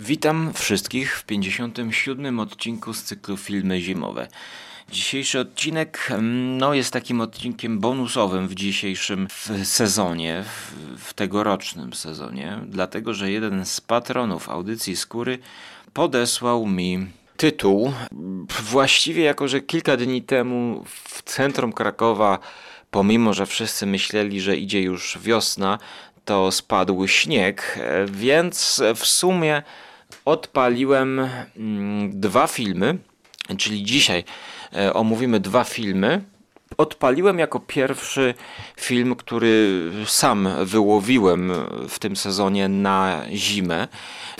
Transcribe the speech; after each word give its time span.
Witam 0.00 0.52
wszystkich 0.54 1.18
w 1.18 1.24
57. 1.24 2.40
odcinku 2.40 2.94
z 2.94 3.02
cyklu 3.02 3.36
Filmy 3.36 3.80
Zimowe. 3.80 4.28
Dzisiejszy 4.92 5.40
odcinek 5.40 6.08
mm, 6.10 6.58
no, 6.58 6.74
jest 6.74 6.92
takim 6.92 7.20
odcinkiem 7.20 7.78
bonusowym 7.78 8.48
w 8.48 8.54
dzisiejszym 8.54 9.28
sezonie, 9.64 10.44
w, 10.44 10.74
w 10.98 11.14
tegorocznym 11.14 11.92
sezonie, 11.92 12.58
dlatego 12.66 13.14
że 13.14 13.30
jeden 13.30 13.66
z 13.66 13.80
patronów 13.80 14.48
audycji 14.48 14.96
Skóry 14.96 15.38
podesłał 15.92 16.66
mi 16.66 17.06
tytuł. 17.36 17.92
Właściwie 18.62 19.22
jako, 19.22 19.48
że 19.48 19.60
kilka 19.60 19.96
dni 19.96 20.22
temu 20.22 20.84
w 21.08 21.22
centrum 21.22 21.72
Krakowa, 21.72 22.38
pomimo 22.90 23.34
że 23.34 23.46
wszyscy 23.46 23.86
myśleli, 23.86 24.40
że 24.40 24.56
idzie 24.56 24.82
już 24.82 25.18
wiosna, 25.22 25.78
to 26.24 26.52
spadł 26.52 27.06
śnieg, 27.06 27.78
więc 28.06 28.82
w 28.96 29.06
sumie 29.06 29.62
odpaliłem 30.24 31.28
mm, 31.56 32.20
dwa 32.20 32.46
filmy, 32.46 32.98
czyli 33.58 33.84
dzisiaj 33.84 34.24
e, 34.76 34.94
omówimy 34.94 35.40
dwa 35.40 35.64
filmy. 35.64 36.24
Odpaliłem 36.78 37.38
jako 37.38 37.60
pierwszy 37.60 38.34
film, 38.80 39.16
który 39.16 39.82
sam 40.06 40.48
wyłowiłem 40.64 41.52
w 41.88 41.98
tym 41.98 42.16
sezonie 42.16 42.68
na 42.68 43.22
zimę. 43.32 43.88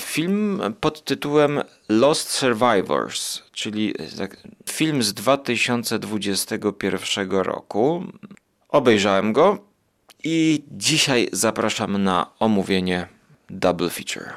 Film 0.00 0.60
pod 0.80 1.04
tytułem 1.04 1.62
Lost 1.88 2.30
Survivors, 2.30 3.42
czyli 3.52 3.94
tak, 4.18 4.36
film 4.70 5.02
z 5.02 5.14
2021 5.14 7.30
roku. 7.30 8.04
Obejrzałem 8.68 9.32
go 9.32 9.58
i 10.24 10.64
dzisiaj 10.70 11.28
zapraszam 11.32 12.04
na 12.04 12.26
omówienie 12.38 13.06
Double 13.50 13.90
Feature. 13.90 14.32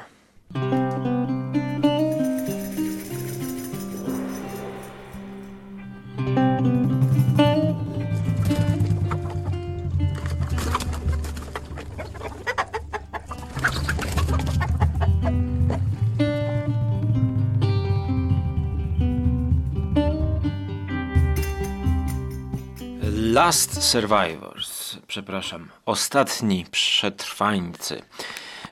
Last 23.32 23.82
Survivors, 23.82 24.96
przepraszam, 25.06 25.68
Ostatni 25.86 26.66
Przetrwańcy. 26.70 28.02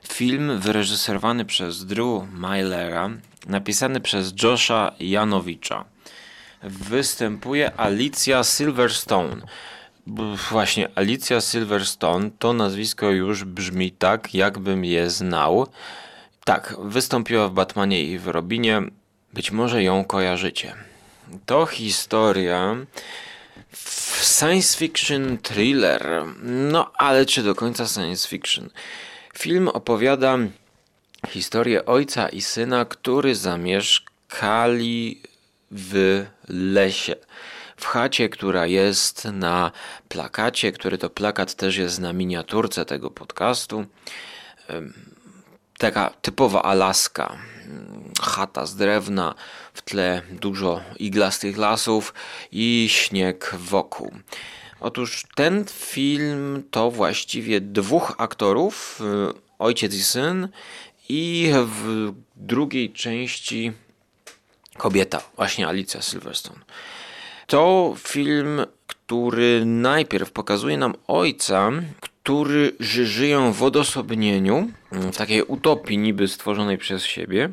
Film 0.07 0.59
wyreżyserowany 0.59 1.45
przez 1.45 1.85
Drew 1.85 2.23
Mylera, 2.33 3.09
napisany 3.47 4.01
przez 4.01 4.33
Josha 4.43 4.91
Janowicza. 4.99 5.85
Występuje 6.63 7.79
Alicia 7.79 8.43
Silverstone. 8.43 9.41
Właśnie, 10.51 10.89
Alicia 10.95 11.41
Silverstone 11.41 12.31
to 12.39 12.53
nazwisko 12.53 13.09
już 13.09 13.43
brzmi 13.43 13.91
tak, 13.91 14.35
jakbym 14.35 14.85
je 14.85 15.09
znał. 15.09 15.67
Tak, 16.43 16.75
wystąpiła 16.83 17.47
w 17.47 17.51
Batmanie 17.51 18.03
i 18.03 18.19
w 18.19 18.27
Robinie. 18.27 18.81
Być 19.33 19.51
może 19.51 19.83
ją 19.83 20.05
kojarzycie. 20.05 20.73
To 21.45 21.65
historia 21.65 22.75
Science 24.21 24.77
fiction 24.77 25.37
thriller. 25.37 26.25
No, 26.43 26.91
ale 26.97 27.25
czy 27.25 27.43
do 27.43 27.55
końca 27.55 27.87
science 27.87 28.27
fiction? 28.27 28.69
Film 29.37 29.67
opowiada 29.67 30.37
historię 31.27 31.85
ojca 31.85 32.29
i 32.29 32.41
syna, 32.41 32.85
którzy 32.85 33.35
zamieszkali 33.35 35.21
w 35.71 36.25
lesie. 36.47 37.15
W 37.77 37.85
chacie, 37.85 38.29
która 38.29 38.65
jest 38.65 39.25
na 39.25 39.71
plakacie, 40.09 40.71
który 40.71 40.97
to 40.97 41.09
plakat 41.09 41.55
też 41.55 41.77
jest 41.77 41.99
na 41.99 42.13
miniaturce 42.13 42.85
tego 42.85 43.11
podcastu. 43.11 43.85
Taka 45.77 46.09
typowa 46.21 46.63
Alaska. 46.63 47.37
Chata 48.21 48.65
z 48.65 48.75
drewna, 48.75 49.35
w 49.73 49.81
tle 49.81 50.21
dużo 50.31 50.81
iglastych 50.99 51.57
lasów 51.57 52.13
i 52.51 52.87
śnieg 52.89 53.55
wokół. 53.57 54.11
Otóż 54.79 55.25
ten 55.35 55.65
film 55.65 56.63
to 56.71 56.91
właściwie 56.91 57.61
dwóch 57.61 58.15
aktorów, 58.17 59.01
y, 59.29 59.33
ojciec 59.59 59.93
i 59.95 60.03
syn, 60.03 60.47
i 61.09 61.51
w 61.65 62.11
drugiej 62.35 62.93
części 62.93 63.71
kobieta, 64.77 65.21
właśnie 65.35 65.67
Alicja 65.67 66.01
Silverstone. 66.01 66.59
To 67.47 67.93
film, 67.97 68.61
który 68.87 69.65
najpierw 69.65 70.31
pokazuje 70.31 70.77
nam 70.77 70.93
ojca, 71.07 71.71
który 72.01 72.75
żyje 72.79 73.51
w 73.53 73.63
odosobnieniu, 73.63 74.71
w 74.91 75.17
takiej 75.17 75.43
utopii 75.43 75.97
niby 75.97 76.27
stworzonej 76.27 76.77
przez 76.77 77.03
siebie, 77.03 77.49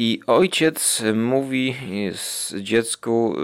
i 0.00 0.20
ojciec 0.26 1.02
mówi 1.14 1.76
dziecku, 2.60 3.36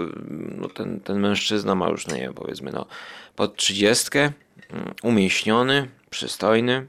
no 0.57 0.67
ten, 0.67 0.99
ten 0.99 1.19
mężczyzna 1.19 1.75
ma 1.75 1.89
już, 1.89 2.07
nie 2.07 2.19
wiem, 2.19 2.33
powiedzmy, 2.33 2.71
no, 2.71 2.85
pod 3.35 3.55
trzydziestkę, 3.55 4.31
umieśniony, 5.03 5.89
przystojny. 6.09 6.87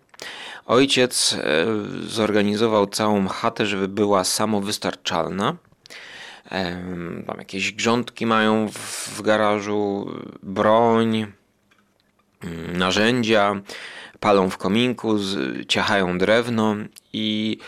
Ojciec 0.67 1.33
e, 1.33 1.67
zorganizował 2.03 2.87
całą 2.87 3.29
chatę, 3.29 3.67
żeby 3.67 3.89
była 3.89 4.25
samowystarczalna. 4.25 5.57
Tam 7.27 7.39
jakieś 7.39 7.73
grządki 7.73 8.27
mają 8.27 8.69
w 8.73 9.23
garażu, 9.23 10.13
broń, 10.43 11.27
mm, 12.43 12.77
narzędzia, 12.77 13.61
palą 14.21 14.51
w 14.51 14.59
kominku, 14.59 15.17
ciachają 15.69 16.19
drewno 16.19 16.77
i 17.13 17.59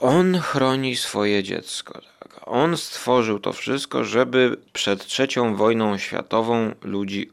on 0.00 0.38
chroni 0.38 0.96
swoje 0.96 1.42
dziecko. 1.42 2.00
Tak? 2.18 2.40
On 2.46 2.76
stworzył 2.76 3.38
to 3.38 3.52
wszystko, 3.52 4.04
żeby 4.04 4.56
przed 4.72 5.06
trzecią 5.06 5.56
wojną 5.56 5.98
światową 5.98 6.74
ludzi 6.82 7.30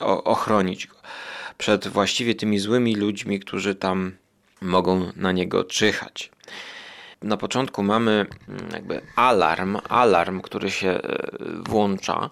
ochronić 0.00 0.86
go. 0.86 0.96
Przed 1.58 1.88
właściwie 1.88 2.34
tymi 2.34 2.58
złymi 2.58 2.96
ludźmi, 2.96 3.40
którzy 3.40 3.74
tam 3.74 4.12
mogą 4.60 5.12
na 5.16 5.32
niego 5.32 5.64
czyhać. 5.64 6.30
Na 7.22 7.36
początku 7.36 7.82
mamy 7.82 8.26
mm, 8.48 8.70
jakby 8.72 9.00
alarm, 9.16 9.78
alarm, 9.88 10.40
który 10.40 10.70
się 10.70 10.88
e, 10.88 11.00
włącza. 11.68 12.30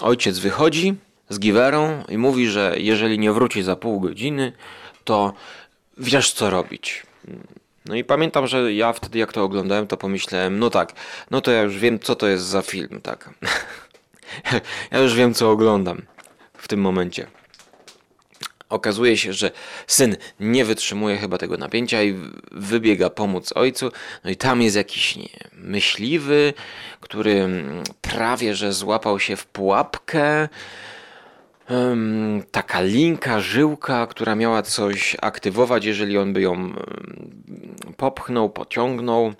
Ojciec 0.00 0.38
wychodzi 0.38 0.94
z 1.28 1.38
giwerą 1.38 2.04
i 2.08 2.18
mówi, 2.18 2.46
że 2.46 2.74
jeżeli 2.78 3.18
nie 3.18 3.32
wróci 3.32 3.62
za 3.62 3.76
pół 3.76 4.00
godziny, 4.00 4.52
to 5.04 5.32
wiesz 5.98 6.32
co 6.32 6.50
robić. 6.50 7.02
No 7.88 7.94
i 7.94 8.04
pamiętam, 8.04 8.46
że 8.46 8.72
ja 8.72 8.92
wtedy 8.92 9.18
jak 9.18 9.32
to 9.32 9.44
oglądałem, 9.44 9.86
to 9.86 9.96
pomyślałem, 9.96 10.58
no 10.58 10.70
tak, 10.70 10.92
no 11.30 11.40
to 11.40 11.50
ja 11.50 11.62
już 11.62 11.78
wiem, 11.78 12.00
co 12.00 12.14
to 12.14 12.26
jest 12.26 12.44
za 12.44 12.62
film, 12.62 13.00
tak. 13.02 13.30
ja 14.92 14.98
już 14.98 15.14
wiem, 15.14 15.34
co 15.34 15.50
oglądam 15.50 16.02
w 16.54 16.68
tym 16.68 16.80
momencie. 16.80 17.26
Okazuje 18.68 19.16
się, 19.16 19.32
że 19.32 19.50
syn 19.86 20.16
nie 20.40 20.64
wytrzymuje 20.64 21.16
chyba 21.16 21.38
tego 21.38 21.56
napięcia 21.56 22.02
i 22.02 22.14
wybiega 22.52 23.10
pomóc 23.10 23.52
ojcu. 23.54 23.92
No 24.24 24.30
i 24.30 24.36
tam 24.36 24.62
jest 24.62 24.76
jakiś 24.76 25.18
myśliwy, 25.52 26.54
który 27.00 27.48
prawie 28.00 28.54
że 28.54 28.72
złapał 28.72 29.20
się 29.20 29.36
w 29.36 29.46
pułapkę 29.46 30.48
taka 32.50 32.80
linka, 32.80 33.40
żyłka, 33.40 34.06
która 34.06 34.34
miała 34.34 34.62
coś 34.62 35.16
aktywować, 35.22 35.84
jeżeli 35.84 36.18
on 36.18 36.32
by 36.32 36.40
ją 36.40 36.72
popchnął, 37.96 38.50
pociągnął. 38.50 39.32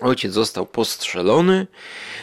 Ojciec 0.00 0.32
został 0.32 0.66
postrzelony, 0.66 1.66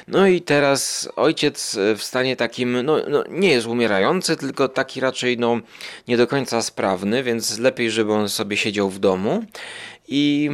no 0.07 0.27
i 0.27 0.41
teraz 0.41 1.09
ojciec 1.15 1.77
w 1.97 2.03
stanie 2.03 2.35
takim, 2.35 2.85
no, 2.85 2.97
no, 3.09 3.23
nie 3.29 3.49
jest 3.49 3.67
umierający, 3.67 4.37
tylko 4.37 4.67
taki 4.67 4.99
raczej 4.99 5.37
no, 5.37 5.59
nie 6.07 6.17
do 6.17 6.27
końca 6.27 6.61
sprawny, 6.61 7.23
więc 7.23 7.59
lepiej, 7.59 7.91
żeby 7.91 8.13
on 8.13 8.29
sobie 8.29 8.57
siedział 8.57 8.89
w 8.89 8.99
domu. 8.99 9.43
I 10.07 10.51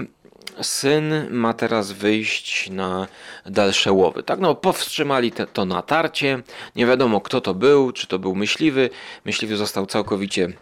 syn 0.62 1.13
ma 1.30 1.53
teraz 1.53 1.92
wyjść 1.92 2.69
na 2.69 3.07
dalsze 3.45 3.92
łowy. 3.92 4.24
Tak, 4.24 4.39
no 4.39 4.56
powstrzymali 4.56 5.31
te, 5.31 5.48
to 5.48 5.65
natarcie. 5.65 6.42
Nie 6.75 6.86
wiadomo 6.86 7.21
kto 7.21 7.42
to 7.42 7.53
był, 7.53 7.92
czy 7.92 8.07
to 8.07 8.19
był 8.19 8.36
myśliwy. 8.36 8.89
Myśliwy 9.25 9.57
został 9.57 9.86
całkowicie 9.86 10.53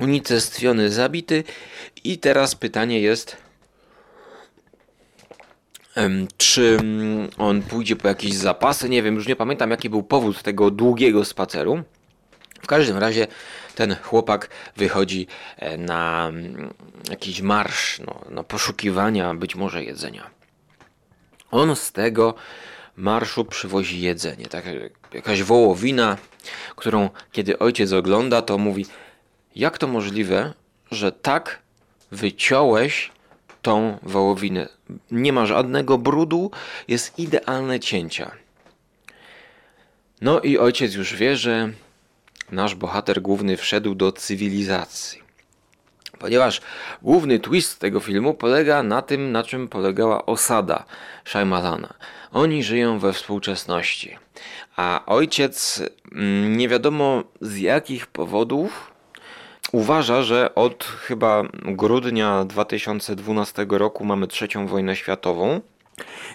unicestwiony, 0.00 0.90
zabity. 0.90 1.44
I 2.04 2.18
teraz 2.18 2.54
pytanie 2.54 3.00
jest, 3.00 3.36
czy 6.36 6.78
on 7.38 7.62
pójdzie 7.62 7.96
po 7.96 8.08
jakieś 8.08 8.34
zapasy? 8.34 8.88
Nie 8.88 9.02
wiem, 9.02 9.14
już 9.14 9.28
nie 9.28 9.36
pamiętam 9.36 9.70
jaki 9.70 9.90
był 9.90 10.02
powód 10.02 10.42
tego 10.42 10.70
długiego 10.70 11.24
spaceru. 11.24 11.82
W 12.64 12.66
każdym 12.66 12.98
razie 12.98 13.26
ten 13.74 13.96
chłopak 14.02 14.48
wychodzi 14.76 15.26
e, 15.56 15.76
na 15.76 16.26
mm, 16.28 16.74
jakiś 17.10 17.40
marsz, 17.40 18.00
no, 18.06 18.20
na 18.30 18.42
poszukiwania 18.44 19.34
być 19.34 19.54
może 19.54 19.84
jedzenia. 19.84 20.30
On 21.50 21.76
z 21.76 21.92
tego 21.92 22.34
marszu 22.96 23.44
przywozi 23.44 24.00
jedzenie. 24.00 24.46
Tak, 24.46 24.64
jakaś 25.14 25.42
wołowina, 25.42 26.16
którą 26.76 27.10
kiedy 27.32 27.58
ojciec 27.58 27.92
ogląda, 27.92 28.42
to 28.42 28.58
mówi: 28.58 28.86
Jak 29.56 29.78
to 29.78 29.86
możliwe, 29.86 30.52
że 30.90 31.12
tak 31.12 31.58
wyciąłeś 32.10 33.10
tą 33.62 33.98
wołowinę? 34.02 34.68
Nie 35.10 35.32
ma 35.32 35.46
żadnego 35.46 35.98
brudu, 35.98 36.50
jest 36.88 37.18
idealne 37.18 37.80
cięcia. 37.80 38.30
No 40.20 40.40
i 40.40 40.58
ojciec 40.58 40.94
już 40.94 41.14
wie, 41.14 41.36
że 41.36 41.72
nasz 42.54 42.74
bohater 42.74 43.22
główny 43.22 43.56
wszedł 43.56 43.94
do 43.94 44.12
cywilizacji. 44.12 45.24
Ponieważ 46.18 46.60
główny 47.02 47.38
twist 47.38 47.78
tego 47.78 48.00
filmu 48.00 48.34
polega 48.34 48.82
na 48.82 49.02
tym, 49.02 49.32
na 49.32 49.42
czym 49.42 49.68
polegała 49.68 50.26
osada 50.26 50.84
Shaimalana. 51.24 51.94
Oni 52.32 52.62
żyją 52.62 52.98
we 52.98 53.12
współczesności, 53.12 54.18
a 54.76 55.02
ojciec 55.06 55.82
mm, 56.12 56.56
nie 56.56 56.68
wiadomo 56.68 57.24
z 57.40 57.58
jakich 57.58 58.06
powodów 58.06 58.92
uważa, 59.72 60.22
że 60.22 60.54
od 60.54 60.84
chyba 60.84 61.42
grudnia 61.64 62.44
2012 62.44 63.66
roku 63.68 64.04
mamy 64.04 64.26
trzecią 64.26 64.66
wojnę 64.66 64.96
światową 64.96 65.60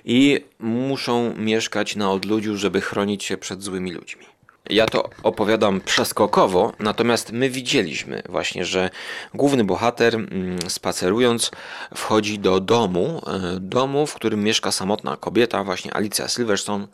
i 0.06 0.46
muszą 0.60 1.36
mieszkać 1.38 1.96
na 1.96 2.12
odludziu, 2.12 2.58
żeby 2.58 2.82
chronić 2.82 3.24
się 3.24 3.38
przed 3.38 3.64
złymi 3.64 3.92
ludźmi. 3.92 4.26
Ja 4.70 4.86
to 4.86 5.10
opowiadam 5.24 5.82
przeskokowo, 5.82 6.74
natomiast 6.80 7.32
my 7.32 7.50
widzieliśmy 7.50 8.24
właśnie, 8.30 8.66
że 8.66 8.90
główny 9.34 9.64
bohater 9.64 10.16
mm, 10.16 10.58
spacerując 10.68 11.52
wchodzi 11.96 12.40
do 12.40 12.60
domu, 12.60 13.22
e, 13.28 13.60
domu, 13.60 14.08
w 14.08 14.14
którym 14.14 14.44
mieszka 14.44 14.72
samotna 14.72 15.18
kobieta, 15.18 15.64
właśnie 15.64 15.94
Alicja 15.94 16.28
Silverstone. 16.28 16.88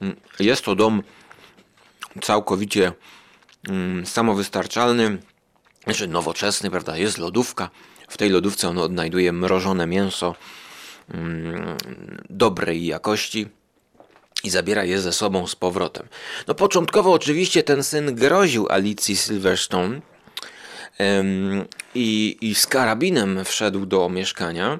Mm, 0.00 0.16
jest 0.40 0.64
to 0.64 0.74
dom 0.74 1.02
całkowicie 2.22 2.92
mm, 3.68 4.06
samowystarczalny, 4.06 5.18
znaczy 5.84 6.08
nowoczesny, 6.08 6.70
prawda? 6.70 6.96
Jest 6.96 7.18
lodówka. 7.18 7.70
W 8.08 8.16
tej 8.16 8.30
lodówce 8.30 8.68
on 8.68 8.78
odnajduje 8.78 9.32
mrożone 9.32 9.86
mięso 9.86 10.34
dobrej 12.30 12.86
jakości 12.86 13.48
i 14.44 14.50
zabiera 14.50 14.84
je 14.84 15.00
ze 15.00 15.12
sobą 15.12 15.46
z 15.46 15.56
powrotem. 15.56 16.08
No 16.46 16.54
początkowo 16.54 17.12
oczywiście 17.12 17.62
ten 17.62 17.84
syn 17.84 18.14
groził 18.14 18.66
Alicji 18.70 19.16
Silverstone 19.16 20.00
ym, 21.00 21.64
i, 21.94 22.38
i 22.40 22.54
z 22.54 22.66
karabinem 22.66 23.44
wszedł 23.44 23.86
do 23.86 24.08
mieszkania. 24.08 24.78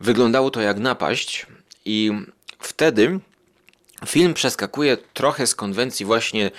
Wyglądało 0.00 0.50
to 0.50 0.60
jak 0.60 0.78
napaść 0.78 1.46
i 1.84 2.12
wtedy 2.58 3.20
film 4.06 4.34
przeskakuje 4.34 4.96
trochę 4.96 5.46
z 5.46 5.54
konwencji 5.54 6.06
właśnie 6.06 6.50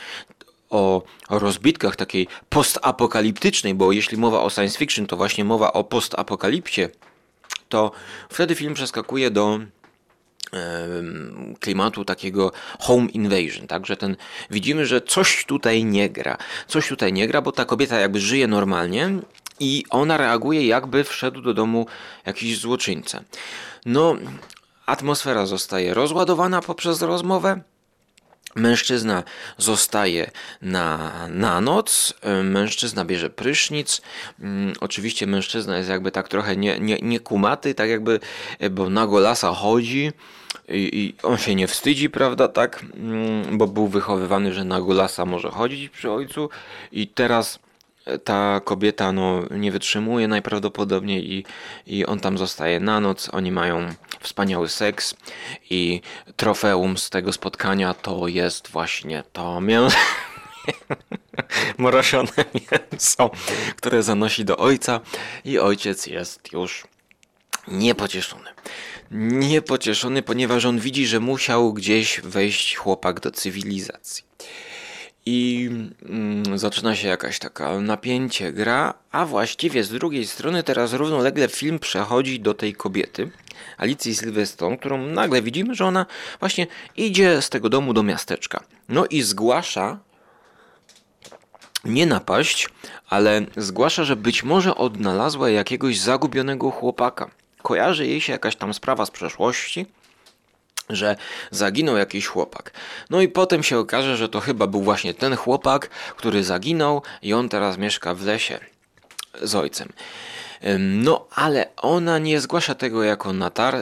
o, 0.70 1.04
o 1.30 1.40
rozbitkach 1.40 1.96
takiej 1.96 2.28
postapokaliptycznej, 2.50 3.74
bo 3.74 3.92
jeśli 3.92 4.18
mowa 4.18 4.42
o 4.42 4.50
science 4.50 4.78
fiction, 4.78 5.08
to 5.08 5.18
właśnie 5.18 5.44
mowa 5.44 5.74
o 5.74 5.84
postapokalipsie, 5.84 6.88
to 7.70 7.92
wtedy 8.30 8.56
film 8.56 8.74
przeskakuje 8.74 9.32
do 9.32 9.60
klimatu 11.60 12.06
takiego 12.06 12.52
home 12.80 13.10
invasion, 13.10 13.68
także 13.68 13.98
ten 13.98 14.16
widzimy, 14.50 14.86
że 14.86 15.02
coś 15.02 15.46
tutaj 15.46 15.86
nie 15.86 16.10
gra. 16.10 16.38
Coś 16.68 16.88
tutaj 16.88 17.14
nie 17.14 17.28
gra, 17.28 17.42
bo 17.42 17.52
ta 17.52 17.66
kobieta 17.66 18.00
jakby 18.00 18.20
żyje 18.20 18.48
normalnie 18.48 19.10
i 19.60 19.84
ona 19.90 20.18
reaguje 20.18 20.68
jakby 20.68 21.04
wszedł 21.04 21.42
do 21.42 21.54
domu 21.54 21.86
jakiś 22.26 22.60
złoczyńca. 22.60 23.24
No, 23.86 24.16
atmosfera 24.86 25.46
zostaje 25.46 25.94
rozładowana 25.94 26.62
poprzez 26.62 27.02
rozmowę. 27.02 27.62
Mężczyzna 28.56 29.24
zostaje 29.58 30.32
na, 30.62 31.12
na 31.30 31.62
noc, 31.62 32.14
mężczyzna 32.44 33.06
bierze 33.06 33.30
prysznic. 33.30 34.02
Mm, 34.40 34.74
oczywiście 34.80 35.28
mężczyzna 35.28 35.78
jest 35.78 35.90
jakby 35.90 36.12
tak 36.12 36.28
trochę 36.28 36.56
nie, 36.58 36.80
nie, 36.80 36.98
nie 37.02 37.20
kumaty, 37.20 37.74
tak 37.76 37.90
jakby, 37.90 38.20
bo 38.72 38.90
na 38.90 39.08
golasa 39.08 39.54
chodzi 39.54 40.12
i, 40.78 41.14
on 41.24 41.38
się 41.38 41.56
nie 41.56 41.68
wstydzi, 41.68 42.10
prawda, 42.10 42.48
tak, 42.48 42.86
mm, 42.94 43.58
bo 43.58 43.68
był 43.68 43.88
wychowywany, 43.88 44.54
że 44.54 44.64
na 44.64 44.82
golasa 44.82 45.26
może 45.26 45.50
chodzić 45.50 45.90
przy 45.90 46.12
ojcu 46.12 46.50
i 46.92 47.08
teraz 47.08 47.60
ta 48.24 48.62
kobieta 48.64 49.12
no, 49.12 49.44
nie 49.52 49.72
wytrzymuje 49.72 50.28
najprawdopodobniej 50.28 51.34
i, 51.34 51.46
i 51.88 52.06
on 52.06 52.20
tam 52.20 52.38
zostaje 52.38 52.80
na 52.80 53.00
noc. 53.00 53.30
Oni 53.34 53.52
mają 53.52 53.88
wspaniały 54.20 54.70
seks 54.70 55.16
i 55.70 56.02
trofeum 56.36 56.98
z 56.98 57.10
tego 57.10 57.34
spotkania 57.34 57.94
to 57.94 58.28
jest 58.28 58.68
właśnie 58.68 59.24
to 59.34 59.62
mięso. 59.62 59.98
mrożone 61.78 62.46
mięso, 62.72 63.30
które 63.76 64.04
zanosi 64.04 64.46
do 64.46 64.58
ojca 64.58 65.00
i 65.46 65.60
ojciec 65.60 66.08
jest 66.08 66.54
już 66.54 66.84
niepocieszony. 67.68 68.50
Niepocieszony, 69.12 70.22
ponieważ 70.22 70.66
on 70.66 70.80
widzi, 70.80 71.08
że 71.08 71.20
musiał 71.20 71.74
gdzieś 71.74 72.22
wejść 72.22 72.76
chłopak 72.76 73.20
do 73.20 73.32
cywilizacji 73.32 74.24
i 75.26 75.70
mm, 76.06 76.58
zaczyna 76.58 76.96
się 76.96 77.08
jakaś 77.08 77.40
taka 77.40 77.80
napięcie 77.80 78.52
gra, 78.52 78.94
a 79.12 79.26
właściwie 79.26 79.84
z 79.84 79.90
drugiej 79.90 80.28
strony 80.28 80.64
teraz 80.64 80.94
równolegle 80.94 81.48
film 81.48 81.80
przechodzi 81.80 82.40
do 82.40 82.54
tej 82.54 82.74
kobiety, 82.74 83.32
Alicji 83.78 84.16
Sylweston, 84.16 84.78
którą 84.78 84.98
nagle 85.08 85.42
widzimy, 85.42 85.76
że 85.76 85.86
ona 85.86 86.06
właśnie 86.40 86.68
idzie 86.98 87.42
z 87.42 87.50
tego 87.50 87.70
domu 87.70 87.94
do 87.94 88.04
miasteczka. 88.04 88.64
No 88.90 89.06
i 89.06 89.22
zgłasza 89.22 90.00
nie 91.86 92.06
napaść, 92.06 92.70
ale 93.10 93.46
zgłasza, 93.58 94.04
że 94.04 94.16
być 94.16 94.44
może 94.44 94.76
odnalazła 94.76 95.50
jakiegoś 95.50 96.00
zagubionego 96.00 96.72
chłopaka. 96.72 97.32
Kojarzy 97.62 98.08
jej 98.08 98.22
się 98.22 98.34
jakaś 98.34 98.56
tam 98.56 98.74
sprawa 98.74 99.06
z 99.06 99.12
przeszłości, 99.12 99.86
że 100.90 101.16
zaginął 101.52 101.98
jakiś 101.98 102.28
chłopak. 102.28 102.72
No 103.10 103.22
i 103.22 103.28
potem 103.28 103.64
się 103.64 103.78
okaże, 103.78 104.18
że 104.18 104.30
to 104.30 104.40
chyba 104.40 104.68
był 104.68 104.82
właśnie 104.82 105.14
ten 105.14 105.36
chłopak, 105.36 105.90
który 105.90 106.44
zaginął 106.44 107.02
i 107.22 107.34
on 107.34 107.50
teraz 107.50 107.78
mieszka 107.78 108.16
w 108.16 108.26
lesie 108.26 108.60
z 109.42 109.56
ojcem. 109.56 109.90
No, 110.80 111.28
ale 111.36 111.76
ona 111.78 112.20
nie 112.20 112.42
zgłasza 112.42 112.76
tego 112.76 113.04
jako 113.04 113.34
natar, 113.34 113.76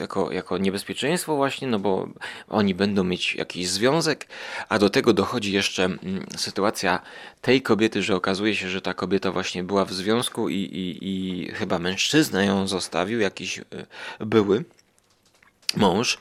jako, 0.00 0.32
jako 0.32 0.58
niebezpieczeństwo 0.58 1.36
właśnie, 1.36 1.68
no 1.68 1.78
bo 1.78 2.08
oni 2.48 2.74
będą 2.74 3.04
mieć 3.04 3.34
jakiś 3.34 3.68
związek, 3.68 4.26
a 4.68 4.78
do 4.78 4.90
tego 4.90 5.12
dochodzi 5.12 5.52
jeszcze 5.52 5.88
sytuacja 6.36 7.02
tej 7.42 7.62
kobiety, 7.62 8.02
że 8.02 8.16
okazuje 8.16 8.56
się, 8.56 8.68
że 8.68 8.80
ta 8.80 8.94
kobieta 8.94 9.32
właśnie 9.32 9.64
była 9.64 9.84
w 9.84 9.92
związku 9.92 10.48
i, 10.48 10.54
i, 10.54 10.98
i 11.00 11.48
chyba 11.52 11.78
mężczyzna 11.78 12.44
ją 12.44 12.68
zostawił, 12.68 13.20
jakiś 13.20 13.58
e, 13.58 13.64
były 14.20 14.64
mąż. 15.76 16.18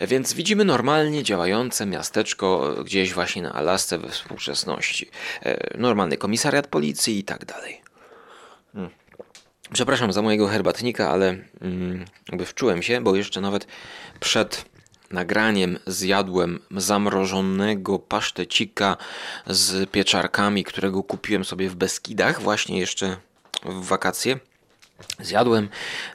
Więc 0.00 0.32
widzimy 0.32 0.64
normalnie 0.64 1.22
działające 1.22 1.86
miasteczko 1.86 2.74
gdzieś 2.84 3.14
właśnie 3.14 3.42
na 3.42 3.52
Alasce 3.52 3.98
we 3.98 4.08
współczesności. 4.08 5.10
E, 5.42 5.78
normalny 5.78 6.16
komisariat 6.16 6.66
policji 6.66 7.18
i 7.18 7.24
tak 7.24 7.44
dalej. 7.44 7.87
Przepraszam 9.72 10.12
za 10.12 10.22
mojego 10.22 10.48
herbatnika, 10.48 11.10
ale 11.10 11.28
mm, 11.60 12.04
jakby 12.28 12.46
wczułem 12.46 12.82
się, 12.82 13.00
bo 13.00 13.16
jeszcze 13.16 13.40
nawet 13.40 13.66
przed 14.20 14.64
nagraniem 15.10 15.78
zjadłem 15.86 16.60
zamrożonego 16.70 17.98
pasztecika 17.98 18.96
z 19.46 19.90
pieczarkami, 19.90 20.64
którego 20.64 21.02
kupiłem 21.02 21.44
sobie 21.44 21.68
w 21.68 21.74
Beskidach 21.74 22.42
właśnie 22.42 22.78
jeszcze 22.78 23.16
w 23.64 23.84
wakacje. 23.86 24.38
Zjadłem 25.20 25.68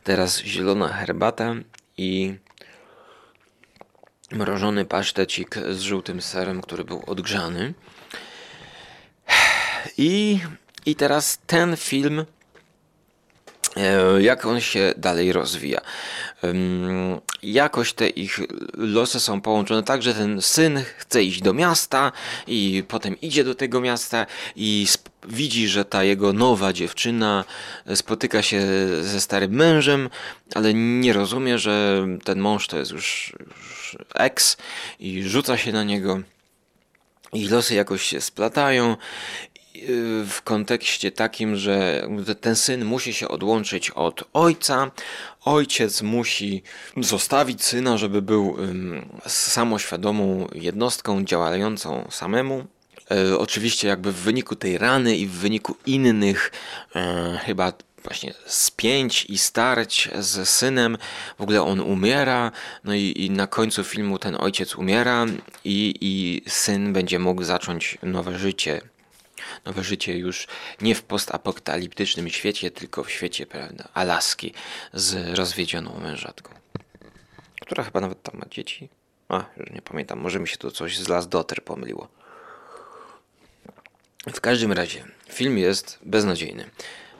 teraz 0.04 0.40
zielona 0.40 0.88
herbata 0.88 1.56
i 1.98 2.36
mrożony 4.32 4.86
pasztecik 4.86 5.56
z 5.72 5.80
żółtym 5.80 6.22
serem, 6.22 6.62
który 6.62 6.84
był 6.84 7.04
odgrzany. 7.08 7.74
I, 9.98 10.40
i 10.86 10.96
teraz 10.96 11.40
ten 11.48 11.78
film, 11.78 12.26
jak 14.20 14.46
on 14.46 14.62
się 14.62 14.94
dalej 14.98 15.34
rozwija. 15.34 15.82
Jakoś 17.44 17.94
te 17.94 18.08
ich 18.08 18.40
losy 18.74 19.20
są 19.20 19.42
połączone 19.42 19.84
tak, 19.84 20.04
że 20.04 20.14
ten 20.14 20.42
syn 20.42 20.84
chce 20.98 21.24
iść 21.24 21.42
do 21.42 21.54
miasta 21.54 22.12
i 22.48 22.84
potem 22.88 23.22
idzie 23.22 23.44
do 23.44 23.56
tego 23.56 23.82
miasta 23.82 24.26
i 24.56 24.88
widzi, 25.28 25.68
że 25.68 25.86
ta 25.86 26.04
jego 26.04 26.34
nowa 26.34 26.74
dziewczyna 26.74 27.46
spotyka 27.96 28.42
się 28.42 28.62
ze 29.02 29.22
starym 29.22 29.52
mężem, 29.52 30.10
ale 30.56 30.74
nie 30.74 31.14
rozumie, 31.14 31.60
że 31.60 32.08
ten 32.24 32.40
mąż 32.40 32.68
to 32.68 32.78
jest 32.78 32.92
już, 32.92 33.36
już 33.58 33.98
ex 34.16 34.58
i 35.00 35.24
rzuca 35.24 35.58
się 35.58 35.72
na 35.72 35.84
niego. 35.84 36.20
ich 37.34 37.52
losy 37.52 37.76
jakoś 37.76 38.04
się 38.04 38.22
splatają 38.22 38.98
w 40.28 40.42
kontekście 40.44 41.12
takim, 41.12 41.56
że 41.56 42.08
ten 42.42 42.56
syn 42.56 42.86
musi 42.86 43.14
się 43.14 43.28
odłączyć 43.28 43.90
od 43.90 44.24
ojca, 44.34 44.92
ojciec 45.46 46.02
musi 46.02 46.64
zostawić 46.98 47.64
syna, 47.64 47.98
żeby 47.98 48.22
był 48.22 48.58
samoświadomą 49.28 50.48
jednostką 50.54 51.26
działającą 51.26 52.08
samemu. 52.12 52.68
E, 53.12 53.38
oczywiście, 53.38 53.88
jakby 53.88 54.12
w 54.12 54.16
wyniku 54.16 54.56
tej 54.56 54.78
rany 54.78 55.18
i 55.18 55.28
w 55.28 55.32
wyniku 55.32 55.76
innych, 55.86 56.52
e, 56.96 57.40
chyba 57.46 57.74
właśnie 58.04 58.34
spięć 58.46 59.26
i 59.26 59.38
starć 59.38 60.10
z 60.20 60.50
synem. 60.50 60.98
W 61.38 61.42
ogóle 61.42 61.64
on 61.64 61.80
umiera, 61.80 62.52
no 62.84 62.94
i, 62.94 63.14
i, 63.18 63.30
na 63.30 63.48
końcu 63.48 63.84
filmu 63.84 64.20
ten 64.20 64.36
ojciec 64.40 64.76
umiera 64.76 65.26
i, 65.64 65.96
i 66.02 66.42
syn 66.50 66.94
będzie 66.94 67.20
mógł 67.20 67.44
zacząć 67.44 67.98
nowe 68.04 68.40
życie 68.40 68.82
nowe 69.66 69.84
życie 69.84 70.18
już 70.18 70.48
nie 70.82 70.96
w 70.96 71.04
postapokaliptycznym 71.04 72.30
świecie, 72.30 72.72
tylko 72.72 73.04
w 73.04 73.12
świecie 73.12 73.46
prawda, 73.46 73.88
Alaski 73.94 74.54
z 74.94 75.38
rozwiedzioną 75.38 76.00
mężatką, 76.00 76.54
która 77.62 77.84
chyba 77.84 78.02
nawet 78.02 78.24
tam 78.24 78.40
ma 78.40 78.46
dzieci. 78.50 78.90
A, 79.30 79.46
już 79.58 79.70
nie 79.72 79.82
pamiętam, 79.82 80.20
może 80.20 80.40
mi 80.40 80.48
się 80.48 80.58
tu 80.58 80.72
coś 80.72 80.98
z 80.98 81.08
Las 81.08 81.28
Dotter 81.28 81.64
pomyliło. 81.64 82.08
W 84.34 84.42
każdym 84.42 84.72
razie, 84.72 85.06
film 85.30 85.58
jest 85.58 86.00
beznadziejny. 86.04 86.70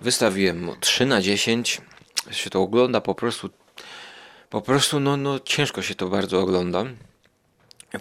Wystawiłem 0.02 0.64
mu 0.64 0.76
3 0.76 1.06
na 1.06 1.22
10. 1.22 1.82
Się 2.32 2.50
to 2.50 2.62
ogląda 2.62 3.02
po 3.02 3.16
prostu. 3.16 3.50
Po 4.50 4.62
prostu, 4.62 5.00
no, 5.00 5.18
no 5.18 5.40
ciężko 5.40 5.82
się 5.82 5.96
to 5.96 6.08
bardzo 6.10 6.40
ogląda. 6.40 6.86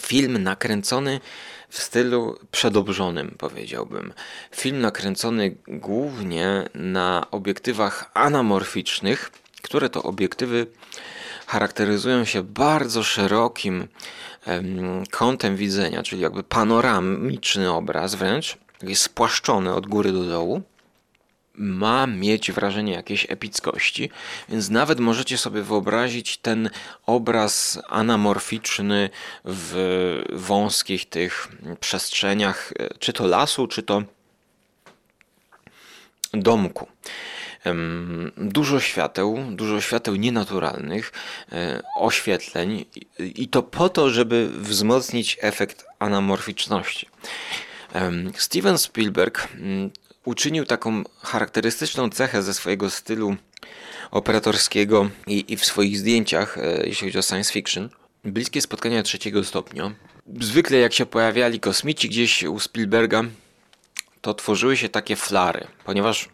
Film 0.00 0.42
nakręcony 0.42 1.20
w 1.68 1.82
stylu 1.82 2.38
przedobrzonym, 2.50 3.34
powiedziałbym. 3.38 4.12
Film 4.56 4.80
nakręcony 4.80 5.56
głównie 5.68 6.68
na 6.75 7.26
obiektywach 7.30 8.11
anamorficznych, 8.14 9.30
które 9.62 9.90
to 9.90 10.02
obiektywy 10.02 10.66
charakteryzują 11.46 12.25
się 12.25 12.42
bardzo 12.42 13.02
szerokim 13.02 13.88
em, 14.46 15.02
kątem 15.11 15.56
widzenia, 15.56 16.02
czyli 16.02 16.22
jakby 16.22 16.42
panoramiczny 16.42 17.72
obraz 17.72 18.14
wręcz, 18.14 18.58
jest 18.82 19.02
spłaszczony 19.02 19.75
od 19.75 19.87
góry 19.87 20.12
do 20.12 20.25
dołu 20.25 20.62
ma 21.54 22.06
mieć 22.06 22.52
wrażenie 22.52 22.92
jakiejś 22.92 23.26
epickości, 23.30 24.11
więc 24.49 24.71
nawet 24.71 25.00
możecie 25.00 25.38
sobie 25.38 25.62
wyobrazić 25.62 26.37
ten 26.38 26.71
obraz 27.06 27.78
anamorficzny 27.88 29.11
w 29.44 30.23
wąskich 30.32 31.09
tych 31.09 31.49
przestrzeniach, 31.80 32.73
czy 32.99 33.12
to 33.12 33.26
lasu, 33.26 33.66
czy 33.66 33.82
to 33.82 34.02
domku. 36.32 36.87
Dużo 38.37 38.80
świateł, 38.80 39.38
dużo 39.50 39.80
świateł 39.80 40.16
nienaturalnych, 40.16 41.12
e, 41.52 41.82
oświetleń 41.97 42.85
i 43.18 43.49
to 43.49 43.62
po 43.62 43.88
to, 43.88 44.11
żeby 44.11 44.49
wzmocnić 44.52 45.38
efekt 45.40 45.85
anamorficzności. 45.99 47.09
Steven 48.37 48.78
Spielberg 48.78 49.49
uczynił 50.24 50.64
taką 50.64 51.02
charakterystyczną 51.22 52.10
cechę 52.10 52.42
ze 52.42 52.54
swojego 52.54 52.90
stylu 52.90 53.36
operatorskiego 54.10 55.10
i, 55.26 55.52
i 55.52 55.56
w 55.56 55.64
swoich 55.64 55.98
zdjęciach, 55.98 56.58
e, 56.58 56.86
jeśli 56.86 57.08
chodzi 57.08 57.18
o 57.18 57.22
science 57.22 57.52
fiction. 57.52 57.90
Bliskie 58.24 58.60
spotkania 58.60 59.02
trzeciego 59.02 59.44
stopnia. 59.44 59.92
Zwykle 60.40 60.78
jak 60.78 60.92
się 60.92 61.06
pojawiali 61.06 61.60
kosmici 61.60 62.08
gdzieś 62.08 62.42
u 62.42 62.60
Spielberga, 62.60 63.22
to 64.20 64.34
tworzyły 64.34 64.76
się 64.76 64.88
takie 64.88 65.16
flary, 65.16 65.66
ponieważ 65.84 66.28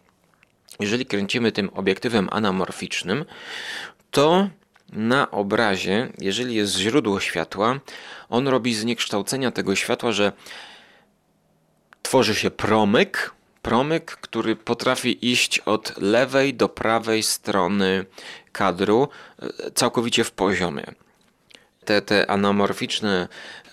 jeżeli 0.81 1.07
kręcimy 1.07 1.53
tym 1.53 1.71
obiektywem 1.75 2.29
anamorficznym, 2.33 3.25
to 4.11 4.49
na 4.93 5.31
obrazie, 5.31 6.13
jeżeli 6.19 6.55
jest 6.55 6.77
źródło 6.77 7.21
światła, 7.21 7.81
on 8.29 8.49
robi 8.49 8.75
zniekształcenia 8.75 9.51
tego 9.51 9.77
światła, 9.77 10.13
że 10.13 10.33
tworzy 12.03 12.35
się 12.35 12.51
promyk, 12.51 13.35
promyk, 13.63 14.05
który 14.05 14.57
potrafi 14.57 15.31
iść 15.31 15.59
od 15.59 15.99
lewej 15.99 16.55
do 16.55 16.69
prawej 16.69 17.23
strony 17.23 18.05
kadru 18.53 19.09
e, 19.43 19.71
całkowicie 19.71 20.25
w 20.25 20.31
poziomie. 20.31 20.85
Te, 21.85 22.03
te 22.03 22.31
anamorficzne 22.31 23.29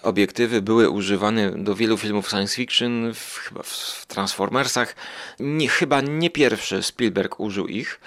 obiektywy 0.05 0.61
były 0.61 0.89
używane 0.89 1.51
do 1.51 1.75
wielu 1.75 1.97
filmów 1.97 2.29
science 2.29 2.55
fiction, 2.55 3.13
w, 3.13 3.37
chyba 3.37 3.63
w 3.63 4.05
Transformersach. 4.07 4.95
Nie, 5.39 5.67
chyba 5.69 6.01
nie 6.01 6.29
pierwszy 6.29 6.83
Spielberg 6.83 7.39
użył 7.39 7.67
ich. 7.67 7.99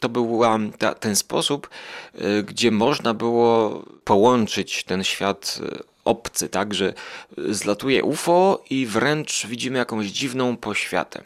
To 0.00 0.08
był 0.08 0.40
ten 1.00 1.16
sposób, 1.16 1.68
e, 2.14 2.42
gdzie 2.42 2.70
można 2.70 3.14
było 3.14 3.82
połączyć 4.04 4.84
ten 4.84 5.04
świat 5.04 5.58
e, 5.62 5.95
obcy, 6.06 6.48
tak, 6.48 6.74
że 6.74 6.94
zlatuje 7.48 8.04
UFO 8.04 8.64
i 8.70 8.86
wręcz 8.86 9.46
widzimy 9.46 9.78
jakąś 9.78 10.06
dziwną 10.06 10.56
poświatę. 10.56 11.22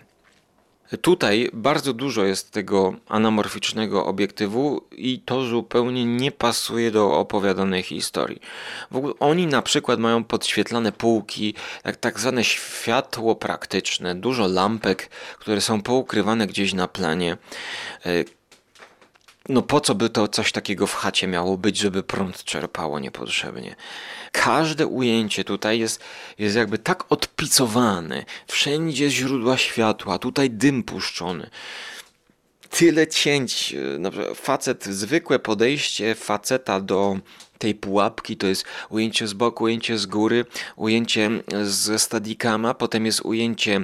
Tutaj 1.00 1.50
bardzo 1.52 1.92
dużo 1.92 2.24
jest 2.24 2.50
tego 2.50 2.94
anamorficznego 3.08 4.06
obiektywu 4.06 4.84
i 4.92 5.20
to 5.20 5.44
zupełnie 5.44 6.04
nie 6.04 6.32
pasuje 6.32 6.90
do 6.90 7.18
opowiadanej 7.18 7.82
historii. 7.82 8.40
W 8.90 8.96
ogóle 8.96 9.14
oni 9.20 9.46
na 9.46 9.62
przykład 9.62 10.00
mają 10.00 10.24
podświetlane 10.24 10.92
półki, 10.92 11.54
tak, 11.82 11.96
tak 11.96 12.20
zwane 12.20 12.44
światło 12.44 13.36
praktyczne, 13.36 14.14
dużo 14.14 14.48
lampek, 14.48 15.10
które 15.38 15.60
są 15.60 15.82
poukrywane 15.82 16.46
gdzieś 16.46 16.72
na 16.74 16.88
planie 16.88 17.36
no 19.50 19.62
po 19.62 19.80
co 19.80 19.94
by 19.94 20.10
to 20.10 20.28
coś 20.28 20.52
takiego 20.52 20.86
w 20.86 20.94
chacie 20.94 21.26
miało 21.26 21.56
być, 21.56 21.78
żeby 21.78 22.02
prąd 22.02 22.44
czerpało 22.44 22.98
niepotrzebnie? 22.98 23.76
Każde 24.32 24.86
ujęcie 24.86 25.44
tutaj 25.44 25.78
jest, 25.78 26.00
jest 26.38 26.56
jakby 26.56 26.78
tak 26.78 27.12
odpicowane. 27.12 28.24
Wszędzie 28.46 29.10
źródła 29.10 29.56
światła, 29.56 30.18
tutaj 30.18 30.50
dym 30.50 30.82
puszczony. 30.82 31.50
Tyle 32.70 33.06
cięć. 33.06 33.74
Facet, 34.34 34.84
zwykłe 34.84 35.38
podejście 35.38 36.14
faceta 36.14 36.80
do 36.80 37.16
tej 37.60 37.74
pułapki 37.74 38.36
to 38.36 38.46
jest 38.46 38.64
ujęcie 38.88 39.26
z 39.26 39.32
boku, 39.32 39.64
ujęcie 39.64 39.98
z 39.98 40.06
góry, 40.06 40.44
ujęcie 40.76 41.30
ze 41.62 41.98
stadikama, 41.98 42.74
potem 42.74 43.06
jest 43.06 43.20
ujęcie 43.20 43.80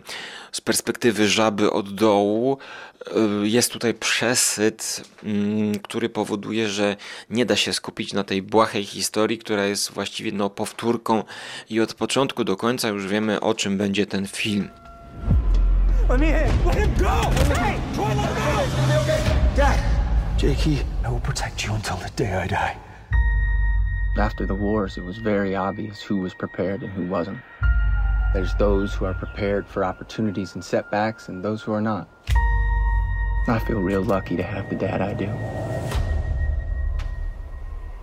z 0.52 0.60
perspektywy 0.60 1.28
żaby 1.28 1.72
od 1.72 1.94
dołu. 1.94 2.58
Y, 3.06 3.48
jest 3.48 3.72
tutaj 3.72 3.94
przesyt, 3.94 5.04
mm, 5.24 5.78
który 5.78 6.08
powoduje, 6.08 6.68
że 6.68 6.96
nie 7.30 7.46
da 7.46 7.56
się 7.56 7.72
skupić 7.72 8.12
na 8.12 8.24
tej 8.24 8.42
błahej 8.42 8.84
historii, 8.84 9.38
która 9.38 9.64
jest 9.64 9.92
właściwie 9.92 10.32
no, 10.32 10.50
powtórką 10.50 11.22
i 11.70 11.80
od 11.80 11.94
początku 11.94 12.44
do 12.44 12.56
końca 12.56 12.88
już 12.88 13.06
wiemy 13.06 13.40
o 13.40 13.54
czym 13.54 13.78
będzie 13.78 14.06
ten 14.06 14.26
film. 14.26 14.68
Let 16.08 16.20
me 16.20 16.26
in. 16.26 16.66
Let 16.66 16.76
him 16.76 16.94
go. 16.98 17.30
Hey, 17.54 17.78
Troy, 17.94 18.08
let 18.08 18.26
him 18.26 18.34
go. 18.34 19.56
Dad. 19.56 19.78
Jakey, 20.42 20.84
I 21.04 21.08
will 21.08 21.20
protect 21.20 21.64
you 21.64 21.74
until 21.74 21.96
the 21.96 22.10
day 22.24 22.44
I 22.44 22.48
die. 22.48 22.76
After 24.18 24.46
the 24.46 24.54
wars, 24.54 24.98
it 24.98 25.04
was 25.04 25.18
very 25.18 25.56
obvious 25.56 26.10
who 26.10 26.22
was 26.22 26.34
prepared 26.34 26.82
and 26.82 26.92
who 26.92 27.06
wasn't. 27.08 27.38
There's 28.34 28.54
those 28.58 28.94
who 28.94 29.06
are 29.06 29.14
prepared 29.14 29.66
for 29.66 29.84
opportunities 29.84 30.54
and 30.54 30.64
setbacks, 30.64 31.28
and 31.28 31.42
those 31.42 31.62
who 31.62 31.72
are 31.72 31.80
not. 31.80 32.06
I 33.48 33.60
feel 33.60 33.80
real 33.80 34.02
lucky 34.02 34.36
to 34.36 34.42
have 34.42 34.68
the 34.70 34.76
dad 34.76 35.00
I 35.12 35.14
do. 35.14 35.32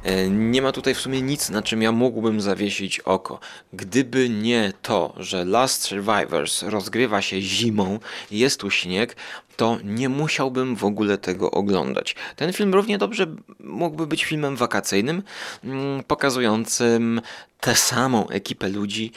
E, 0.03 0.29
nie 0.29 0.61
ma 0.61 0.71
tutaj 0.71 0.93
w 0.93 0.99
sumie 0.99 1.21
nic, 1.21 1.49
na 1.49 1.61
czym 1.61 1.81
ja 1.81 1.91
mógłbym 1.91 2.41
zawiesić 2.41 2.99
oko. 2.99 3.39
Gdyby 3.73 4.29
nie 4.29 4.73
to, 4.81 5.13
że 5.17 5.45
Last 5.45 5.81
Survivors 5.81 6.63
rozgrywa 6.63 7.21
się 7.21 7.41
zimą, 7.41 7.99
jest 8.31 8.59
tu 8.59 8.69
śnieg, 8.69 9.15
to 9.55 9.77
nie 9.83 10.09
musiałbym 10.09 10.75
w 10.75 10.83
ogóle 10.83 11.17
tego 11.17 11.51
oglądać. 11.51 12.15
Ten 12.35 12.53
film 12.53 12.73
równie 12.73 12.97
dobrze 12.97 13.27
mógłby 13.59 14.07
być 14.07 14.25
filmem 14.25 14.55
wakacyjnym, 14.55 15.23
mm, 15.63 16.03
pokazującym 16.03 17.21
tę 17.59 17.75
samą 17.75 18.29
ekipę 18.29 18.69
ludzi, 18.69 19.11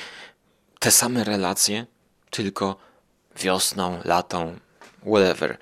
te 0.79 0.91
same 0.91 1.25
relacje, 1.25 1.87
tylko 2.31 2.77
wiosną, 3.37 3.99
latą, 4.05 4.57
whatever. 5.07 5.59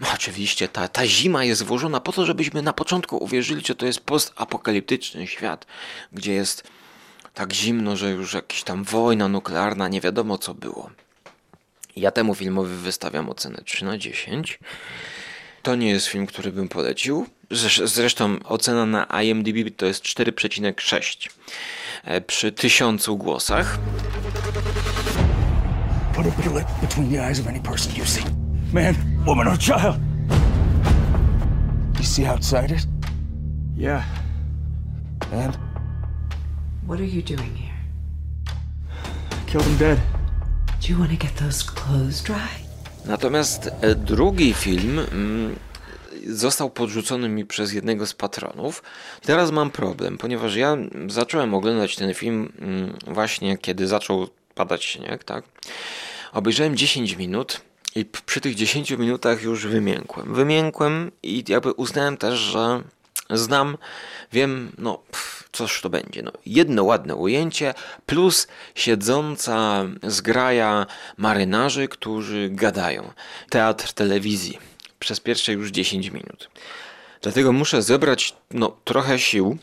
No 0.00 0.06
oczywiście, 0.14 0.68
ta, 0.68 0.88
ta 0.88 1.06
zima 1.06 1.44
jest 1.44 1.62
włożona 1.62 2.00
po 2.00 2.12
to, 2.12 2.26
żebyśmy 2.26 2.62
na 2.62 2.72
początku 2.72 3.16
uwierzyli, 3.24 3.62
że 3.66 3.74
to 3.74 3.86
jest 3.86 4.00
postapokaliptyczny 4.00 5.26
świat, 5.26 5.66
gdzie 6.12 6.32
jest 6.32 6.64
tak 7.34 7.52
zimno, 7.52 7.96
że 7.96 8.10
już 8.10 8.34
jakaś 8.34 8.62
tam 8.62 8.84
wojna 8.84 9.28
nuklearna, 9.28 9.88
nie 9.88 10.00
wiadomo 10.00 10.38
co 10.38 10.54
było. 10.54 10.90
Ja 11.96 12.10
temu 12.10 12.34
filmowi 12.34 12.74
wystawiam 12.74 13.30
ocenę 13.30 13.62
3 13.64 13.84
na 13.84 13.98
10. 13.98 14.58
To 15.62 15.74
nie 15.74 15.90
jest 15.90 16.06
film, 16.06 16.26
który 16.26 16.52
bym 16.52 16.68
polecił. 16.68 17.26
Zresztą 17.84 18.38
ocena 18.44 18.86
na 18.86 19.22
IMDb 19.22 19.76
to 19.76 19.86
jest 19.86 20.02
4,6 20.02 21.28
e, 22.04 22.20
przy 22.20 22.52
tysiącu 22.52 23.16
głosach. 23.16 23.78
put 26.22 26.26
a 26.26 26.42
bullet 26.42 26.66
between 26.80 27.08
the 27.08 27.18
eyes 27.18 27.40
of 27.40 27.46
any 27.46 27.60
person 27.60 27.94
you 27.94 28.04
see. 28.04 28.39
Man, 28.72 28.94
woman, 29.26 29.48
or 29.48 29.56
child. 29.56 29.96
You 31.98 32.04
see 32.04 32.24
outside 32.24 32.70
it? 32.70 32.86
Yeah. 33.76 34.04
And? 35.32 35.58
What 36.86 37.00
are 37.00 37.04
you 37.04 37.20
doing 37.22 37.56
here? 37.56 37.74
Killed 39.46 39.64
him 39.64 39.76
dead. 39.76 39.98
Do 40.80 40.88
you 40.88 40.98
want 40.98 41.10
to 41.10 41.16
get 41.16 41.34
those 41.36 41.64
clothes 41.64 42.22
dry? 42.22 42.48
Natomiast 43.04 43.70
e, 43.80 43.94
drugi 43.94 44.54
film 44.54 44.98
mm, 44.98 45.56
został 46.26 46.70
podrzucony 46.70 47.28
mi 47.28 47.46
przez 47.46 47.72
jednego 47.72 48.06
z 48.06 48.14
patronów. 48.14 48.82
Teraz 49.22 49.50
mam 49.50 49.70
problem, 49.70 50.18
ponieważ 50.18 50.56
ja 50.56 50.76
zacząłem 51.08 51.54
oglądać 51.54 51.96
ten 51.96 52.14
film 52.14 52.52
mm, 52.58 52.96
właśnie 53.06 53.58
kiedy 53.58 53.86
zaczął 53.86 54.28
padać 54.54 54.84
śnieg, 54.84 55.24
tak? 55.24 55.44
Obejrzałem 56.32 56.76
10 56.76 57.16
minut 57.16 57.69
i 57.94 58.04
przy 58.04 58.40
tych 58.40 58.54
10 58.54 58.90
minutach 58.90 59.42
już 59.42 59.66
wymiękłem. 59.66 60.34
Wymiękłem 60.34 61.10
i 61.22 61.44
jakby 61.48 61.72
uznałem 61.72 62.16
też, 62.16 62.38
że 62.38 62.82
znam, 63.30 63.78
wiem, 64.32 64.72
no 64.78 64.98
pff, 65.10 65.48
coż 65.52 65.80
to 65.80 65.90
będzie. 65.90 66.22
No, 66.22 66.32
jedno 66.46 66.84
ładne 66.84 67.14
ujęcie 67.14 67.74
plus 68.06 68.48
siedząca 68.74 69.84
zgraja 70.02 70.86
marynarzy, 71.16 71.88
którzy 71.88 72.48
gadają. 72.52 73.12
Teatr 73.50 73.92
telewizji 73.92 74.58
przez 74.98 75.20
pierwsze 75.20 75.52
już 75.52 75.70
10 75.70 76.08
minut. 76.10 76.50
Dlatego 77.22 77.52
muszę 77.52 77.82
zebrać 77.82 78.34
no, 78.50 78.76
trochę 78.84 79.18
sił 79.18 79.58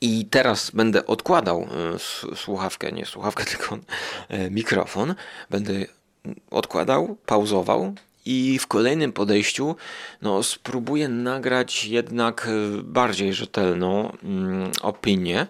i 0.00 0.26
teraz 0.30 0.70
będę 0.70 1.06
odkładał 1.06 1.68
s- 1.94 2.26
słuchawkę, 2.36 2.92
nie 2.92 3.06
słuchawkę, 3.06 3.44
tylko 3.56 3.78
e, 4.28 4.50
mikrofon. 4.50 5.14
Będę 5.50 5.72
odkładał, 6.50 7.16
pauzował 7.26 7.94
i 8.26 8.58
w 8.58 8.66
kolejnym 8.66 9.12
podejściu 9.12 9.76
no, 10.22 10.42
spróbuję 10.42 11.08
nagrać 11.08 11.84
jednak 11.84 12.48
e, 12.48 12.82
bardziej 12.82 13.34
rzetelną 13.34 14.16
mm, 14.22 14.70
opinię, 14.82 15.46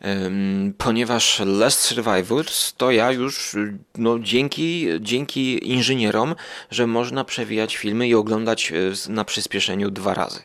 em, 0.00 0.74
ponieważ 0.78 1.42
Last 1.46 1.80
Survivors 1.80 2.74
to 2.76 2.90
ja 2.90 3.12
już 3.12 3.54
y, 3.54 3.78
no, 3.98 4.18
dzięki, 4.18 4.88
dzięki 5.00 5.70
inżynierom, 5.70 6.34
że 6.70 6.86
można 6.86 7.24
przewijać 7.24 7.76
filmy 7.76 8.08
i 8.08 8.14
oglądać 8.14 8.72
e, 8.72 9.12
na 9.12 9.24
przyspieszeniu 9.24 9.90
dwa 9.90 10.14
razy. 10.14 10.40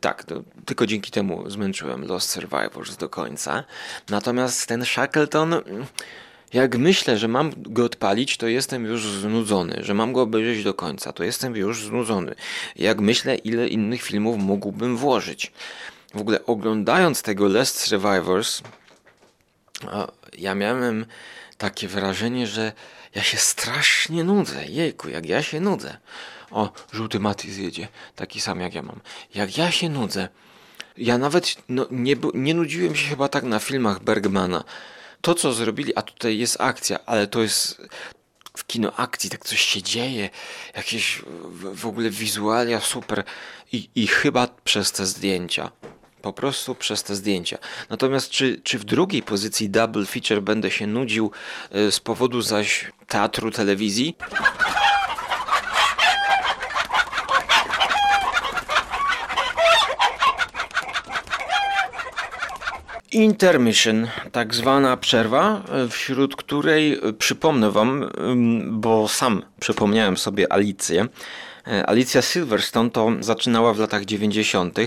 Tak, 0.00 0.24
to 0.24 0.42
tylko 0.66 0.86
dzięki 0.86 1.10
temu 1.10 1.50
zmęczyłem 1.50 2.06
Lost 2.06 2.30
Survivors 2.30 2.96
do 2.96 3.08
końca. 3.08 3.64
Natomiast 4.08 4.66
ten 4.66 4.84
Shackleton, 4.84 5.54
mm, 5.54 5.86
jak 6.52 6.78
myślę, 6.78 7.18
że 7.18 7.28
mam 7.28 7.52
go 7.56 7.84
odpalić, 7.84 8.36
to 8.36 8.46
jestem 8.46 8.84
już 8.84 9.08
znudzony, 9.08 9.78
że 9.80 9.94
mam 9.94 10.12
go 10.12 10.22
obejrzeć 10.22 10.64
do 10.64 10.74
końca, 10.74 11.12
to 11.12 11.24
jestem 11.24 11.56
już 11.56 11.84
znudzony. 11.84 12.34
Jak 12.76 13.00
myślę, 13.00 13.34
ile 13.34 13.68
innych 13.68 14.02
filmów 14.02 14.38
mógłbym 14.38 14.96
włożyć. 14.96 15.52
W 16.14 16.20
ogóle 16.20 16.46
oglądając 16.46 17.22
tego 17.22 17.48
Last 17.48 17.80
Survivors, 17.80 18.62
ja 20.38 20.54
miałem 20.54 21.06
takie 21.58 21.88
wrażenie, 21.88 22.46
że 22.46 22.72
ja 23.14 23.22
się 23.22 23.36
strasznie 23.36 24.24
nudzę. 24.24 24.66
Jejku, 24.66 25.08
jak 25.08 25.26
ja 25.26 25.42
się 25.42 25.60
nudzę. 25.60 25.96
O, 26.50 26.72
żółty 26.92 27.20
Mati 27.20 27.52
zjedzie, 27.52 27.88
taki 28.16 28.40
sam 28.40 28.60
jak 28.60 28.74
ja 28.74 28.82
mam. 28.82 29.00
Jak 29.34 29.58
ja 29.58 29.70
się 29.70 29.88
nudzę. 29.88 30.28
Ja 30.96 31.18
nawet 31.18 31.56
no, 31.68 31.86
nie, 31.90 32.16
nie 32.34 32.54
nudziłem 32.54 32.96
się 32.96 33.08
chyba 33.08 33.28
tak 33.28 33.44
na 33.44 33.58
filmach 33.58 34.02
Bergmana. 34.02 34.64
To, 35.20 35.34
co 35.34 35.52
zrobili, 35.52 35.96
a 35.96 36.02
tutaj 36.02 36.38
jest 36.38 36.60
akcja, 36.60 36.98
ale 37.06 37.26
to 37.26 37.42
jest 37.42 37.82
w 38.56 38.66
kino 38.66 38.92
akcji, 38.96 39.30
tak 39.30 39.44
coś 39.44 39.60
się 39.60 39.82
dzieje, 39.82 40.30
jakieś 40.76 41.22
w, 41.74 41.86
ogóle 41.86 42.10
wizualia 42.10 42.80
super 42.80 43.24
I, 43.72 43.88
i 43.94 44.06
chyba 44.06 44.48
przez 44.64 44.92
te 44.92 45.06
zdjęcia. 45.06 45.70
Po 46.22 46.32
prostu 46.32 46.74
przez 46.74 47.02
te 47.02 47.14
zdjęcia. 47.14 47.58
Natomiast 47.90 48.30
czy, 48.30 48.60
czy 48.64 48.78
w 48.78 48.84
drugiej 48.84 49.22
pozycji 49.22 49.70
double 49.70 50.06
feature 50.06 50.42
będę 50.42 50.70
się 50.70 50.86
nudził 50.86 51.30
y, 51.74 51.92
z 51.92 52.00
powodu 52.00 52.42
zaś 52.42 52.92
teatru 53.06 53.50
telewizji? 53.50 54.16
Intermission, 63.12 64.08
tak 64.32 64.54
zwana 64.54 64.96
przerwa, 64.96 65.62
wśród 65.90 66.36
której 66.36 67.08
y, 67.08 67.12
przypomnę 67.12 67.70
Wam, 67.70 68.10
bo 68.66 69.08
sam 69.08 69.42
przypomniałem 69.60 70.16
sobie 70.16 70.52
Alicję. 70.52 71.06
E, 71.66 71.86
Alicja 71.86 72.22
Silverstone 72.22 72.90
to 72.90 73.12
zaczynała 73.20 73.74
w 73.74 73.78
latach 73.78 74.04
90. 74.04 74.78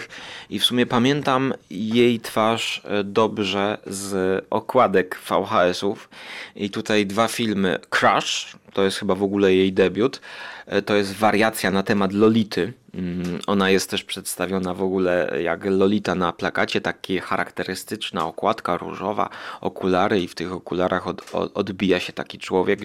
i 0.50 0.60
w 0.60 0.66
sumie 0.66 0.86
pamiętam 0.86 1.54
jej 1.70 2.20
twarz 2.20 2.82
e, 2.86 3.04
dobrze 3.04 3.78
z 3.88 4.46
okładek 4.50 5.20
VHS-ów. 5.30 6.10
I 6.56 6.70
tutaj 6.70 7.06
dwa 7.06 7.28
filmy: 7.28 7.80
Crush, 7.90 8.58
to 8.74 8.84
jest 8.84 8.98
chyba 8.98 9.16
w 9.16 9.24
ogóle 9.24 9.54
jej 9.54 9.74
debiut, 9.74 10.18
e, 10.18 10.53
to 10.86 10.96
jest 10.96 11.14
wariacja 11.14 11.72
na 11.72 11.84
temat 11.84 12.14
Lolity. 12.14 12.74
Mm, 12.94 13.40
Ona 13.48 13.70
jest 13.70 13.90
też 13.90 14.04
przedstawiona 14.04 14.74
w 14.74 14.84
ogóle 14.84 15.42
jak 15.42 15.66
Lolita 15.66 16.16
na 16.16 16.34
plakacie, 16.34 16.82
takie 16.82 17.22
charakterystyczna 17.22 18.26
okładka 18.26 18.78
różowa, 18.78 19.30
okulary 19.62 20.22
i 20.22 20.28
w 20.28 20.36
tych 20.36 20.54
okularach 20.54 21.08
od, 21.08 21.36
od, 21.36 21.58
odbija 21.58 22.00
się 22.00 22.14
taki 22.14 22.40
człowiek, 22.40 22.80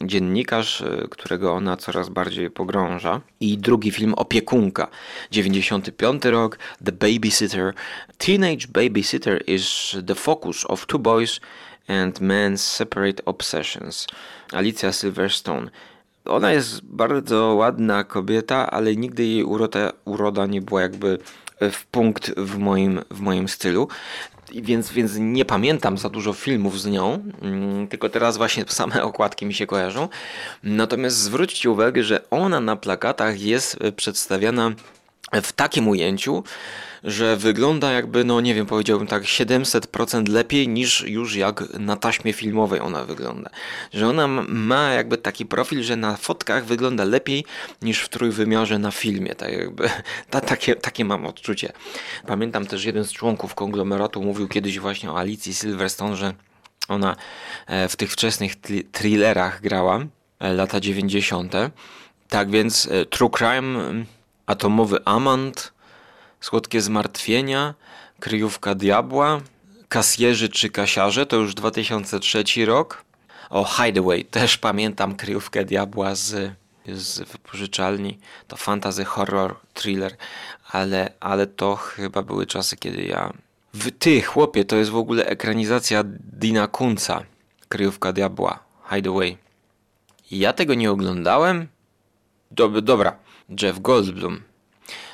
dziennikarz, 0.00 0.80
y, 0.80 1.08
którego 1.10 1.52
ona 1.52 1.76
coraz 1.76 2.08
bardziej 2.08 2.50
pogrąża. 2.50 3.20
I 3.40 3.58
drugi 3.58 3.90
film 3.90 4.14
Opiekunka, 4.14 4.88
95 5.30 6.24
rok, 6.24 6.58
The 6.84 6.92
Babysitter. 6.92 7.74
Teenage 8.18 8.66
Babysitter 8.68 9.42
is 9.46 9.96
the 10.06 10.14
focus 10.14 10.64
of 10.64 10.86
two 10.86 10.98
boys 10.98 11.40
and 11.88 12.20
men's 12.20 12.56
separate 12.56 13.22
obsessions. 13.24 14.06
Alicia 14.52 14.92
Silverstone. 14.92 15.70
Ona 16.24 16.52
jest 16.52 16.84
bardzo 16.84 17.54
ładna 17.54 18.04
kobieta, 18.04 18.70
ale 18.70 18.96
nigdy 18.96 19.24
jej 19.24 19.44
uroda, 19.44 19.92
uroda 20.04 20.46
nie 20.46 20.62
była 20.62 20.82
jakby 20.82 21.18
w 21.60 21.86
punkt 21.86 22.32
w 22.36 22.58
moim, 22.58 23.00
w 23.10 23.20
moim 23.20 23.48
stylu. 23.48 23.88
Więc, 24.54 24.92
więc 24.92 25.12
nie 25.18 25.44
pamiętam 25.44 25.98
za 25.98 26.08
dużo 26.08 26.32
filmów 26.32 26.80
z 26.80 26.86
nią, 26.86 27.22
mm, 27.42 27.88
tylko 27.88 28.08
teraz 28.08 28.36
właśnie 28.36 28.64
same 28.68 29.02
okładki 29.02 29.46
mi 29.46 29.54
się 29.54 29.66
kojarzą. 29.66 30.08
Natomiast 30.62 31.16
zwróćcie 31.16 31.70
uwagę, 31.70 32.04
że 32.04 32.30
ona 32.30 32.60
na 32.60 32.76
plakatach 32.76 33.40
jest 33.40 33.76
e, 33.80 33.92
przedstawiana 33.92 34.72
w 35.42 35.52
takim 35.52 35.88
ujęciu, 35.88 36.44
że 37.04 37.36
wygląda 37.36 37.92
jakby, 37.92 38.24
no 38.24 38.40
nie 38.40 38.54
wiem, 38.54 38.66
powiedziałbym 38.66 39.06
tak 39.06 39.22
700% 39.22 40.28
lepiej 40.28 40.68
niż 40.68 41.00
już 41.00 41.36
jak 41.36 41.78
na 41.78 41.96
taśmie 41.96 42.32
filmowej 42.32 42.80
ona 42.80 43.04
wygląda. 43.04 43.50
Że 43.92 44.08
ona 44.08 44.26
ma 44.48 44.90
jakby 44.90 45.18
taki 45.18 45.46
profil, 45.46 45.82
że 45.82 45.96
na 45.96 46.16
fotkach 46.16 46.64
wygląda 46.64 47.04
lepiej 47.04 47.44
niż 47.82 48.00
w 48.00 48.08
trójwymiarze 48.08 48.78
na 48.78 48.90
filmie. 48.90 49.34
Tak 49.34 49.52
jakby, 49.52 49.90
ta, 50.30 50.40
takie, 50.40 50.76
takie 50.76 51.04
mam 51.04 51.26
odczucie. 51.26 51.72
Pamiętam 52.26 52.66
też 52.66 52.84
jeden 52.84 53.04
z 53.04 53.12
członków 53.12 53.54
konglomeratu 53.54 54.22
mówił 54.22 54.48
kiedyś 54.48 54.78
właśnie 54.78 55.10
o 55.10 55.18
Alicji 55.18 55.54
Silverstone, 55.54 56.16
że 56.16 56.34
ona 56.88 57.16
e, 57.66 57.88
w 57.88 57.96
tych 57.96 58.12
wczesnych 58.12 58.52
thrillerach 58.92 59.60
grała, 59.60 60.00
e, 60.40 60.52
lata 60.52 60.80
90. 60.80 61.52
Tak 62.28 62.50
więc 62.50 62.88
e, 62.90 63.04
True 63.04 63.30
Crime, 63.30 63.80
mm, 63.80 64.06
Atomowy 64.46 64.98
Amant, 65.04 65.72
Słodkie 66.40 66.80
Zmartwienia, 66.80 67.74
Kryjówka 68.20 68.74
Diabła, 68.74 69.40
Kasjerzy 69.88 70.48
czy 70.48 70.70
Kasiarze, 70.70 71.26
to 71.26 71.36
już 71.36 71.54
2003 71.54 72.44
rok. 72.66 73.04
O 73.50 73.64
Hideaway, 73.64 74.24
też 74.24 74.58
pamiętam 74.58 75.16
Kryjówkę 75.16 75.64
Diabła 75.64 76.14
z, 76.14 76.52
z 76.86 77.18
wypożyczalni. 77.32 78.18
To 78.48 78.56
fantasy, 78.56 79.04
horror, 79.04 79.56
thriller, 79.74 80.16
ale, 80.70 81.12
ale 81.20 81.46
to 81.46 81.76
chyba 81.76 82.22
były 82.22 82.46
czasy, 82.46 82.76
kiedy 82.76 83.02
ja... 83.02 83.32
W, 83.74 83.90
ty, 83.90 84.22
chłopie, 84.22 84.64
to 84.64 84.76
jest 84.76 84.90
w 84.90 84.96
ogóle 84.96 85.26
ekranizacja 85.26 86.04
Dina 86.32 86.66
Kunca. 86.66 87.22
Kryjówka 87.68 88.12
Diabła, 88.12 88.58
Hideaway. 88.90 89.36
Ja 90.30 90.52
tego 90.52 90.74
nie 90.74 90.90
oglądałem? 90.90 91.68
Dob 92.50 92.80
dobra, 92.80 93.16
Jeff 93.62 93.80
Goldblum. 93.80 94.49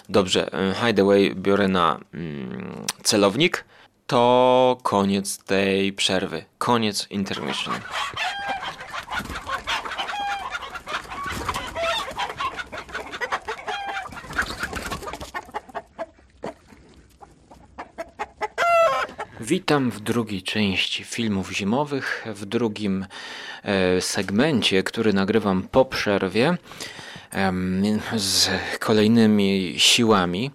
Dobrze, 0.09 0.51
y, 0.71 0.75
Hideaway 0.75 1.35
biorę 1.35 1.69
na 1.69 2.01
mm, 2.15 2.87
celownik. 3.03 3.65
To 4.07 4.79
koniec 4.83 5.39
tej 5.39 5.93
przerwy. 5.93 6.45
Koniec 6.59 7.07
intermission. 7.11 7.75
Witam 19.41 19.91
w 19.91 20.01
drugiej 20.01 20.43
części 20.43 21.05
filmów 21.05 21.53
zimowych, 21.53 22.27
w 22.27 22.45
drugim 22.45 23.07
e, 23.63 24.01
segmencie, 24.01 24.83
który 24.83 25.13
nagrywam 25.13 25.63
po 25.63 25.85
przerwie 25.85 26.57
z 28.17 28.51
kolejnymi 28.79 29.75
siłami. 29.77 30.51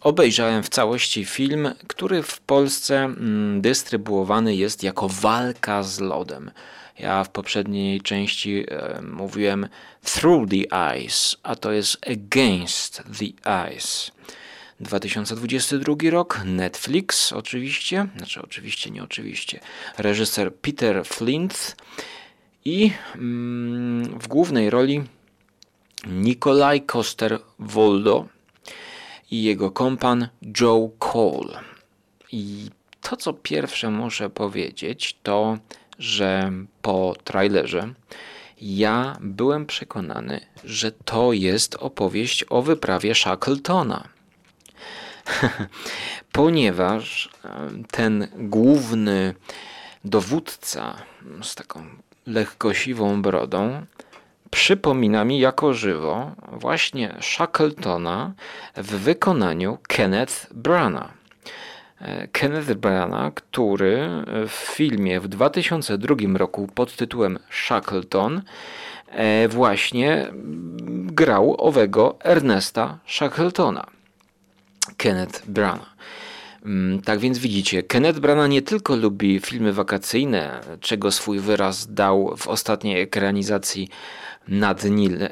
Obejrzałem 0.00 0.62
w 0.62 0.68
całości 0.68 1.24
film, 1.24 1.74
który 1.86 2.22
w 2.22 2.40
Polsce 2.40 2.98
mm, 3.04 3.60
dystrybuowany 3.60 4.56
jest 4.56 4.82
jako 4.82 5.08
walka 5.08 5.82
z 5.82 6.00
lodem. 6.00 6.50
Ja 6.98 7.24
w 7.24 7.28
poprzedniej 7.28 8.00
części 8.00 8.66
mówiłem 9.12 9.68
Through 10.04 10.50
the 10.50 10.96
Ice, 10.98 11.36
a 11.42 11.56
to 11.56 11.72
jest 11.72 11.96
Against 12.06 13.02
the 13.18 13.24
Ice. 13.76 14.12
2022 14.80 15.94
rok, 16.10 16.40
Netflix 16.44 17.32
oczywiście, 17.32 18.06
znaczy 18.16 18.42
oczywiście, 18.42 18.90
nie 18.90 19.02
oczywiście, 19.02 19.60
reżyser 19.98 20.54
Peter 20.54 21.04
Flint 21.04 21.76
i 22.64 22.92
mm, 23.14 24.18
w 24.18 24.28
głównej 24.28 24.70
roli 24.70 25.02
Nikolaj 26.06 26.82
Koster-Woldo 26.82 28.24
i 29.30 29.42
jego 29.42 29.70
kompan 29.70 30.28
Joe 30.60 30.90
Cole. 30.98 31.60
I 32.32 32.70
to, 33.00 33.16
co 33.16 33.32
pierwsze 33.32 33.90
muszę 33.90 34.30
powiedzieć, 34.30 35.18
to, 35.22 35.58
że 35.98 36.52
po 36.82 37.14
trailerze 37.24 37.94
ja 38.60 39.16
byłem 39.20 39.66
przekonany, 39.66 40.40
że 40.64 40.92
to 40.92 41.32
jest 41.32 41.74
opowieść 41.74 42.44
o 42.50 42.62
wyprawie 42.62 43.14
Shackletona. 43.14 44.08
Ponieważ 46.32 47.30
ten 47.90 48.28
główny 48.36 49.34
dowódca 50.04 50.96
z 51.42 51.54
taką 51.54 51.86
lekkosiwą 52.30 53.22
brodą 53.22 53.86
przypomina 54.50 55.24
mi 55.24 55.38
jako 55.38 55.74
żywo 55.74 56.30
właśnie 56.52 57.14
Shackletona 57.20 58.32
w 58.76 58.86
wykonaniu 58.86 59.78
Kenneth 59.88 60.46
Brana. 60.54 61.10
E, 62.00 62.28
Kenneth 62.28 62.74
Brana, 62.74 63.30
który 63.34 64.08
w 64.48 64.52
filmie 64.52 65.20
w 65.20 65.28
2002 65.28 66.14
roku 66.34 66.68
pod 66.74 66.96
tytułem 66.96 67.38
Shackleton 67.50 68.42
e, 69.10 69.48
właśnie 69.48 70.32
grał 70.88 71.66
owego 71.66 72.16
Ernesta 72.24 72.98
Shackletona. 73.06 73.86
Kenneth 74.96 75.46
Brana. 75.46 75.86
Mm, 76.64 77.02
tak 77.02 77.18
więc 77.18 77.38
widzicie, 77.38 77.82
Kenneth 77.82 78.18
Branagh 78.18 78.50
nie 78.50 78.62
tylko 78.62 78.96
lubi 78.96 79.40
filmy 79.40 79.72
wakacyjne, 79.72 80.60
czego 80.80 81.10
swój 81.10 81.38
wyraz 81.38 81.94
dał 81.94 82.36
w 82.36 82.48
ostatniej 82.48 83.00
ekranizacji 83.00 83.88
nad 84.48 84.84
Nil, 84.84 85.22
e, 85.22 85.28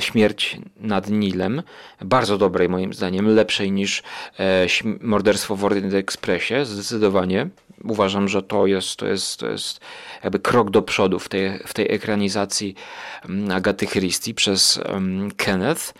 Śmierć 0.00 0.58
nad 0.80 1.10
Nilem, 1.10 1.62
bardzo 2.00 2.38
dobrej 2.38 2.68
moim 2.68 2.94
zdaniem, 2.94 3.34
lepszej 3.34 3.72
niż 3.72 4.02
e, 4.38 4.66
Morderstwo 5.00 5.56
w 5.56 5.64
Orient 5.64 5.94
Expressie, 5.94 6.54
zdecydowanie. 6.64 7.48
Uważam, 7.84 8.28
że 8.28 8.42
to 8.42 8.66
jest, 8.66 8.96
to 8.96 9.06
jest, 9.06 9.36
to 9.36 9.48
jest 9.48 9.80
jakby 10.22 10.38
krok 10.38 10.70
do 10.70 10.82
przodu 10.82 11.18
w 11.18 11.28
tej, 11.28 11.58
w 11.66 11.74
tej 11.74 11.92
ekranizacji 11.92 12.74
mm, 13.28 13.50
Agaty 13.50 13.86
Christie 13.86 14.34
przez 14.34 14.80
Kenneth. 15.36 15.94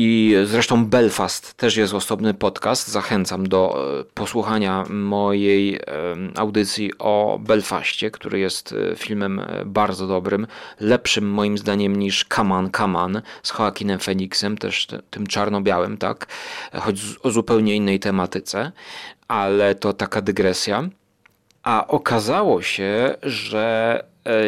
I 0.00 0.34
zresztą 0.44 0.86
Belfast 0.86 1.54
też 1.54 1.76
jest 1.76 1.94
osobny 1.94 2.34
podcast. 2.34 2.88
Zachęcam 2.88 3.48
do 3.48 3.84
e, 4.00 4.04
posłuchania 4.04 4.84
mojej 4.90 5.80
audycji 6.36 6.92
o 6.98 7.38
Belfaście, 7.42 8.10
który 8.10 8.38
jest 8.38 8.74
e, 8.92 8.96
filmem 8.96 9.40
e, 9.40 9.64
bardzo 9.64 10.06
dobrym, 10.06 10.46
lepszym 10.80 11.30
moim 11.30 11.58
zdaniem 11.58 11.96
niż 11.96 12.24
Kaman 12.24 12.70
Kaman 12.70 13.22
z 13.42 13.58
Joaquinem 13.58 13.98
Phoenixem, 13.98 14.58
też 14.58 14.86
tym 15.10 15.26
czarno-białym, 15.26 15.96
tak? 15.96 16.26
Choć 16.72 17.00
o 17.22 17.30
zupełnie 17.30 17.76
innej 17.76 18.00
tematyce, 18.00 18.72
ale 19.28 19.74
to 19.74 19.92
taka 19.92 20.22
dygresja. 20.22 20.88
A 21.62 21.86
okazało 21.86 22.62
się, 22.62 23.14
że 23.22 24.04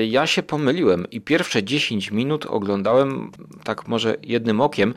ja 0.08 0.26
się 0.26 0.42
pomyliłem 0.42 1.10
i 1.10 1.20
pierwsze 1.20 1.62
10 1.62 2.10
minut 2.10 2.46
oglądałem 2.46 3.30
tak 3.64 3.88
może 3.88 4.16
jednym 4.22 4.60
okiem, 4.60 4.94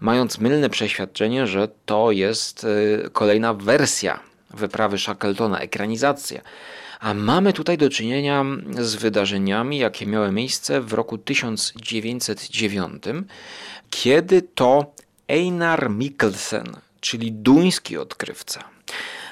mając 0.00 0.38
mylne 0.38 0.70
przeświadczenie, 0.70 1.46
że 1.46 1.68
to 1.86 2.10
jest 2.10 2.64
e, 2.64 3.10
kolejna 3.10 3.54
wersja 3.54 4.20
wyprawy 4.50 4.98
Shackletona, 4.98 5.60
ekranizacja. 5.60 6.40
A 7.00 7.14
mamy 7.14 7.52
tutaj 7.52 7.78
do 7.78 7.90
czynienia 7.90 8.44
z 8.80 8.94
wydarzeniami, 8.94 9.78
jakie 9.78 10.06
miały 10.06 10.32
miejsce 10.32 10.80
w 10.80 10.92
roku 10.92 11.18
1909, 11.18 13.02
kiedy 13.90 14.42
to 14.42 14.94
Einar 15.28 15.90
Mikkelsen, 15.90 16.76
czyli 17.00 17.32
duński 17.32 17.96
odkrywca, 17.96 18.64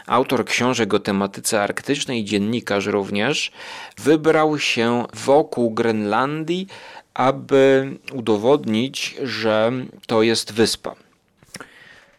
autor 0.07 0.45
książek 0.45 0.95
o 0.95 0.99
tematyce 0.99 1.62
arktycznej, 1.62 2.25
dziennikarz 2.25 2.87
również, 2.87 3.53
wybrał 3.99 4.59
się 4.59 5.05
wokół 5.15 5.71
Grenlandii, 5.71 6.67
aby 7.15 7.97
udowodnić, 8.12 9.17
że 9.23 9.73
to 10.07 10.23
jest 10.23 10.53
wyspa. 10.53 10.95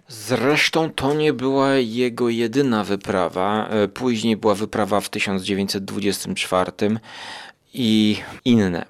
Zresztą 0.07 0.91
to 0.91 1.13
nie 1.13 1.33
była 1.33 1.73
jego 1.73 2.29
jedyna 2.29 2.83
wyprawa. 2.83 3.67
E, 3.67 3.87
później 3.87 4.37
była 4.37 4.55
wyprawa 4.55 5.01
w 5.01 5.09
1924 5.09 6.71
i 7.73 8.17
inne. 8.45 8.85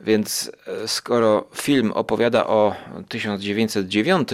Więc 0.00 0.52
e, 0.66 0.88
skoro 0.88 1.48
film 1.54 1.92
opowiada 1.92 2.46
o 2.46 2.74
1909, 3.08 4.28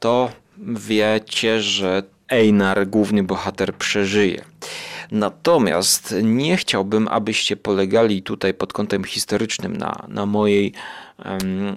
to 0.00 0.30
wiecie, 0.58 1.60
że 1.62 2.02
Einar, 2.28 2.86
główny 2.86 3.22
bohater, 3.22 3.74
przeżyje. 3.74 4.44
Natomiast 5.10 6.14
nie 6.22 6.56
chciałbym, 6.56 7.08
abyście 7.08 7.56
polegali 7.56 8.22
tutaj 8.22 8.54
pod 8.54 8.72
kątem 8.72 9.04
historycznym 9.04 9.76
na, 9.76 10.06
na 10.08 10.26
mojej 10.26 10.72
um, 11.24 11.74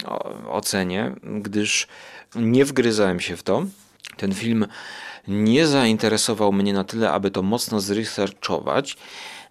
ocenie, 0.47 1.11
gdyż 1.23 1.87
nie 2.35 2.65
wgryzałem 2.65 3.19
się 3.19 3.35
w 3.35 3.43
to. 3.43 3.65
Ten 4.17 4.33
film 4.33 4.67
nie 5.27 5.67
zainteresował 5.67 6.51
mnie 6.53 6.73
na 6.73 6.83
tyle, 6.83 7.11
aby 7.11 7.31
to 7.31 7.41
mocno 7.41 7.79
zresearchować. 7.79 8.97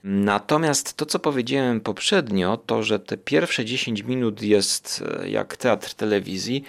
Natomiast 0.05 0.97
to, 0.97 1.07
co 1.07 1.19
powiedziałem 1.19 1.81
poprzednio, 1.81 2.57
to 2.57 2.83
że 2.83 2.99
te 2.99 3.17
pierwsze 3.17 3.65
10 3.65 4.03
minut 4.03 4.43
jest 4.43 5.05
e, 5.23 5.29
jak 5.29 5.57
teatr 5.57 5.95
telewizji, 5.95 6.65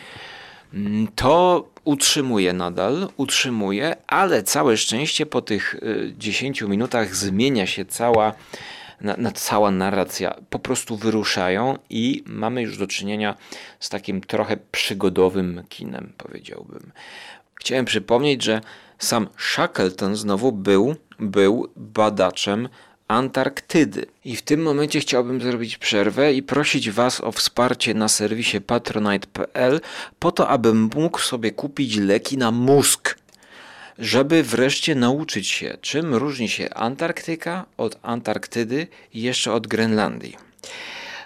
to 1.15 1.67
utrzymuje 1.83 2.53
nadal, 2.53 3.09
utrzymuje, 3.17 3.95
ale 4.07 4.43
całe 4.43 4.77
szczęście 4.77 5.25
po 5.25 5.41
tych 5.41 5.75
10 6.17 6.61
y, 6.61 6.67
minutach 6.67 7.15
zmienia 7.15 7.67
się 7.67 7.85
cała, 7.85 8.33
na, 9.01 9.17
na, 9.17 9.31
cała 9.31 9.71
narracja. 9.71 10.35
Po 10.49 10.59
prostu 10.59 10.97
wyruszają 10.97 11.77
i 11.89 12.23
mamy 12.25 12.61
już 12.61 12.77
do 12.77 12.87
czynienia 12.87 13.35
z 13.79 13.89
takim 13.89 14.21
trochę 14.21 14.57
przygodowym 14.71 15.63
kinem, 15.69 16.13
powiedziałbym. 16.17 16.91
Chciałem 17.55 17.85
przypomnieć, 17.85 18.43
że 18.43 18.61
sam 18.99 19.27
Shackleton 19.37 20.15
znowu 20.15 20.51
był, 20.51 20.95
był 21.19 21.69
badaczem 21.75 22.69
Antarktydy. 23.09 24.05
I 24.25 24.35
w 24.35 24.41
tym 24.41 24.61
momencie 24.61 24.99
chciałbym 24.99 25.41
zrobić 25.41 25.77
przerwę 25.77 26.33
i 26.33 26.43
prosić 26.43 26.91
Was 26.91 27.21
o 27.21 27.31
wsparcie 27.31 27.93
na 27.93 28.09
serwisie 28.09 28.61
patronite.pl 28.61 29.81
po 30.19 30.31
to, 30.31 30.47
abym 30.47 30.89
mógł 30.95 31.19
sobie 31.19 31.51
kupić 31.51 31.97
leki 31.97 32.37
na 32.37 32.51
mózg, 32.51 33.17
żeby 33.99 34.43
wreszcie 34.43 34.95
nauczyć 34.95 35.47
się, 35.47 35.77
czym 35.81 36.15
różni 36.15 36.49
się 36.49 36.69
Antarktyka 36.69 37.65
od 37.77 37.97
Antarktydy 38.01 38.87
i 39.13 39.21
jeszcze 39.21 39.53
od 39.53 39.67
Grenlandii. 39.67 40.37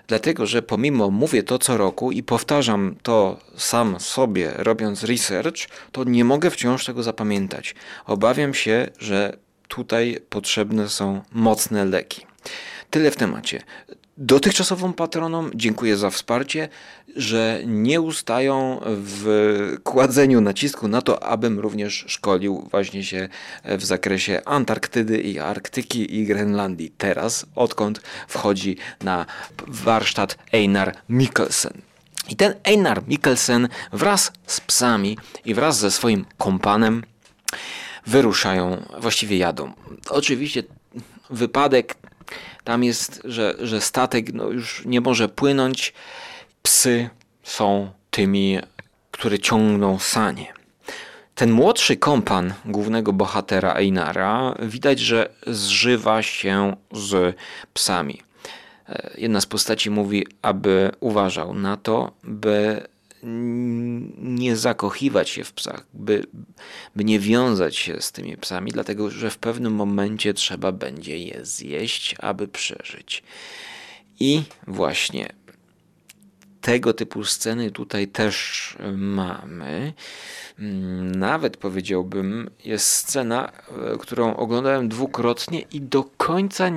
Dlatego, 0.08 0.46
że 0.46 0.62
pomimo 0.62 1.10
mówię 1.10 1.44
to 1.44 1.60
co 1.60 1.78
roku 1.78 2.12
i 2.12 2.24
powtarzam 2.24 2.96
to 3.04 3.40
sam 3.58 4.00
sobie, 4.00 4.52
robiąc 4.56 5.04
research, 5.04 5.58
to 5.92 6.04
nie 6.04 6.26
mogę 6.26 6.52
wciąż 6.52 6.86
tego 6.86 7.04
zapamiętać. 7.04 7.76
Obawiam 8.06 8.54
się, 8.54 8.88
że 9.00 9.38
tutaj 9.76 10.20
potrzebne 10.30 10.90
są 10.90 11.22
mocne 11.32 11.86
leki. 11.86 12.26
Tyle 12.90 13.12
w 13.12 13.16
temacie. 13.16 13.62
Dotychczasowym 14.18 14.94
patronom 14.94 15.52
dziękuję 15.56 15.98
za 15.98 16.10
wsparcie, 16.10 16.70
że 17.16 17.62
nie 17.66 18.02
ustają 18.02 18.82
w 18.86 19.78
kładzeniu 19.84 20.42
nacisku 20.42 20.88
na 20.88 21.02
to, 21.02 21.24
abym 21.24 21.60
również 21.60 22.06
szkolił 22.08 22.68
właśnie 22.72 23.04
się 23.04 23.30
w 23.66 23.86
zakresie 23.86 24.42
Antarktydy 24.46 25.22
i 25.22 25.40
Arktyki 25.40 26.16
i 26.20 26.26
Grenlandii. 26.26 26.94
Teraz, 26.98 27.46
odkąd 27.56 28.02
wchodzi 28.28 28.78
na 29.04 29.26
warsztat 29.68 30.38
Einar 30.52 30.96
Mikkelsen. 31.10 31.82
I 32.30 32.36
ten 32.36 32.54
Einar 32.64 33.08
Mikkelsen 33.08 33.68
wraz 33.94 34.32
z 34.48 34.62
psami 34.62 35.18
i 35.46 35.54
wraz 35.54 35.80
ze 35.80 35.92
swoim 35.92 36.26
kompanem 36.38 37.04
wyruszają, 38.06 38.86
właściwie 39.00 39.38
jadą. 39.38 39.74
Oczywiście 40.10 40.64
wypadek 41.30 41.96
Tam 42.64 42.84
jest, 42.84 43.22
że, 43.26 43.56
że 43.60 43.82
statek 43.82 44.34
no, 44.34 44.50
już 44.50 44.86
nie 44.86 45.02
może 45.02 45.30
płynąć. 45.30 45.94
Psy 46.62 47.10
są 47.44 47.92
tymi, 48.12 48.60
które 49.12 49.40
ciągną 49.40 50.00
sanie. 50.00 50.54
Ten 51.36 51.52
młodszy 51.52 51.98
kompan 51.98 52.54
głównego 52.66 53.14
bohatera 53.14 53.74
Einara 53.74 54.56
widać, 54.60 55.00
że 55.00 55.30
zżywa 55.48 56.22
się 56.22 56.76
z 56.92 57.36
psami. 57.74 58.22
E, 58.90 59.12
jedna 59.18 59.42
z 59.42 59.46
postaci 59.46 59.90
mówi, 59.90 60.28
aby 60.42 60.92
uważał 61.00 61.54
na 61.54 61.78
to, 61.78 62.12
by 62.24 62.88
nie 64.18 64.56
zakochiwać 64.56 65.30
się 65.30 65.44
w 65.44 65.54
psach, 65.54 65.86
by, 65.94 66.24
by 66.96 67.04
nie 67.04 67.20
wiązać 67.20 67.76
się 67.76 68.02
z 68.02 68.12
tymi 68.12 68.38
psami, 68.38 68.72
dlatego 68.72 69.10
że 69.10 69.30
w 69.30 69.38
pewnym 69.38 69.74
momencie 69.74 70.34
trzeba 70.34 70.72
będzie 70.72 71.18
je 71.18 71.46
zjeść, 71.46 72.16
aby 72.20 72.48
przeżyć. 72.48 73.24
I 74.20 74.44
właśnie 74.68 75.34
tego 76.62 76.94
typu 76.94 77.26
sceny 77.26 77.72
tutaj 77.72 78.08
też 78.08 78.78
mamy. 78.96 79.94
Nawet 81.16 81.58
powiedziałbym, 81.58 82.50
jest 82.66 82.88
scena, 82.88 83.52
e, 83.94 83.98
którą 83.98 84.36
oglądałem 84.36 84.90
dwukrotnie 84.90 85.62
i 85.72 85.82
do 85.82 86.04
końca 86.04 86.72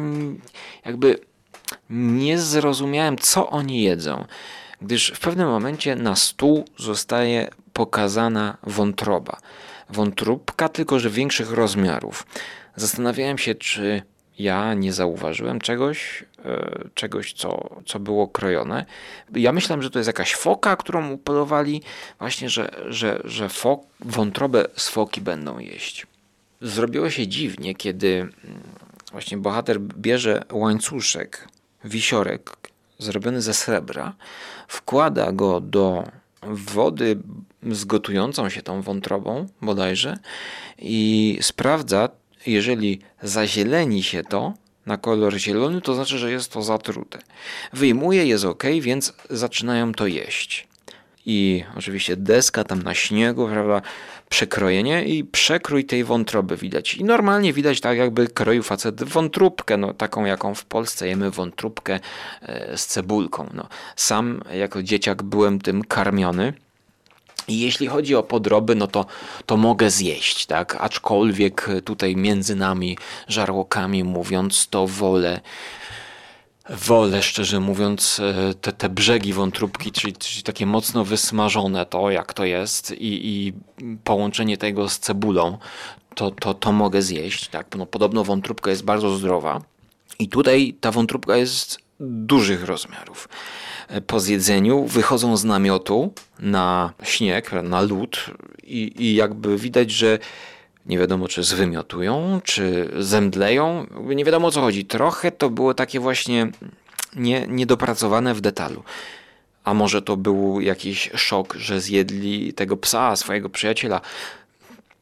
jakby 0.84 1.18
nie 1.90 2.38
zrozumiałem, 2.38 3.18
co 3.18 3.50
oni 3.50 3.82
jedzą, 3.82 4.24
gdyż 4.82 5.12
w 5.14 5.20
pewnym 5.20 5.48
momencie 5.48 5.96
na 5.96 6.16
stół 6.16 6.64
zostaje 6.76 7.48
pokazana 7.72 8.56
wątroba. 8.62 9.40
Wątróbka, 9.90 10.68
tylko 10.68 10.98
że 10.98 11.10
większych 11.10 11.50
rozmiarów. 11.50 12.26
Zastanawiałem 12.76 13.38
się, 13.38 13.54
czy 13.54 14.02
ja 14.38 14.74
nie 14.74 14.92
zauważyłem 14.92 15.60
czegoś, 15.60 16.24
e, 16.44 16.88
czegoś 16.94 17.32
co, 17.32 17.80
co 17.86 18.00
było 18.00 18.28
krojone. 18.28 18.84
Ja 19.34 19.52
myślałem, 19.52 19.82
że 19.82 19.90
to 19.90 19.98
jest 19.98 20.06
jakaś 20.06 20.34
foka, 20.34 20.76
którą 20.76 21.10
upolowali, 21.10 21.82
właśnie, 22.18 22.50
że, 22.50 22.70
że, 22.88 23.20
że 23.24 23.48
fok, 23.48 23.80
wątrobę 24.00 24.64
z 24.76 24.88
foki 24.88 25.20
będą 25.20 25.58
jeść. 25.58 26.06
Zrobiło 26.60 27.10
się 27.10 27.26
dziwnie, 27.26 27.74
kiedy 27.74 28.08
mm, 28.08 28.32
właśnie 29.12 29.36
bohater 29.36 29.80
bierze 29.80 30.42
łańcuszek, 30.52 31.48
wisiorek 31.84 32.56
zrobiony 32.98 33.42
ze 33.42 33.54
srebra, 33.54 34.14
wkłada 34.68 35.32
go 35.32 35.60
do 35.60 36.04
wody 36.42 37.18
z 37.70 37.84
gotującą 37.84 38.48
się 38.48 38.62
tą 38.62 38.82
wątrobą 38.82 39.46
bodajże 39.62 40.18
i 40.78 41.38
sprawdza, 41.40 42.08
jeżeli 42.46 43.00
zazieleni 43.22 44.02
się 44.02 44.22
to 44.22 44.54
na 44.86 44.96
kolor 44.96 45.34
zielony, 45.34 45.80
to 45.80 45.94
znaczy, 45.94 46.18
że 46.18 46.30
jest 46.30 46.52
to 46.52 46.62
zatrute. 46.62 47.18
Wyjmuje, 47.72 48.26
jest 48.26 48.44
ok, 48.44 48.64
więc 48.80 49.12
zaczynają 49.30 49.92
to 49.92 50.06
jeść. 50.06 50.68
I 51.26 51.64
oczywiście 51.76 52.16
deska 52.16 52.64
tam 52.64 52.82
na 52.82 52.94
śniegu, 52.94 53.48
prawda, 53.48 53.82
przekrojenie 54.28 55.04
i 55.04 55.24
przekrój 55.24 55.84
tej 55.84 56.04
wątroby 56.04 56.56
widać. 56.56 56.94
I 56.94 57.04
normalnie 57.04 57.52
widać 57.52 57.80
tak 57.80 57.98
jakby 57.98 58.28
kroił 58.28 58.62
facet 58.62 59.04
wątróbkę, 59.04 59.76
no 59.76 59.94
taką 59.94 60.24
jaką 60.24 60.54
w 60.54 60.64
Polsce 60.64 61.08
jemy 61.08 61.30
wątróbkę 61.30 62.00
e, 62.42 62.78
z 62.78 62.86
cebulką. 62.86 63.50
No, 63.54 63.68
sam 63.96 64.42
jako 64.54 64.82
dzieciak 64.82 65.22
byłem 65.22 65.60
tym 65.60 65.84
karmiony. 65.84 66.52
I 67.48 67.60
jeśli 67.60 67.86
chodzi 67.86 68.14
o 68.14 68.22
podroby, 68.22 68.74
no 68.74 68.86
to, 68.86 69.06
to 69.46 69.56
mogę 69.56 69.90
zjeść, 69.90 70.46
tak? 70.46 70.76
Aczkolwiek 70.80 71.68
tutaj 71.84 72.16
między 72.16 72.56
nami, 72.56 72.98
żarłokami 73.28 74.04
mówiąc, 74.04 74.68
to 74.68 74.86
wolę 74.86 75.40
wolę, 76.70 77.22
szczerze 77.22 77.60
mówiąc, 77.60 78.20
e, 78.20 78.54
te, 78.54 78.72
te 78.72 78.88
brzegi 78.88 79.32
wątróbki, 79.32 79.92
czyli, 79.92 80.12
czyli 80.12 80.42
takie 80.42 80.66
mocno 80.66 81.04
wysmażone, 81.04 81.86
to 81.86 82.10
jak 82.10 82.34
to 82.34 82.44
jest 82.44 82.92
i, 82.92 82.96
i 83.28 83.52
połączenie 84.04 84.56
tego 84.56 84.88
z 84.88 84.98
cebulą, 84.98 85.58
to, 86.14 86.30
to, 86.30 86.54
to 86.54 86.72
mogę 86.72 87.02
zjeść. 87.02 87.48
Tak? 87.48 87.76
No, 87.76 87.86
podobno 87.86 88.24
wątróbka 88.24 88.70
jest 88.70 88.84
bardzo 88.84 89.16
zdrowa 89.16 89.60
i 90.18 90.28
tutaj 90.28 90.74
ta 90.80 90.92
wątróbka 90.92 91.36
jest 91.36 91.78
dużych 92.00 92.64
rozmiarów. 92.64 93.28
E, 93.88 94.00
po 94.00 94.20
zjedzeniu 94.20 94.84
wychodzą 94.84 95.36
z 95.36 95.44
namiotu 95.44 96.12
na 96.38 96.92
śnieg, 97.02 97.50
na 97.62 97.80
lód 97.80 98.24
i, 98.62 98.92
i 99.04 99.14
jakby 99.14 99.58
widać, 99.58 99.90
że 99.90 100.18
nie 100.86 100.98
wiadomo, 100.98 101.28
czy 101.28 101.42
zwymiotują, 101.42 102.40
czy 102.44 102.90
zemdleją. 102.98 103.86
Nie 104.06 104.24
wiadomo 104.24 104.48
o 104.48 104.50
co 104.50 104.60
chodzi. 104.60 104.84
Trochę 104.84 105.32
to 105.32 105.50
było 105.50 105.74
takie 105.74 106.00
właśnie 106.00 106.50
nie, 107.16 107.46
niedopracowane 107.48 108.34
w 108.34 108.40
detalu. 108.40 108.82
A 109.64 109.74
może 109.74 110.02
to 110.02 110.16
był 110.16 110.60
jakiś 110.60 111.10
szok, 111.14 111.54
że 111.54 111.80
zjedli 111.80 112.52
tego 112.52 112.76
psa, 112.76 113.16
swojego 113.16 113.48
przyjaciela. 113.48 114.00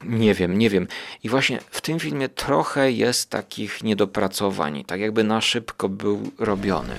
Nie 0.04 0.34
wiem, 0.34 0.58
nie 0.58 0.70
wiem. 0.70 0.88
I 1.22 1.28
właśnie 1.28 1.58
w 1.70 1.80
tym 1.80 2.00
filmie 2.00 2.28
trochę 2.28 2.92
jest 2.92 3.30
takich 3.30 3.82
niedopracowań, 3.82 4.84
tak 4.84 5.00
jakby 5.00 5.24
na 5.24 5.40
szybko 5.40 5.88
był 5.88 6.30
robiony. 6.38 6.94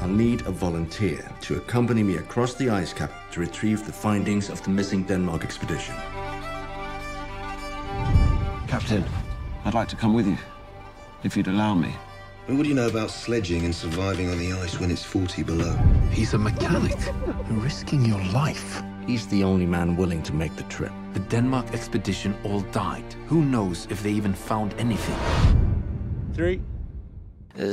I'll 0.00 0.08
need 0.08 0.46
a 0.46 0.50
volunteer 0.50 1.30
to 1.42 1.56
accompany 1.56 2.02
me 2.02 2.16
across 2.16 2.54
the 2.54 2.70
ice 2.70 2.92
cap 2.92 3.12
to 3.32 3.40
retrieve 3.40 3.84
the 3.84 3.92
findings 3.92 4.48
of 4.48 4.62
the 4.62 4.70
missing 4.70 5.02
Denmark 5.02 5.44
expedition. 5.44 5.94
Captain, 8.66 9.04
I'd 9.64 9.74
like 9.74 9.88
to 9.88 9.96
come 9.96 10.14
with 10.14 10.26
you, 10.26 10.38
if 11.22 11.36
you'd 11.36 11.48
allow 11.48 11.74
me. 11.74 11.94
And 12.48 12.56
what 12.56 12.62
do 12.62 12.70
you 12.70 12.74
know 12.74 12.88
about 12.88 13.10
sledging 13.10 13.66
and 13.66 13.74
surviving 13.74 14.30
on 14.30 14.38
the 14.38 14.52
ice 14.52 14.80
when 14.80 14.90
it's 14.90 15.04
40 15.04 15.42
below? 15.42 15.76
He's 16.10 16.32
a 16.32 16.38
mechanic, 16.38 16.96
risking 17.50 18.04
your 18.04 18.22
life. 18.32 18.82
He's 19.06 19.26
the 19.26 19.44
only 19.44 19.66
man 19.66 19.96
willing 19.96 20.22
to 20.22 20.32
make 20.32 20.56
the 20.56 20.62
trip. 20.64 20.92
The 21.12 21.20
Denmark 21.20 21.74
expedition 21.74 22.34
all 22.44 22.60
died. 22.72 23.04
Who 23.26 23.44
knows 23.44 23.86
if 23.90 24.02
they 24.02 24.10
even 24.10 24.32
found 24.32 24.74
anything? 24.78 25.18
Three, 26.32 26.62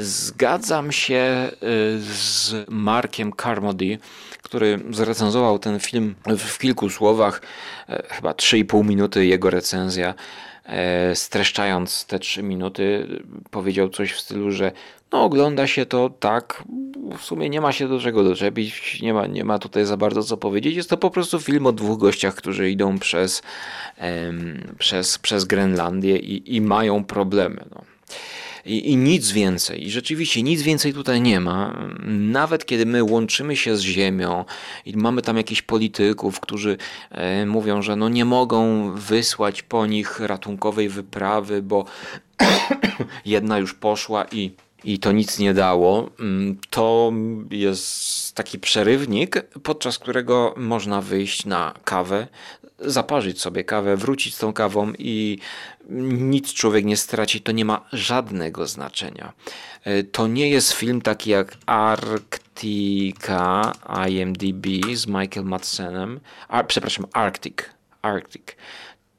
Zgadzam 0.02 0.92
się 0.92 1.52
y, 1.54 2.00
z 2.02 2.56
Markiem 2.70 3.34
Carmody, 3.42 3.98
który 4.42 4.80
zrecenzował 4.92 5.60
ten 5.60 5.80
film 5.80 6.16
w 6.38 6.58
kilku 6.58 6.90
słowach, 6.90 7.42
e, 7.90 8.04
chyba 8.10 8.32
3,5 8.32 8.86
minuty 8.86 9.26
jego 9.26 9.50
recenzja. 9.50 10.14
E, 10.66 11.16
streszczając 11.16 12.06
te 12.06 12.20
3 12.20 12.44
minuty, 12.44 13.08
powiedział 13.52 13.90
coś 13.90 14.14
w 14.14 14.20
stylu, 14.20 14.52
że 14.52 14.72
no 15.12 15.24
ogląda 15.24 15.68
się 15.68 15.86
to 15.86 16.10
tak, 16.10 16.64
w 17.18 17.22
sumie 17.22 17.50
nie 17.50 17.62
ma 17.62 17.72
się 17.72 17.88
do 17.88 18.00
czego 18.00 18.24
doczepić, 18.24 19.02
nie 19.02 19.14
ma, 19.14 19.28
nie 19.28 19.44
ma 19.44 19.60
tutaj 19.60 19.86
za 19.86 19.98
bardzo 19.98 20.24
co 20.24 20.38
powiedzieć. 20.38 20.76
Jest 20.76 20.90
to 20.90 20.98
po 20.98 21.10
prostu 21.10 21.40
film 21.40 21.66
o 21.66 21.72
dwóch 21.72 22.00
gościach, 22.00 22.36
którzy 22.36 22.72
idą 22.72 23.00
przez, 23.00 23.42
przez, 24.80 25.18
przez 25.18 25.46
Grenlandię 25.46 26.18
i, 26.18 26.56
i 26.56 26.62
mają 26.62 27.04
problemy. 27.04 27.66
No 27.72 27.82
i, 28.68 28.92
i 28.92 28.98
nic 28.98 29.32
więcej. 29.32 29.88
I 29.88 29.92
rzeczywiście 29.92 30.44
nic 30.44 30.62
więcej 30.62 30.94
tutaj 30.94 31.22
nie 31.22 31.40
ma. 31.40 31.90
Nawet 32.10 32.66
kiedy 32.66 32.86
my 32.86 33.04
łączymy 33.04 33.56
się 33.56 33.78
z 33.78 33.82
Ziemią 33.82 34.46
i 34.86 34.98
mamy 34.98 35.22
tam 35.22 35.38
jakichś 35.38 35.62
polityków, 35.62 36.40
którzy 36.40 36.78
e, 37.12 37.46
mówią, 37.46 37.82
że 37.82 37.96
no 37.96 38.10
nie 38.10 38.26
mogą 38.26 38.92
wysłać 38.92 39.64
po 39.64 39.86
nich 39.86 40.20
ratunkowej 40.20 40.90
wyprawy, 40.90 41.62
bo 41.62 41.86
jedna 43.26 43.58
już 43.58 43.74
poszła 43.74 44.26
i 44.32 44.52
i 44.84 45.00
to 45.00 45.12
nic 45.12 45.40
nie 45.40 45.54
dało, 45.54 46.10
mm, 46.20 46.58
to 46.70 47.14
jest 47.52 48.36
taki 48.36 48.60
przerywnik, 48.60 49.46
podczas 49.64 50.00
którego 50.00 50.54
można 50.58 51.02
wyjść 51.02 51.46
na 51.46 51.74
kawę, 51.84 52.28
zaparzyć 52.80 53.42
sobie 53.42 53.64
kawę, 53.64 53.98
wrócić 53.98 54.36
z 54.36 54.38
tą 54.38 54.54
kawą 54.54 54.94
i 54.98 55.40
nic 55.90 56.54
człowiek 56.54 56.86
nie 56.86 56.98
straci, 56.98 57.42
to 57.42 57.52
nie 57.52 57.66
ma 57.66 57.86
żadnego 57.94 58.68
znaczenia. 58.68 59.34
E, 59.84 60.04
to 60.04 60.28
nie 60.28 60.50
jest 60.50 60.72
film 60.72 61.02
taki 61.02 61.30
jak 61.30 61.58
Arctica 61.66 63.72
IMDb 64.10 64.68
z 64.94 65.08
Michael 65.08 65.46
Madsenem, 65.46 66.20
a, 66.48 66.64
przepraszam, 66.64 67.06
Arctic, 67.14 67.56
Arctic. 68.02 68.44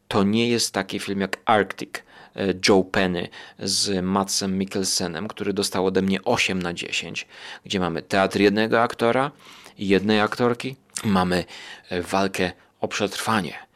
To 0.08 0.22
nie 0.22 0.48
jest 0.48 0.72
taki 0.72 0.98
film 0.98 1.20
jak 1.20 1.36
Arctic 1.44 1.90
e, 2.36 2.54
Joe 2.68 2.84
Penny 2.84 3.28
z 3.58 4.04
Matsem 4.04 4.58
Mikkelsenem, 4.58 5.28
który 5.28 5.52
dostał 5.52 5.86
ode 5.86 6.02
mnie 6.02 6.24
8 6.24 6.62
na 6.62 6.74
10, 6.74 7.26
gdzie 7.64 7.80
mamy 7.80 8.02
teatr 8.02 8.40
jednego 8.40 8.82
aktora 8.82 9.30
i 9.78 9.88
jednej 9.88 10.20
aktorki, 10.20 10.76
mamy 11.04 11.44
e, 11.88 12.02
walkę 12.02 12.52
o 12.80 12.88
przetrwanie. 12.88 13.67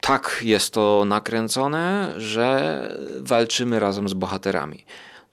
Tak 0.00 0.40
jest 0.42 0.74
to 0.74 1.04
nakręcone, 1.06 2.14
że 2.16 2.96
walczymy 3.20 3.80
razem 3.80 4.08
z 4.08 4.14
bohaterami. 4.14 4.84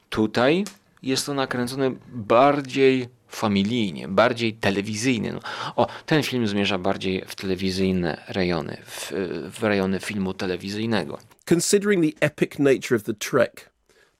Tutaj 0.09 0.65
jest 1.03 1.25
to 1.25 1.33
nakręcone 1.33 1.91
bardziej 2.07 3.09
familijnie, 3.27 4.07
bardziej 4.07 4.53
telewizyjny. 4.53 5.33
No, 5.33 5.39
o, 5.75 5.87
ten 6.05 6.23
film 6.23 6.47
zmierza 6.47 6.77
bardziej 6.77 7.23
w 7.27 7.35
telewizyjne 7.35 8.23
rejony, 8.27 8.77
w, 8.85 9.11
w 9.59 9.63
rejony 9.63 9.99
filmu 9.99 10.33
telewizyjnego. 10.33 11.17
Considering 11.49 12.15
the 12.15 12.25
epic 12.25 12.59
nature 12.59 12.95
of 12.95 13.03
the 13.03 13.13
trek, 13.13 13.69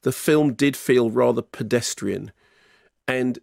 the 0.01 0.12
film 0.12 0.53
did 0.53 0.77
feel 0.77 1.12
rather 1.15 1.43
pedestrian. 1.43 2.31
And 3.07 3.39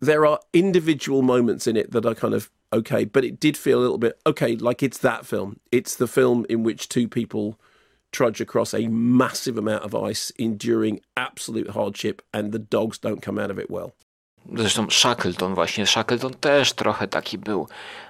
there 0.00 0.28
are 0.28 0.38
individual 0.52 1.22
moments 1.22 1.66
in 1.66 1.76
it 1.76 1.90
that 1.90 2.06
are 2.06 2.14
kind 2.14 2.34
of 2.34 2.50
okay, 2.74 3.04
but 3.04 3.24
it 3.24 3.40
did 3.40 3.56
feel 3.56 3.78
a 3.78 3.82
little 3.82 3.98
bit 3.98 4.18
okay, 4.26 4.56
like 4.56 4.82
it's 4.82 4.98
that 4.98 5.26
film. 5.26 5.56
It's 5.72 5.96
the 5.96 6.06
film 6.06 6.44
in 6.48 6.64
which 6.64 6.88
two 6.88 7.08
people 7.08 7.54
trudge 8.12 8.40
across 8.40 8.74
a 8.74 8.88
massive 8.88 9.58
amount 9.58 9.84
of 9.84 9.94
ice, 9.94 10.32
enduring 10.38 11.00
absolute 11.16 11.70
hardship, 11.70 12.22
and 12.32 12.52
the 12.52 12.58
dogs 12.58 12.98
don't 12.98 13.22
come 13.22 13.38
out 13.38 13.50
of 13.50 13.58
it 13.58 13.70
well. 13.70 13.92
Zresztą 14.52 14.90
Shackleton 14.90 15.54
właśnie, 15.54 15.86
Shackleton 15.86 16.34
też 16.34 16.72
trochę 16.72 17.08
taki 17.08 17.38
był. 17.38 17.68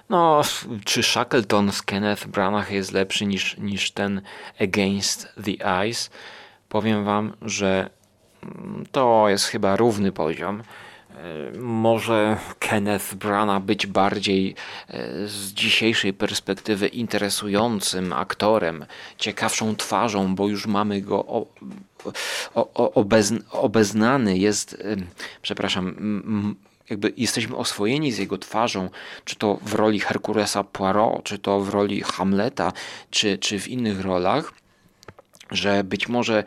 No, 0.09 0.41
czy 0.85 1.03
Shackleton 1.03 1.71
z 1.71 1.81
Kenneth 1.81 2.27
Branagh 2.27 2.71
jest 2.71 2.91
lepszy 2.91 3.25
niż, 3.25 3.57
niż 3.57 3.91
ten 3.91 4.21
Against 4.59 5.27
the 5.45 5.85
Ice? 5.87 6.09
Powiem 6.69 7.05
wam, 7.05 7.33
że 7.41 7.89
to 8.91 9.25
jest 9.29 9.45
chyba 9.45 9.75
równy 9.75 10.11
poziom. 10.11 10.63
E, 11.15 11.57
może 11.59 12.37
Kenneth 12.59 13.15
Branagh 13.15 13.63
być 13.63 13.87
bardziej 13.87 14.55
e, 14.87 15.27
z 15.27 15.53
dzisiejszej 15.53 16.13
perspektywy 16.13 16.87
interesującym 16.87 18.13
aktorem, 18.13 18.85
ciekawszą 19.17 19.75
twarzą, 19.75 20.35
bo 20.35 20.47
już 20.47 20.67
mamy 20.67 21.01
go 21.01 21.25
o, 21.25 21.45
o, 22.55 22.93
obezn, 22.93 23.39
obeznany, 23.51 24.37
jest, 24.37 24.83
przepraszam, 25.41 25.95
jakby 26.89 27.13
jesteśmy 27.17 27.55
oswojeni 27.55 28.11
z 28.11 28.17
jego 28.17 28.37
twarzą, 28.37 28.89
czy 29.25 29.35
to 29.35 29.59
w 29.61 29.73
roli 29.73 29.99
Herkulesa 29.99 30.63
Poirot, 30.63 31.23
czy 31.23 31.39
to 31.39 31.59
w 31.59 31.69
roli 31.69 32.01
Hamleta, 32.01 32.73
czy, 33.09 33.37
czy 33.37 33.59
w 33.59 33.67
innych 33.67 34.01
rolach, 34.01 34.53
że 35.51 35.83
być 35.83 36.07
może 36.07 36.43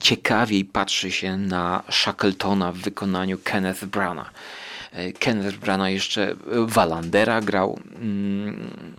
ciekawiej 0.00 0.64
patrzy 0.64 1.10
się 1.10 1.36
na 1.36 1.82
Shackletona 1.90 2.72
w 2.72 2.76
wykonaniu 2.76 3.38
Kenneth 3.44 3.84
Brana. 3.84 4.30
E, 4.92 5.12
Kenneth 5.12 5.56
Brana 5.56 5.90
jeszcze 5.90 6.36
Walandera 6.66 7.40
grał. 7.40 7.80
Mm, 7.94 8.94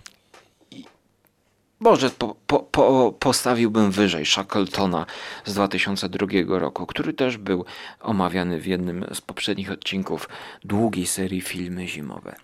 może 1.80 2.10
po, 2.10 2.36
po, 2.48 2.60
po, 2.60 3.14
postawiłbym 3.20 3.92
wyżej 3.92 4.26
Shackletona 4.26 5.06
z 5.46 5.54
2002 5.54 6.28
roku, 6.60 6.86
który 6.86 7.14
też 7.14 7.38
był 7.38 7.66
omawiany 8.00 8.60
w 8.60 8.66
jednym 8.66 9.06
z 9.14 9.22
poprzednich 9.22 9.72
odcinków 9.72 10.30
długiej 10.64 11.08
serii 11.08 11.42
filmy 11.42 11.88
zimowe. 11.88 12.36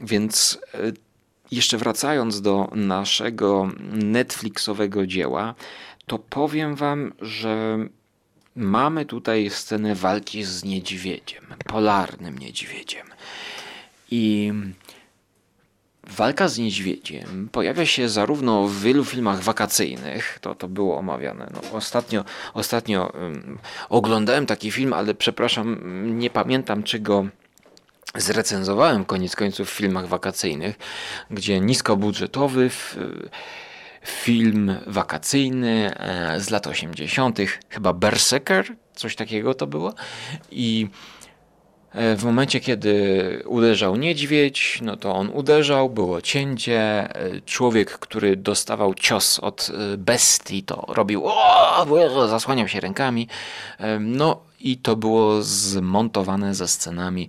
Więc 0.00 0.58
e, 0.74 0.78
jeszcze 1.50 1.78
wracając 1.78 2.40
do 2.40 2.70
naszego 2.74 3.68
Netflixowego 3.92 5.06
dzieła, 5.06 5.54
to 6.08 6.18
powiem 6.18 6.74
wam, 6.74 7.12
że 7.20 7.78
mamy 8.56 9.06
tutaj 9.06 9.50
scenę 9.50 9.94
walki 9.94 10.44
z 10.44 10.64
niedźwiedziem, 10.64 11.44
polarnym 11.66 12.38
niedźwiedziem. 12.38 13.06
I 14.10 14.52
walka 16.06 16.48
z 16.48 16.58
niedźwiedziem 16.58 17.48
pojawia 17.52 17.86
się 17.86 18.08
zarówno 18.08 18.68
w 18.68 18.80
wielu 18.80 19.04
filmach 19.04 19.42
wakacyjnych, 19.42 20.38
to, 20.40 20.54
to 20.54 20.68
było 20.68 20.98
omawiane. 20.98 21.50
No, 21.54 21.60
ostatnio 21.76 22.24
ostatnio 22.54 23.12
um, 23.14 23.58
oglądałem 23.88 24.46
taki 24.46 24.70
film, 24.70 24.92
ale 24.92 25.14
przepraszam, 25.14 25.78
nie 26.18 26.30
pamiętam 26.30 26.82
czy 26.82 26.98
go 26.98 27.26
zrecenzowałem 28.14 29.04
koniec 29.04 29.36
końców 29.36 29.70
w 29.70 29.72
filmach 29.72 30.06
wakacyjnych, 30.06 30.78
gdzie 31.30 31.60
niskobudżetowy 31.60 32.70
w, 32.70 32.96
film 34.04 34.74
wakacyjny 34.86 35.94
e, 35.96 36.40
z 36.40 36.50
lat 36.50 36.66
80., 36.66 37.38
chyba 37.68 37.92
Berserker, 37.92 38.66
coś 38.94 39.16
takiego 39.16 39.54
to 39.54 39.66
było. 39.66 39.94
I 40.50 40.88
e, 41.92 42.16
w 42.16 42.24
momencie, 42.24 42.60
kiedy 42.60 43.42
uderzał 43.46 43.96
niedźwiedź, 43.96 44.78
no 44.82 44.96
to 44.96 45.14
on 45.14 45.28
uderzał, 45.28 45.90
było 45.90 46.20
cięcie. 46.20 46.80
E, 46.80 47.40
człowiek, 47.40 47.98
który 47.98 48.36
dostawał 48.36 48.94
cios 48.94 49.38
od 49.38 49.70
bestii, 49.98 50.62
to 50.62 50.84
robił 50.88 51.22
o, 51.26 52.28
zasłaniał 52.28 52.68
się 52.68 52.80
rękami. 52.80 53.28
No 54.00 54.40
i 54.60 54.76
to 54.76 54.96
było 54.96 55.42
zmontowane 55.42 56.54
ze 56.54 56.68
scenami 56.68 57.28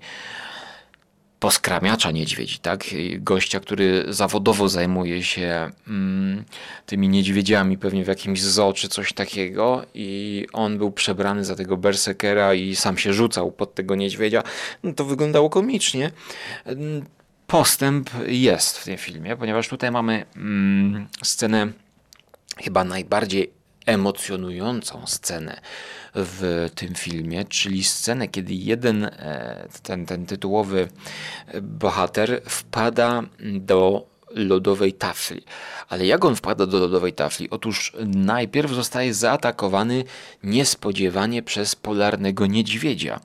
poskramiacza 1.40 2.12
niedźwiedzi, 2.12 2.60
tak? 2.60 2.84
Gościa, 3.18 3.60
który 3.60 4.06
zawodowo 4.10 4.70
zajmuje 4.70 5.24
się 5.24 5.70
mm, 5.88 6.44
tymi 6.86 7.10
niedźwiedziami, 7.10 7.78
pewnie 7.78 8.04
w 8.04 8.08
jakimś 8.08 8.42
zoo 8.42 8.74
czy 8.74 8.90
coś 8.90 9.14
takiego 9.14 9.86
i 9.94 10.46
on 10.54 10.78
był 10.78 10.92
przebrany 10.92 11.46
za 11.46 11.56
tego 11.56 11.78
berserkera 11.78 12.54
i 12.54 12.76
sam 12.76 12.98
się 12.98 13.14
rzucał 13.14 13.52
pod 13.52 13.76
tego 13.76 13.96
niedźwiedzia. 13.96 14.44
No 14.84 14.94
to 14.94 15.06
wyglądało 15.06 15.50
komicznie. 15.50 16.12
Postęp 17.48 18.10
jest 18.28 18.78
w 18.78 18.84
tym 18.84 18.98
filmie, 18.98 19.36
ponieważ 19.36 19.68
tutaj 19.68 19.92
mamy 19.92 20.26
mm, 20.36 21.08
scenę 21.24 21.68
chyba 22.58 22.84
najbardziej 22.84 23.52
emocjonującą 23.86 25.08
scenę 25.08 25.62
w 26.16 26.70
tym 26.76 26.96
filmie, 26.96 27.46
czyli 27.46 27.84
scenę, 27.84 28.28
kiedy 28.28 28.54
jeden, 28.54 29.06
e, 29.06 29.68
ten, 29.84 30.06
ten 30.06 30.26
tytułowy 30.26 30.88
bohater 31.62 32.42
wpada 32.46 33.24
do 33.40 34.08
lodowej 34.30 34.94
tafli. 34.94 35.42
Ale 35.90 36.06
jak 36.06 36.26
on 36.26 36.36
wpada 36.36 36.66
do 36.66 36.80
lodowej 36.80 37.14
tafli? 37.14 37.50
Otóż 37.50 37.94
najpierw 38.06 38.72
zostaje 38.72 39.14
zaatakowany 39.14 40.04
niespodziewanie 40.44 41.44
przez 41.44 41.76
polarnego 41.76 42.46
niedźwiedzia. 42.46 43.20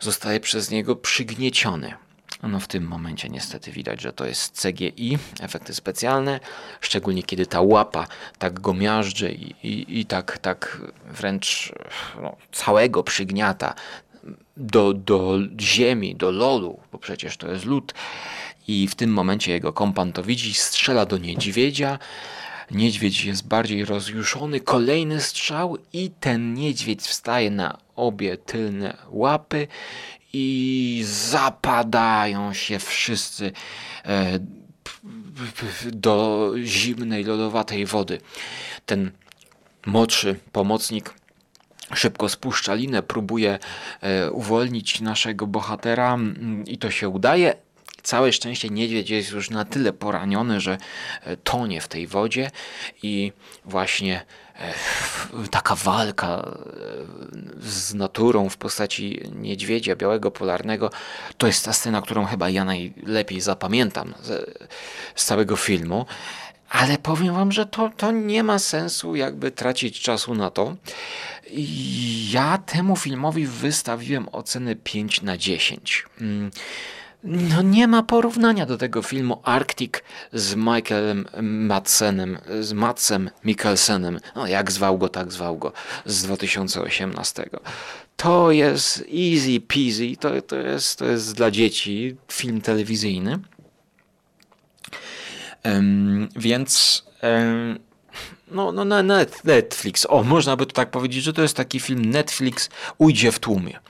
Zostaje 0.00 0.40
przez 0.40 0.70
niego 0.70 0.96
przygnieciony. 0.96 1.94
No 2.42 2.60
w 2.60 2.68
tym 2.68 2.84
momencie 2.84 3.28
niestety 3.28 3.72
widać, 3.72 4.00
że 4.00 4.12
to 4.12 4.26
jest 4.26 4.62
CGI, 4.62 5.18
efekty 5.40 5.74
specjalne, 5.74 6.40
szczególnie 6.80 7.22
kiedy 7.22 7.46
ta 7.46 7.60
łapa 7.60 8.06
tak 8.38 8.60
go 8.60 8.74
miażdży 8.74 9.32
i, 9.32 9.66
i, 9.68 10.00
i 10.00 10.06
tak, 10.06 10.38
tak 10.38 10.80
wręcz 11.04 11.72
no, 12.22 12.36
całego 12.52 13.02
przygniata 13.02 13.74
do, 14.56 14.94
do 14.94 15.38
ziemi, 15.60 16.16
do 16.16 16.30
lodu, 16.30 16.80
bo 16.92 16.98
przecież 16.98 17.36
to 17.36 17.52
jest 17.52 17.64
lód. 17.64 17.94
I 18.68 18.88
w 18.88 18.94
tym 18.94 19.12
momencie 19.12 19.52
jego 19.52 19.72
kompan 19.72 20.12
to 20.12 20.22
widzi, 20.22 20.54
strzela 20.54 21.06
do 21.06 21.18
niedźwiedzia. 21.18 21.98
Niedźwiedź 22.70 23.24
jest 23.24 23.48
bardziej 23.48 23.84
rozjuszony, 23.84 24.60
kolejny 24.60 25.20
strzał 25.20 25.78
i 25.92 26.10
ten 26.20 26.54
niedźwiedź 26.54 27.00
wstaje 27.02 27.50
na 27.50 27.78
obie 27.96 28.36
tylne 28.36 28.96
łapy 29.10 29.66
i 30.32 31.02
zapadają 31.06 32.54
się 32.54 32.78
wszyscy 32.78 33.52
e, 34.04 34.38
do 35.92 36.52
zimnej, 36.64 37.24
lodowatej 37.24 37.86
wody. 37.86 38.20
Ten 38.86 39.10
młodszy 39.86 40.36
pomocnik 40.52 41.14
szybko 41.94 42.28
spuszcza 42.28 42.74
linę, 42.74 43.02
próbuje 43.02 43.58
e, 44.00 44.30
uwolnić 44.30 45.00
naszego 45.00 45.46
bohatera 45.46 46.14
mm, 46.14 46.64
i 46.64 46.78
to 46.78 46.90
się 46.90 47.08
udaje. 47.08 47.54
Całe 48.08 48.32
szczęście 48.32 48.68
niedźwiedź 48.68 49.10
jest 49.10 49.30
już 49.30 49.50
na 49.50 49.64
tyle 49.64 49.92
poraniony, 49.92 50.60
że 50.60 50.78
e, 51.24 51.36
tonie 51.36 51.80
w 51.80 51.88
tej 51.88 52.06
wodzie 52.06 52.50
i 53.02 53.32
właśnie 53.64 54.24
taka 55.50 55.74
walka 55.74 56.26
e, 56.28 56.42
z 57.60 57.94
naturą 57.94 58.48
w 58.48 58.56
postaci 58.56 59.20
niedźwiedzia 59.34 59.96
białego 59.96 60.30
polarnego, 60.30 60.90
to 61.38 61.46
jest 61.46 61.64
ta 61.64 61.72
scena, 61.72 62.02
którą 62.02 62.24
chyba 62.24 62.50
ja 62.50 62.64
najlepiej 62.64 63.40
zapamiętam 63.40 64.14
z, 64.22 64.60
z 65.14 65.24
całego 65.24 65.56
filmu. 65.56 66.06
Ale 66.70 66.98
powiem 66.98 67.34
wam, 67.34 67.52
że 67.52 67.66
to, 67.66 67.90
to 67.96 68.12
nie 68.12 68.42
ma 68.42 68.58
sensu 68.58 69.16
jakby 69.16 69.50
tracić 69.50 70.00
czasu 70.00 70.34
na 70.34 70.50
to. 70.50 70.76
Ja 72.30 72.58
temu 72.58 72.96
filmowi 72.96 73.46
wystawiłem 73.46 74.28
ocenę 74.32 74.76
5 74.76 75.22
na 75.22 75.36
10 75.36 76.06
no 77.24 77.62
nie 77.62 77.86
ma 77.88 78.02
porównania 78.02 78.66
do 78.66 78.78
tego 78.78 79.02
filmu 79.02 79.40
Arctic 79.44 79.92
z 80.32 80.54
Michaelem 80.54 81.26
Madsenem, 81.42 82.38
z 82.60 82.72
Madsem 82.72 83.30
Mikkelsenem, 83.44 84.20
no 84.36 84.46
jak 84.46 84.72
zwał 84.72 84.98
go, 84.98 85.08
tak 85.08 85.32
zwał 85.32 85.58
go, 85.58 85.72
z 86.06 86.22
2018. 86.22 87.50
To 88.16 88.50
jest 88.50 89.04
easy 89.14 89.60
peasy, 89.60 90.16
to, 90.20 90.42
to, 90.42 90.56
jest, 90.56 90.98
to 90.98 91.04
jest 91.04 91.34
dla 91.34 91.50
dzieci 91.50 92.16
film 92.32 92.60
telewizyjny. 92.60 93.38
Um, 95.64 96.28
więc 96.36 97.04
um, 97.22 97.78
no, 98.50 98.72
no 98.72 98.84
na 98.84 99.02
net, 99.02 99.44
Netflix. 99.44 100.06
O, 100.08 100.22
można 100.22 100.56
by 100.56 100.66
to 100.66 100.72
tak 100.72 100.90
powiedzieć, 100.90 101.24
że 101.24 101.32
to 101.32 101.42
jest 101.42 101.56
taki 101.56 101.80
film 101.80 102.04
Netflix 102.04 102.68
ujdzie 102.98 103.32
w 103.32 103.38
tłumie. 103.38 103.80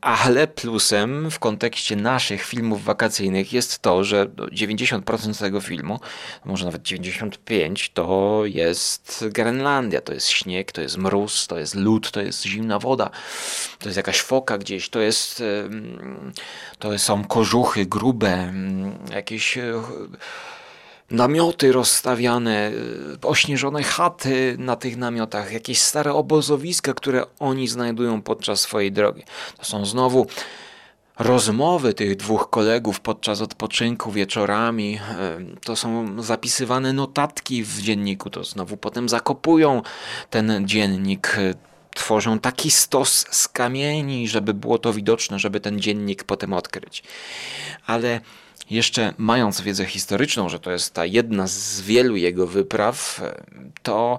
Ale 0.00 0.46
plusem 0.46 1.30
w 1.30 1.38
kontekście 1.38 1.96
naszych 1.96 2.44
filmów 2.44 2.84
wakacyjnych 2.84 3.52
jest 3.52 3.78
to, 3.78 4.04
że 4.04 4.26
90% 4.26 5.38
tego 5.38 5.60
filmu, 5.60 6.00
może 6.44 6.64
nawet 6.64 6.82
95%, 6.82 7.90
to 7.94 8.42
jest 8.44 9.24
Grenlandia, 9.30 10.00
to 10.00 10.12
jest 10.12 10.28
śnieg, 10.28 10.72
to 10.72 10.80
jest 10.80 10.96
mróz, 10.96 11.46
to 11.46 11.58
jest 11.58 11.74
lód, 11.74 12.10
to 12.10 12.20
jest 12.20 12.42
zimna 12.42 12.78
woda, 12.78 13.10
to 13.78 13.88
jest 13.88 13.96
jakaś 13.96 14.20
foka 14.20 14.58
gdzieś, 14.58 14.88
to 14.88 15.00
jest 15.00 15.42
to 16.78 16.98
są 16.98 17.24
kożuchy 17.24 17.86
grube, 17.86 18.52
jakieś 19.10 19.58
namioty 21.10 21.72
rozstawiane, 21.72 22.72
y, 23.24 23.26
ośnieżone 23.28 23.82
chaty 23.82 24.56
na 24.58 24.76
tych 24.76 24.96
namiotach, 24.96 25.52
jakieś 25.52 25.80
stare 25.80 26.12
obozowiska, 26.12 26.94
które 26.94 27.24
oni 27.38 27.68
znajdują 27.68 28.22
podczas 28.22 28.60
swojej 28.60 28.92
drogi. 28.92 29.22
To 29.58 29.64
są 29.64 29.86
znowu 29.86 30.26
rozmowy 31.18 31.94
tych 31.94 32.16
dwóch 32.16 32.50
kolegów 32.50 33.00
podczas 33.00 33.40
odpoczynku 33.40 34.12
wieczorami. 34.12 34.98
Y, 35.58 35.60
to 35.60 35.76
są 35.76 36.22
zapisywane 36.22 36.92
notatki 36.92 37.64
w 37.64 37.80
dzienniku. 37.80 38.30
To 38.30 38.44
znowu 38.44 38.76
potem 38.76 39.08
zakopują 39.08 39.82
ten 40.30 40.68
dziennik 40.68 41.38
y, 41.38 41.54
tworzą 41.94 42.38
taki 42.38 42.70
stos 42.70 43.26
z 43.30 43.48
kamieni, 43.48 44.28
żeby 44.28 44.54
było 44.54 44.78
to 44.78 44.92
widoczne, 44.92 45.38
żeby 45.38 45.60
ten 45.60 45.80
dziennik 45.80 46.24
potem 46.24 46.52
odkryć. 46.52 47.02
Ale 47.86 48.20
jeszcze 48.70 49.14
mając 49.18 49.60
wiedzę 49.60 49.84
historyczną, 49.84 50.48
że 50.48 50.58
to 50.58 50.70
jest 50.70 50.94
ta 50.94 51.04
jedna 51.04 51.46
z 51.46 51.80
wielu 51.80 52.16
jego 52.16 52.46
wypraw, 52.46 53.20
to 53.82 54.18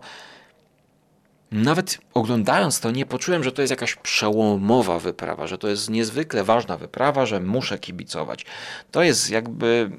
nawet 1.51 1.99
oglądając 2.13 2.79
to, 2.79 2.91
nie 2.91 3.05
poczułem, 3.05 3.43
że 3.43 3.51
to 3.51 3.61
jest 3.61 3.71
jakaś 3.71 3.95
przełomowa 3.95 4.99
wyprawa, 4.99 5.47
że 5.47 5.57
to 5.57 5.67
jest 5.67 5.89
niezwykle 5.89 6.43
ważna 6.43 6.77
wyprawa, 6.77 7.25
że 7.25 7.39
muszę 7.39 7.79
kibicować. 7.79 8.45
To 8.91 9.03
jest 9.03 9.29
jakby 9.29 9.91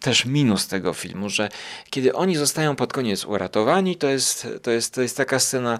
też 0.00 0.24
minus 0.24 0.68
tego 0.68 0.92
filmu, 0.92 1.28
że 1.28 1.48
kiedy 1.90 2.14
oni 2.14 2.36
zostają 2.36 2.76
pod 2.76 2.92
koniec 2.92 3.24
uratowani, 3.24 3.96
to 3.96 4.08
jest, 4.08 4.48
to 4.62 4.70
jest, 4.70 4.94
to 4.94 5.02
jest 5.02 5.16
taka 5.16 5.38
scena, 5.38 5.78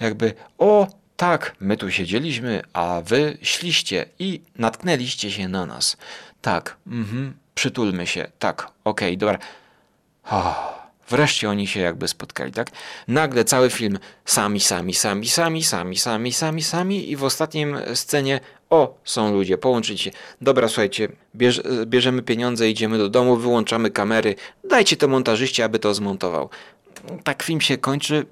jakby 0.00 0.34
o 0.58 0.86
tak, 1.16 1.56
my 1.60 1.76
tu 1.76 1.90
siedzieliśmy, 1.90 2.62
a 2.72 3.02
wy 3.04 3.38
szliście 3.42 4.06
i 4.18 4.40
natknęliście 4.58 5.30
się 5.30 5.48
na 5.48 5.66
nas. 5.66 5.96
Tak, 6.40 6.76
mhm, 6.86 7.34
przytulmy 7.58 8.06
się, 8.06 8.30
tak, 8.38 8.62
okej, 8.84 9.08
okay, 9.08 9.16
dobra. 9.16 9.38
Oh, 10.30 10.74
wreszcie 11.08 11.50
oni 11.50 11.66
się 11.66 11.80
jakby 11.80 12.08
spotkali, 12.08 12.52
tak? 12.52 12.70
Nagle 13.08 13.44
cały 13.44 13.70
film 13.70 13.98
sami, 14.24 14.60
sami, 14.60 14.94
sami, 14.94 15.28
sami, 15.28 15.64
sami, 15.64 15.96
sami, 15.98 16.32
sami, 16.32 16.62
sami 16.62 17.10
i 17.10 17.16
w 17.16 17.24
ostatnim 17.24 17.76
scenie 17.94 18.40
o, 18.70 18.94
są 19.04 19.32
ludzie, 19.32 19.58
połączyć 19.58 20.00
się. 20.00 20.10
Dobra, 20.40 20.68
słuchajcie, 20.68 21.08
bierz, 21.36 21.62
bierzemy 21.86 22.22
pieniądze, 22.22 22.70
idziemy 22.70 22.98
do 22.98 23.08
domu, 23.08 23.36
wyłączamy 23.36 23.90
kamery, 23.90 24.34
dajcie 24.70 24.96
to 24.96 25.08
montażyście, 25.08 25.64
aby 25.64 25.78
to 25.78 25.94
zmontował. 25.94 26.50
Tak 27.24 27.42
film 27.42 27.60
się 27.60 27.78
kończy, 27.78 28.26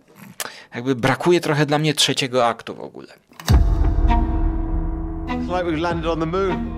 jakby 0.75 0.95
brakuje 0.95 1.41
trochę 1.41 1.67
dla 1.67 1.79
mnie 1.79 1.95
trzeciego 1.95 2.47
aktu 2.47 2.75
w 2.75 2.81
ogóle. 2.81 3.09
It's 5.27 5.49
like 5.49 5.65
we've 5.65 5.81
landed 5.81 6.07
on 6.07 6.21
the 6.21 6.27
moon. 6.27 6.77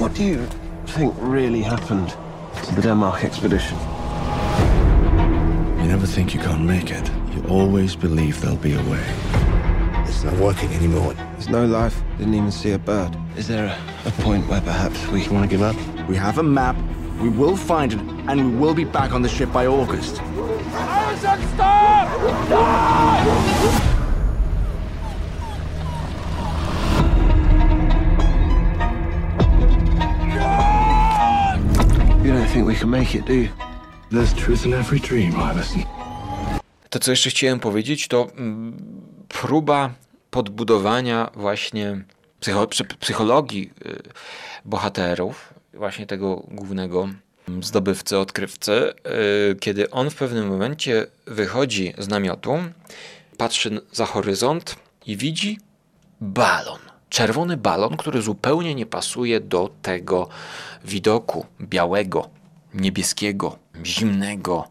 What 0.00 0.14
do 0.14 0.24
you 0.24 0.46
think 0.86 1.14
really 1.18 1.60
happened 1.60 2.08
to 2.64 2.74
the 2.74 2.80
Denmark 2.80 3.22
expedition? 3.22 3.76
You 5.78 5.88
never 5.88 6.06
think 6.06 6.32
you 6.32 6.40
can't 6.40 6.64
make 6.64 6.90
it. 6.90 7.10
You 7.34 7.44
always 7.50 7.96
believe 7.96 8.40
there'll 8.40 8.56
be 8.56 8.72
a 8.72 8.82
way. 8.90 9.04
It's 10.08 10.24
not 10.24 10.32
working 10.38 10.72
anymore. 10.72 11.12
There's 11.12 11.50
no 11.50 11.66
life. 11.66 12.02
Didn't 12.16 12.32
even 12.32 12.50
see 12.50 12.72
a 12.72 12.78
bird. 12.78 13.14
Is 13.36 13.46
there 13.46 13.66
a, 13.66 14.08
a 14.08 14.12
point 14.22 14.48
where 14.48 14.62
perhaps 14.62 15.06
we 15.08 15.28
want 15.28 15.44
to 15.50 15.54
give 15.54 15.60
up? 15.60 15.76
We 16.08 16.16
have 16.16 16.38
a 16.38 16.42
map. 16.42 16.76
We 17.20 17.28
will 17.28 17.54
find 17.54 17.92
it, 17.92 18.00
and 18.26 18.40
we 18.40 18.56
will 18.58 18.74
be 18.74 18.84
back 18.84 19.12
on 19.12 19.20
the 19.20 19.28
ship 19.28 19.52
by 19.52 19.66
August. 19.66 20.16
Harrison, 20.16 21.46
stop! 21.48 22.48
Die! 22.48 23.89
You 32.30 32.36
don't 32.36 32.52
think 32.52 32.66
we 32.66 32.74
can 32.74 32.90
make 32.90 33.18
it, 33.18 33.26
do 33.26 33.34
you? 33.34 33.48
There's 34.10 34.34
truth 34.44 34.66
in 34.66 34.74
every 34.74 35.00
dream, 35.00 35.32
Iverson. 35.52 35.82
To, 36.90 36.98
co 36.98 37.10
jeszcze 37.10 37.30
chciałem 37.30 37.60
powiedzieć, 37.60 38.08
to 38.08 38.28
mm, 38.36 38.76
próba 39.28 39.90
podbudowania 40.30 41.30
właśnie 41.34 42.04
psycho 42.40 42.66
psychologii 43.00 43.70
y, 43.86 44.02
bohaterów, 44.64 45.54
właśnie 45.74 46.06
tego 46.06 46.36
głównego 46.36 47.08
zdobywcy, 47.62 48.18
odkrywcy, 48.18 48.92
y, 49.52 49.56
kiedy 49.60 49.90
on 49.90 50.10
w 50.10 50.14
pewnym 50.14 50.48
momencie 50.48 51.06
wychodzi 51.26 51.94
z 51.98 52.08
namiotu, 52.08 52.58
patrzy 53.36 53.80
za 53.92 54.06
horyzont 54.06 54.76
i 55.06 55.16
widzi 55.16 55.58
balon. 56.20 56.89
Czerwony 57.10 57.56
balon, 57.56 57.96
który 57.96 58.22
zupełnie 58.22 58.74
nie 58.74 58.86
pasuje 58.86 59.40
do 59.40 59.70
tego 59.82 60.28
widoku 60.84 61.46
białego, 61.60 62.28
niebieskiego, 62.74 63.58
zimnego 63.84 64.68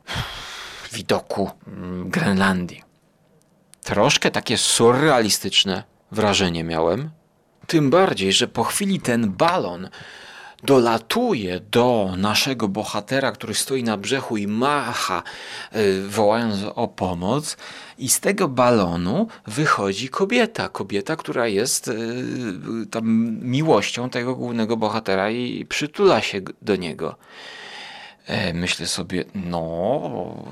widoku 0.92 1.50
mm, 1.68 2.10
Grenlandii. 2.10 2.84
Troszkę 3.84 4.32
takie 4.32 4.58
surrealistyczne 4.58 5.84
wrażenie 6.12 6.64
miałem. 6.64 7.10
Tym 7.68 7.90
bardziej, 7.90 8.34
że 8.34 8.48
po 8.48 8.64
chwili 8.64 9.00
ten 9.00 9.32
balon 9.32 9.90
dolatuje 10.64 11.60
do 11.60 12.14
naszego 12.18 12.68
bohatera, 12.68 13.32
który 13.32 13.54
stoi 13.54 13.84
na 13.84 13.98
brzegu 13.98 14.38
i 14.38 14.48
macha, 14.48 15.24
y, 15.76 16.08
wołając 16.08 16.56
o 16.76 16.88
pomoc, 16.88 17.58
i 17.98 18.10
z 18.10 18.20
tego 18.20 18.48
balonu 18.48 19.28
wychodzi 19.48 20.10
kobieta. 20.10 20.70
Kobieta, 20.70 21.16
która 21.16 21.48
jest 21.48 21.88
y, 21.88 21.94
tam 22.92 23.38
miłością 23.42 24.10
tego 24.10 24.36
głównego 24.36 24.78
bohatera 24.78 25.30
i 25.32 25.66
przytula 25.66 26.22
się 26.22 26.42
do 26.62 26.76
niego. 26.76 27.16
E, 28.26 28.54
myślę 28.54 28.88
sobie, 28.88 29.26
no 29.36 30.44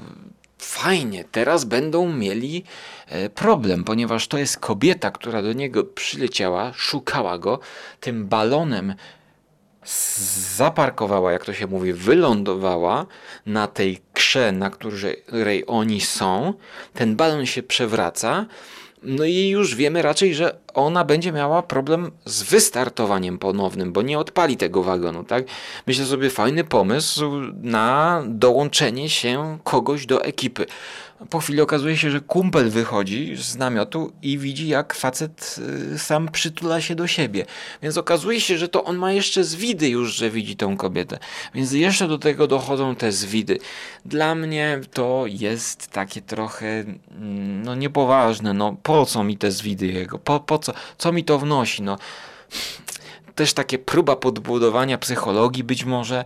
fajnie, 0.57 1.23
teraz 1.31 1.65
będą 1.65 2.13
mieli 2.13 2.63
e, 3.07 3.29
problem, 3.29 3.83
ponieważ 3.83 4.27
to 4.27 4.37
jest 4.37 4.59
kobieta, 4.59 5.11
która 5.11 5.41
do 5.41 5.53
niego 5.53 5.83
przyleciała, 5.83 6.73
szukała 6.73 7.37
go, 7.37 7.59
tym 7.99 8.27
balonem 8.27 8.95
zaparkowała, 10.55 11.31
jak 11.31 11.45
to 11.45 11.53
się 11.53 11.67
mówi, 11.67 11.93
wylądowała 11.93 13.05
na 13.45 13.67
tej 13.67 13.99
krze, 14.13 14.51
na 14.51 14.69
której 14.69 15.63
oni 15.67 16.01
są. 16.01 16.53
Ten 16.93 17.15
balon 17.15 17.45
się 17.45 17.63
przewraca. 17.63 18.45
No 19.03 19.25
i 19.25 19.49
już 19.49 19.75
wiemy 19.75 20.01
raczej, 20.01 20.35
że 20.35 20.57
ona 20.73 21.03
będzie 21.03 21.31
miała 21.31 21.63
problem 21.63 22.11
z 22.25 22.43
wystartowaniem 22.43 23.37
ponownym, 23.37 23.93
bo 23.93 24.01
nie 24.01 24.19
odpali 24.19 24.57
tego 24.57 24.83
wagonu, 24.83 25.23
tak? 25.23 25.43
Myślę 25.87 26.05
sobie, 26.05 26.29
fajny 26.29 26.63
pomysł 26.63 27.31
na 27.61 28.23
dołączenie 28.27 29.09
się 29.09 29.57
kogoś 29.63 30.05
do 30.05 30.23
ekipy. 30.23 30.65
Po 31.29 31.39
chwili 31.39 31.61
okazuje 31.61 31.97
się, 31.97 32.11
że 32.11 32.21
kumpel 32.21 32.69
wychodzi 32.69 33.35
z 33.35 33.55
namiotu 33.55 34.13
i 34.21 34.37
widzi, 34.37 34.67
jak 34.67 34.93
facet 34.93 35.55
y, 35.93 35.99
sam 35.99 36.27
przytula 36.27 36.81
się 36.81 36.95
do 36.95 37.07
siebie. 37.07 37.45
Więc 37.81 37.97
okazuje 37.97 38.41
się, 38.41 38.57
że 38.57 38.67
to 38.67 38.83
on 38.83 38.97
ma 38.97 39.11
jeszcze 39.11 39.43
zwidy 39.43 39.89
już, 39.89 40.13
że 40.13 40.29
widzi 40.29 40.55
tą 40.55 40.77
kobietę. 40.77 41.19
Więc 41.55 41.71
jeszcze 41.71 42.07
do 42.07 42.17
tego 42.17 42.47
dochodzą 42.47 42.95
te 42.95 43.11
zwidy. 43.11 43.59
Dla 44.05 44.35
mnie 44.35 44.81
to 44.93 45.23
jest 45.27 45.87
takie 45.87 46.21
trochę 46.21 46.67
mm, 46.67 47.63
no 47.63 47.75
niepoważne. 47.75 48.53
No 48.53 48.77
po 48.83 49.05
co 49.05 49.23
mi 49.23 49.37
te 49.37 49.51
zwidy 49.51 49.87
jego? 49.87 50.19
Po, 50.19 50.39
po 50.39 50.59
co? 50.59 50.73
Co 50.97 51.11
mi 51.11 51.23
to 51.23 51.39
wnosi? 51.39 51.81
No 51.81 51.97
też 53.35 53.53
takie 53.53 53.77
próba 53.79 54.15
podbudowania 54.15 54.97
psychologii 54.97 55.63
być 55.63 55.85
może 55.85 56.25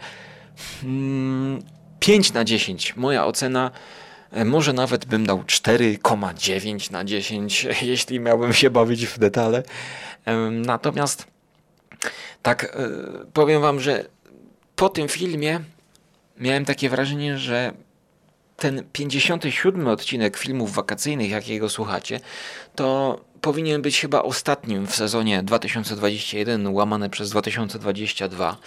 mm, 0.84 1.62
5 2.00 2.34
na 2.34 2.44
10. 2.44 2.96
Moja 2.96 3.26
ocena 3.26 3.72
może 4.46 4.74
nawet 4.74 5.06
bym 5.06 5.26
dał 5.26 5.44
4,9 5.44 6.92
na 6.92 7.04
10, 7.04 7.68
jeśli 7.82 8.20
miałbym 8.20 8.54
się 8.54 8.70
bawić 8.70 9.06
w 9.06 9.20
detale. 9.20 9.64
Natomiast 10.52 11.28
tak 12.42 12.64
e, 12.64 12.90
powiem 13.34 13.62
Wam, 13.62 13.80
że 13.80 14.06
po 14.76 14.90
tym 14.90 15.08
filmie 15.08 15.60
miałem 16.38 16.66
takie 16.66 16.90
wrażenie, 16.90 17.38
że 17.38 17.74
ten 18.58 18.84
57 18.94 19.88
odcinek 19.88 20.38
filmów 20.38 20.74
wakacyjnych, 20.74 21.30
jakiego 21.30 21.70
słuchacie, 21.70 22.20
to 22.76 23.20
powinien 23.42 23.82
być 23.82 24.00
chyba 24.00 24.22
ostatnim 24.22 24.88
w 24.88 24.96
sezonie 24.96 25.44
2021 25.44 26.68
łamane 26.68 27.10
przez 27.10 27.30
2022 27.30 28.58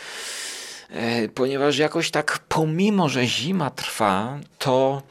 e, 0.90 1.28
ponieważ 1.28 1.78
jakoś 1.78 2.10
tak 2.10 2.38
pomimo, 2.48 3.08
że 3.08 3.26
zima 3.26 3.70
trwa, 3.70 4.38
to 4.58 5.02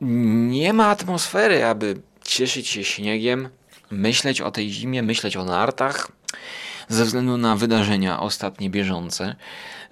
nie 0.00 0.72
ma 0.72 0.86
atmosfery, 0.86 1.64
aby 1.64 2.00
cieszyć 2.24 2.68
się 2.68 2.84
śniegiem, 2.84 3.48
myśleć 3.90 4.40
o 4.40 4.50
tej 4.50 4.70
zimie, 4.70 5.02
myśleć 5.02 5.36
o 5.36 5.44
nartach, 5.44 6.12
ze 6.88 7.04
względu 7.04 7.36
na 7.36 7.56
wydarzenia 7.56 8.20
ostatnie 8.20 8.70
bieżące. 8.70 9.36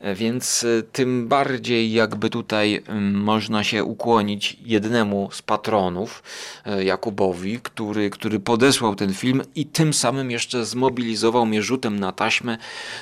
E, 0.00 0.14
więc 0.14 0.64
e, 0.64 0.82
tym 0.82 1.28
bardziej 1.28 1.92
jakby 1.92 2.30
tutaj 2.30 2.82
można 3.12 3.64
się 3.64 3.84
ukłonić 3.84 4.56
jednemu 4.60 5.28
z 5.32 5.42
patronów, 5.42 6.22
e, 6.64 6.84
Jakubowi, 6.84 7.60
który, 7.60 8.10
który 8.10 8.40
podesłał 8.40 8.94
ten 8.94 9.14
film 9.14 9.42
i 9.54 9.66
tym 9.66 9.94
samym 9.94 10.30
jeszcze 10.30 10.64
zmobilizował 10.64 11.46
mnie 11.46 11.62
rzutem 11.62 12.00
na 12.00 12.12
taśmę, 12.12 12.58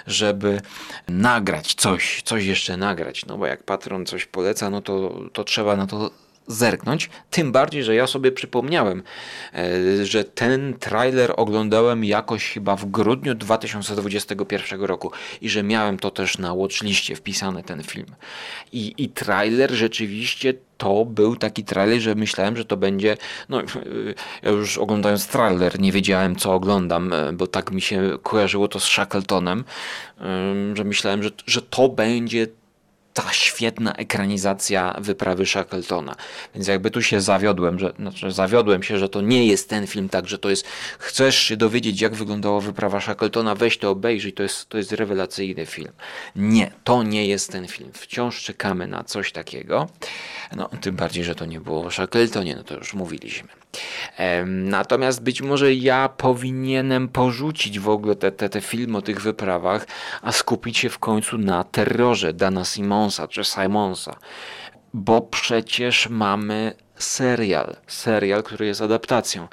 żeby 0.07 0.61
nagrać 1.09 1.75
coś, 1.75 2.23
coś 2.25 2.45
jeszcze 2.45 2.77
nagrać. 2.77 3.27
No 3.27 3.39
bo 3.39 3.47
jak 3.47 3.63
patron 3.63 4.07
coś 4.07 4.27
poleca, 4.27 4.71
no 4.71 4.83
to, 4.83 5.21
to 5.33 5.45
trzeba 5.45 5.77
na 5.77 5.87
to 5.87 6.11
zerknąć. 6.47 7.11
Tym 7.31 7.53
bardziej, 7.53 7.85
że 7.85 7.95
ja 7.95 8.07
sobie 8.07 8.33
przypomniałem, 8.33 9.03
e, 9.55 10.07
że 10.07 10.25
ten 10.25 10.75
trailer 10.79 11.35
oglądałem 11.37 12.05
jakoś 12.05 12.53
chyba 12.53 12.77
w 12.77 12.87
grudniu 12.87 13.35
2021 13.35 14.81
roku 14.81 15.11
i 15.41 15.49
że 15.49 15.63
miałem 15.63 15.99
to 15.99 16.11
też 16.11 16.39
na 16.39 16.55
watchliście 16.55 17.17
wpisane 17.17 17.63
ten 17.63 17.83
film. 17.83 18.07
I, 18.73 18.95
i 18.99 19.09
trailer 19.09 19.73
rzeczywiście 19.73 20.55
to 20.79 21.05
był 21.05 21.37
taki 21.37 21.65
trailer, 21.65 22.01
że 22.01 22.15
myślałem, 22.15 22.57
że 22.57 22.65
to 22.65 22.77
będzie. 22.77 23.17
No, 23.49 23.61
e, 23.61 23.65
ja 24.43 24.51
już 24.51 24.79
oglądając 24.79 25.27
trailer 25.27 25.81
nie 25.81 25.93
wiedziałem, 25.93 26.37
co 26.37 26.55
oglądam, 26.55 27.13
e, 27.13 27.33
bo 27.33 27.47
tak 27.47 27.71
mi 27.71 27.81
się 27.81 28.19
kojarzyło 28.23 28.69
to 28.69 28.81
z 28.81 28.85
Shackletonem, 28.85 29.65
że 30.75 30.85
myślałem, 30.85 31.23
że, 31.23 31.31
że 31.47 31.63
to 31.63 31.89
będzie 31.89 32.47
ta 33.15 33.33
świetna 33.33 33.93
ekranizacja 33.93 34.97
wyprawy 34.99 35.47
Shackletona. 35.47 36.17
Więc 36.55 36.67
jakby 36.67 36.91
tu 36.91 37.03
się 37.03 37.21
zawiodłem, 37.21 37.79
że, 37.79 37.93
znaczy 37.99 38.33
zawiodłem 38.33 38.83
się, 38.83 38.99
że 38.99 39.09
to 39.09 39.21
nie 39.21 39.47
jest 39.47 39.69
ten 39.69 39.87
film, 39.87 40.09
tak, 40.09 40.29
że 40.29 40.39
to 40.39 40.51
jest, 40.51 40.67
chcesz 40.99 41.37
się 41.37 41.57
dowiedzieć, 41.57 42.01
jak 42.01 42.15
wyglądała 42.15 42.61
wyprawa 42.61 43.01
Shackletona, 43.01 43.55
weź 43.55 43.79
to 43.79 43.91
obejrzyj, 43.91 44.33
to 44.33 44.43
jest, 44.43 44.69
to 44.69 44.79
jest 44.79 44.93
rewelacyjny 44.93 45.67
film. 45.67 45.93
Nie, 46.37 46.71
to 46.85 47.03
nie 47.03 47.27
jest 47.27 47.53
ten 47.53 47.69
film. 47.69 47.91
Wciąż 47.93 48.43
czekamy 48.43 48.87
na 48.87 49.05
coś 49.05 49.33
takiego. 49.33 49.89
No, 50.57 50.69
tym 50.81 50.97
bardziej, 50.97 51.25
że 51.25 51.35
to 51.35 51.45
nie 51.45 51.61
było 51.61 51.85
o 51.85 51.91
Shackletonie, 51.91 52.57
no 52.57 52.65
to 52.65 52.75
już 52.75 52.95
mówiliśmy. 52.95 53.64
Natomiast 54.47 55.23
być 55.23 55.43
może 55.43 55.75
ja 55.75 56.09
powinienem 56.09 57.09
porzucić 57.09 57.81
w 57.81 57.89
ogóle 57.89 58.17
te, 58.17 58.33
te, 58.33 58.49
te 58.49 58.61
filmy 58.61 58.99
o 58.99 59.03
tych 59.03 59.21
wyprawach, 59.21 59.87
a 60.23 60.33
skupić 60.33 60.79
się 60.79 60.89
w 60.89 60.99
końcu 60.99 61.39
na 61.39 61.65
terrorze 61.65 62.33
Dana 62.33 62.65
Simonsa 62.65 63.29
czy 63.29 63.45
Simonsa. 63.45 64.17
Bo 64.95 65.21
przecież 65.21 66.09
mamy 66.09 66.75
serial, 66.97 67.77
serial, 67.87 68.43
który 68.43 68.67
jest 68.67 68.81
adaptacją. 68.81 69.49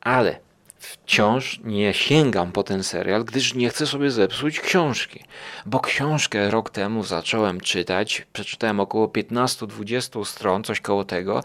Ale 0.00 0.40
wciąż 0.80 1.60
nie 1.64 1.94
sięgam 1.94 2.52
po 2.52 2.62
ten 2.62 2.82
serial, 2.82 3.24
gdyż 3.24 3.54
nie 3.54 3.68
chcę 3.68 3.86
sobie 3.86 4.10
zepsuć 4.10 4.60
książki. 4.60 5.24
Bo 5.66 5.80
książkę 5.80 6.50
rok 6.50 6.70
temu 6.70 7.04
zacząłem 7.04 7.60
czytać, 7.60 8.26
przeczytałem 8.32 8.80
około 8.80 9.06
15-20 9.06 10.24
stron, 10.24 10.64
coś 10.64 10.80
koło 10.80 11.04
tego 11.04 11.42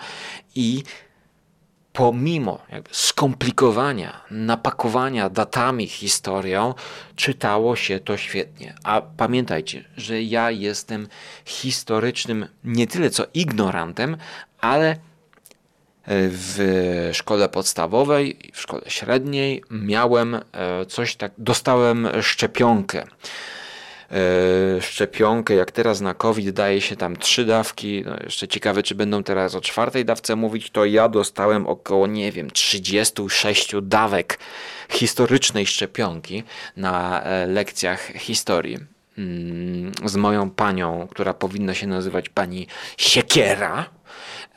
i 0.55 0.83
pomimo 1.95 2.59
skomplikowania, 2.91 4.21
napakowania 4.31 5.29
datami, 5.29 5.87
historią, 5.87 6.73
czytało 7.15 7.75
się 7.75 7.99
to 7.99 8.17
świetnie. 8.17 8.75
A 8.83 9.01
pamiętajcie, 9.17 9.83
że 9.97 10.21
ja 10.21 10.51
jestem 10.51 11.07
historycznym 11.45 12.47
nie 12.63 12.87
tyle 12.87 13.09
co 13.09 13.23
ignorantem, 13.33 14.17
ale 14.59 14.95
w 16.07 17.09
szkole 17.13 17.49
podstawowej, 17.49 18.37
w 18.53 18.61
szkole 18.61 18.81
średniej 18.87 19.63
miałem 19.69 20.35
e, 20.35 20.41
coś 20.85 21.15
tak, 21.15 21.31
dostałem 21.37 22.07
szczepionkę 22.21 23.03
E, 23.03 23.54
szczepionkę, 24.81 25.55
jak 25.55 25.71
teraz 25.71 26.01
na 26.01 26.13
COVID 26.13 26.49
daje 26.49 26.81
się 26.81 26.95
tam 26.95 27.17
trzy 27.17 27.45
dawki, 27.45 28.03
no 28.05 28.15
jeszcze 28.23 28.47
ciekawe, 28.47 28.83
czy 28.83 28.95
będą 28.95 29.23
teraz 29.23 29.55
o 29.55 29.61
czwartej 29.61 30.05
dawce 30.05 30.35
mówić, 30.35 30.69
to 30.69 30.85
ja 30.85 31.09
dostałem 31.09 31.67
około, 31.67 32.07
nie 32.07 32.31
wiem, 32.31 32.51
36 32.51 33.71
dawek 33.81 34.39
historycznej 34.89 35.65
szczepionki 35.65 36.43
na 36.77 37.23
e, 37.23 37.47
lekcjach 37.47 38.13
historii 38.13 38.77
mm, 39.17 39.91
z 40.05 40.15
moją 40.15 40.49
panią, 40.49 41.07
która 41.11 41.33
powinna 41.33 41.73
się 41.73 41.87
nazywać 41.87 42.29
pani 42.29 42.67
Siekiera. 42.97 43.85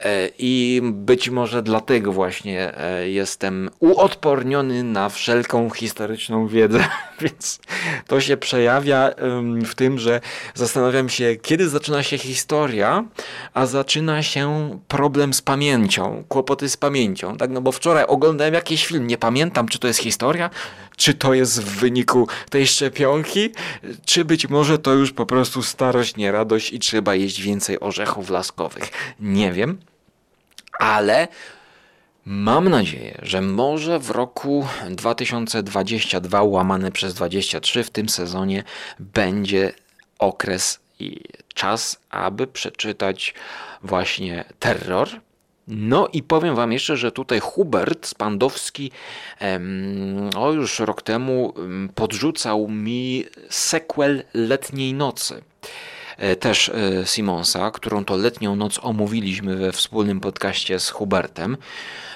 E, 0.01 0.29
I 0.39 0.81
być 0.85 1.31
może 1.31 1.63
dlatego 1.63 2.13
właśnie 2.13 2.79
e, 2.79 3.09
jestem 3.11 3.71
uodporniony 3.81 4.85
na 4.85 5.09
wszelką 5.09 5.71
historyczną 5.71 6.47
wiedzę, 6.47 6.85
więc 7.21 7.61
to 8.07 8.21
się 8.21 8.37
przejawia 8.37 9.11
w 9.67 9.75
tym, 9.75 9.99
że 9.99 10.21
zastanawiam 10.55 11.09
się, 11.09 11.37
kiedy 11.37 11.69
zaczyna 11.69 12.03
się 12.03 12.19
historia, 12.19 13.05
a 13.55 13.67
zaczyna 13.67 14.23
się 14.23 14.71
problem 14.89 15.35
z 15.35 15.43
pamięcią, 15.43 16.25
kłopoty 16.29 16.69
z 16.69 16.77
pamięcią. 16.77 17.37
Tak, 17.37 17.51
no 17.51 17.61
bo 17.61 17.73
wczoraj 17.73 18.05
oglądałem 18.05 18.55
jakiś 18.55 18.87
film, 18.87 19.07
nie 19.07 19.19
pamiętam, 19.19 19.69
czy 19.69 19.79
to 19.79 19.87
jest 19.87 20.01
historia, 20.01 20.51
czy 20.99 21.15
to 21.15 21.35
jest 21.35 21.63
w 21.63 21.79
wyniku 21.79 22.29
tej 22.51 22.67
szczepionki, 22.67 23.51
czy 24.05 24.25
być 24.25 24.49
może 24.49 24.79
to 24.79 24.95
już 24.95 25.13
po 25.13 25.27
prostu 25.27 25.63
starość, 25.63 26.17
nie 26.17 26.33
radość 26.33 26.73
i 26.73 26.79
trzeba 26.79 27.15
jeść 27.15 27.43
więcej 27.43 27.81
orzechów 27.81 28.31
laskowych. 28.31 28.91
Nie 29.21 29.53
wiem 29.53 29.79
ale 30.79 31.29
mam 32.25 32.69
nadzieję, 32.69 33.19
że 33.23 33.41
może 33.41 33.99
w 33.99 34.11
roku 34.11 34.67
2022 34.91 36.43
łamane 36.43 36.93
przez 36.93 37.15
23 37.15 37.85
w 37.85 37.91
tym 37.91 38.09
sezonie 38.09 38.65
będzie 38.99 39.73
okres 40.19 40.81
i 41.01 41.21
czas, 41.55 42.01
aby 42.11 42.47
przeczytać 42.47 43.35
właśnie 43.83 44.45
terror. 44.59 45.09
No 45.69 46.09
i 46.13 46.23
powiem 46.23 46.55
Wam 46.55 46.73
jeszcze, 46.73 46.97
że 46.97 47.13
tutaj 47.13 47.41
Hubert 47.41 48.07
Spandowski 48.07 48.91
o 50.37 50.53
już 50.53 50.79
rok 50.79 51.03
temu 51.03 51.55
podrzucał 51.95 52.69
mi 52.69 53.25
sequel 53.49 54.25
Letniej 54.35 54.95
Nocy. 54.95 55.43
E, 56.19 56.37
też 56.37 56.69
e, 56.69 57.07
Simonsa, 57.07 57.71
którą 57.71 58.05
to 58.05 58.17
letnią 58.17 58.57
noc 58.57 58.81
omówiliśmy 58.83 59.57
we 59.57 59.73
wspólnym 59.73 60.21
podcaście 60.21 60.81
z 60.81 60.91
Hubertem, 60.91 61.57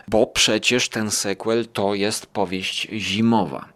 bo 0.09 0.26
przecież 0.26 0.88
ten 0.88 1.11
sequel 1.11 1.66
to 1.72 1.94
jest 1.94 2.26
powieść 2.26 2.88
zimowa. 2.92 3.68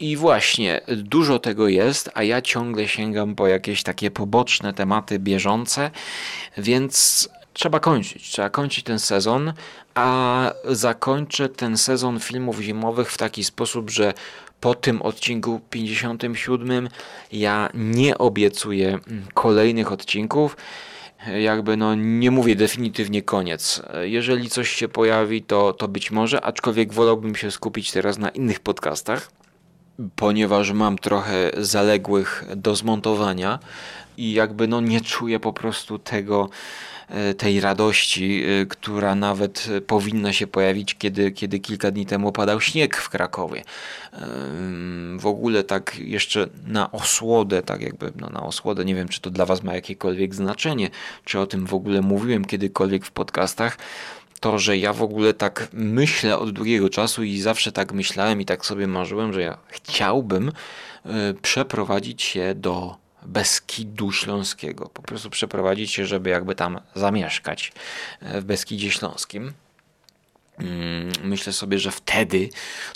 I 0.00 0.16
właśnie 0.16 0.80
dużo 0.88 1.38
tego 1.38 1.68
jest, 1.68 2.10
a 2.14 2.22
ja 2.22 2.42
ciągle 2.42 2.88
sięgam 2.88 3.34
po 3.34 3.48
jakieś 3.48 3.82
takie 3.82 4.10
poboczne 4.10 4.72
tematy 4.72 5.18
bieżące, 5.18 5.90
więc 6.58 7.28
trzeba 7.54 7.80
kończyć. 7.80 8.30
Trzeba 8.30 8.50
kończyć 8.50 8.84
ten 8.84 8.98
sezon, 8.98 9.52
a 9.94 10.50
zakończę 10.64 11.48
ten 11.48 11.76
sezon 11.76 12.20
filmów 12.20 12.60
zimowych 12.60 13.10
w 13.10 13.18
taki 13.18 13.44
sposób, 13.44 13.90
że 13.90 14.14
po 14.60 14.74
tym 14.74 15.02
odcinku 15.02 15.60
57 15.70 16.88
ja 17.32 17.68
nie 17.74 18.18
obiecuję 18.18 18.98
kolejnych 19.34 19.92
odcinków. 19.92 20.56
Jakby 21.40 21.76
no 21.76 21.94
nie 21.94 22.30
mówię 22.30 22.56
definitywnie 22.56 23.22
koniec. 23.22 23.82
Jeżeli 24.02 24.50
coś 24.50 24.70
się 24.70 24.88
pojawi, 24.88 25.42
to, 25.42 25.72
to 25.72 25.88
być 25.88 26.10
może, 26.10 26.40
aczkolwiek 26.40 26.92
wolałbym 26.92 27.36
się 27.36 27.50
skupić 27.50 27.92
teraz 27.92 28.18
na 28.18 28.28
innych 28.28 28.60
podcastach, 28.60 29.30
ponieważ 30.16 30.72
mam 30.72 30.98
trochę 30.98 31.50
zaległych 31.58 32.44
do 32.56 32.76
zmontowania 32.76 33.58
i 34.16 34.32
jakby 34.32 34.68
no 34.68 34.80
nie 34.80 35.00
czuję 35.00 35.40
po 35.40 35.52
prostu 35.52 35.98
tego 35.98 36.50
E, 37.08 37.34
tej 37.34 37.60
radości, 37.60 38.44
e, 38.44 38.66
która 38.66 39.14
nawet 39.14 39.68
powinna 39.86 40.32
się 40.32 40.46
pojawić, 40.46 40.94
kiedy, 40.94 41.32
kiedy 41.32 41.60
kilka 41.60 41.90
dni 41.90 42.06
temu 42.06 42.32
padał 42.32 42.60
śnieg 42.60 42.96
w 42.96 43.08
Krakowie. 43.08 43.62
W 45.18 45.26
ogóle 45.26 45.64
tak 45.64 45.98
jeszcze 45.98 46.46
na 46.66 46.92
osłodę, 46.92 47.62
tak 47.62 47.80
jakby 47.80 48.12
no 48.16 48.30
na 48.30 48.42
osłodę, 48.42 48.84
nie 48.84 48.94
wiem 48.94 49.08
czy 49.08 49.20
to 49.20 49.30
dla 49.30 49.46
Was 49.46 49.62
ma 49.62 49.74
jakiekolwiek 49.74 50.34
znaczenie, 50.34 50.90
czy 51.24 51.40
o 51.40 51.46
tym 51.46 51.66
w 51.66 51.74
ogóle 51.74 52.00
mówiłem 52.00 52.44
kiedykolwiek 52.44 53.06
w 53.06 53.10
podcastach, 53.10 53.78
to, 54.40 54.58
że 54.58 54.78
ja 54.78 54.92
w 54.92 55.02
ogóle 55.02 55.34
tak 55.34 55.68
myślę 55.72 56.38
od 56.38 56.50
długiego 56.50 56.90
czasu 56.90 57.22
i 57.22 57.40
zawsze 57.40 57.72
tak 57.72 57.92
myślałem 57.92 58.40
i 58.40 58.44
tak 58.44 58.66
sobie 58.66 58.86
marzyłem, 58.86 59.32
że 59.32 59.42
ja 59.42 59.58
chciałbym 59.68 60.52
e, 61.04 61.34
przeprowadzić 61.42 62.22
się 62.22 62.54
do 62.54 62.96
Beskidu 63.22 64.12
Śląskiego. 64.12 64.90
Po 64.94 65.02
prostu 65.02 65.30
przeprowadzić 65.30 65.92
się, 65.92 66.06
żeby 66.06 66.30
jakby 66.30 66.54
tam 66.54 66.80
zamieszkać 66.94 67.72
e, 68.20 68.40
w 68.40 68.44
Beskidzie 68.44 68.90
Śląskim. 68.90 69.52
Mm, 70.58 71.12
myślę 71.22 71.52
sobie, 71.52 71.78
że 71.78 71.90
wtedy 71.90 72.48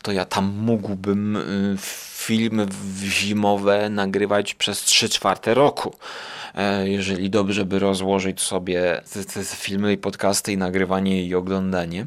to 0.03 0.13
ja 0.13 0.25
tam 0.25 0.45
mógłbym 0.45 1.37
y, 1.37 1.77
filmy 2.13 2.67
zimowe 3.05 3.91
nagrywać 3.91 4.55
przez 4.55 4.81
3 4.81 5.09
czwarte 5.09 5.55
roku. 5.55 5.97
E, 6.55 6.89
jeżeli 6.89 7.31
dobrze 7.31 7.65
by 7.65 7.79
rozłożyć 7.79 8.41
sobie 8.41 9.03
te, 9.13 9.25
te 9.25 9.45
filmy 9.45 9.93
i 9.93 9.97
podcasty 9.99 10.53
i 10.53 10.57
nagrywanie 10.57 11.25
i 11.25 11.35
oglądanie. 11.35 12.07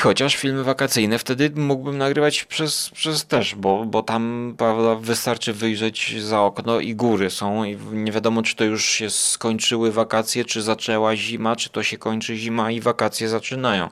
Chociaż 0.00 0.36
filmy 0.36 0.64
wakacyjne 0.64 1.18
wtedy 1.18 1.50
mógłbym 1.56 1.98
nagrywać 1.98 2.44
przez, 2.44 2.90
przez 2.90 3.26
też, 3.26 3.54
bo, 3.54 3.84
bo 3.84 4.02
tam 4.02 4.54
prawda, 4.58 4.94
wystarczy 4.94 5.52
wyjrzeć 5.52 6.22
za 6.22 6.40
okno 6.40 6.80
i 6.80 6.94
góry 6.94 7.30
są 7.30 7.64
i 7.64 7.76
nie 7.92 8.12
wiadomo 8.12 8.42
czy 8.42 8.56
to 8.56 8.64
już 8.64 8.84
się 8.84 9.10
skończyły 9.10 9.92
wakacje, 9.92 10.44
czy 10.44 10.62
zaczęła 10.62 11.16
zima, 11.16 11.56
czy 11.56 11.70
to 11.70 11.82
się 11.82 11.98
kończy 11.98 12.36
zima 12.36 12.70
i 12.70 12.80
wakacje 12.80 13.28
zaczynają. 13.28 13.88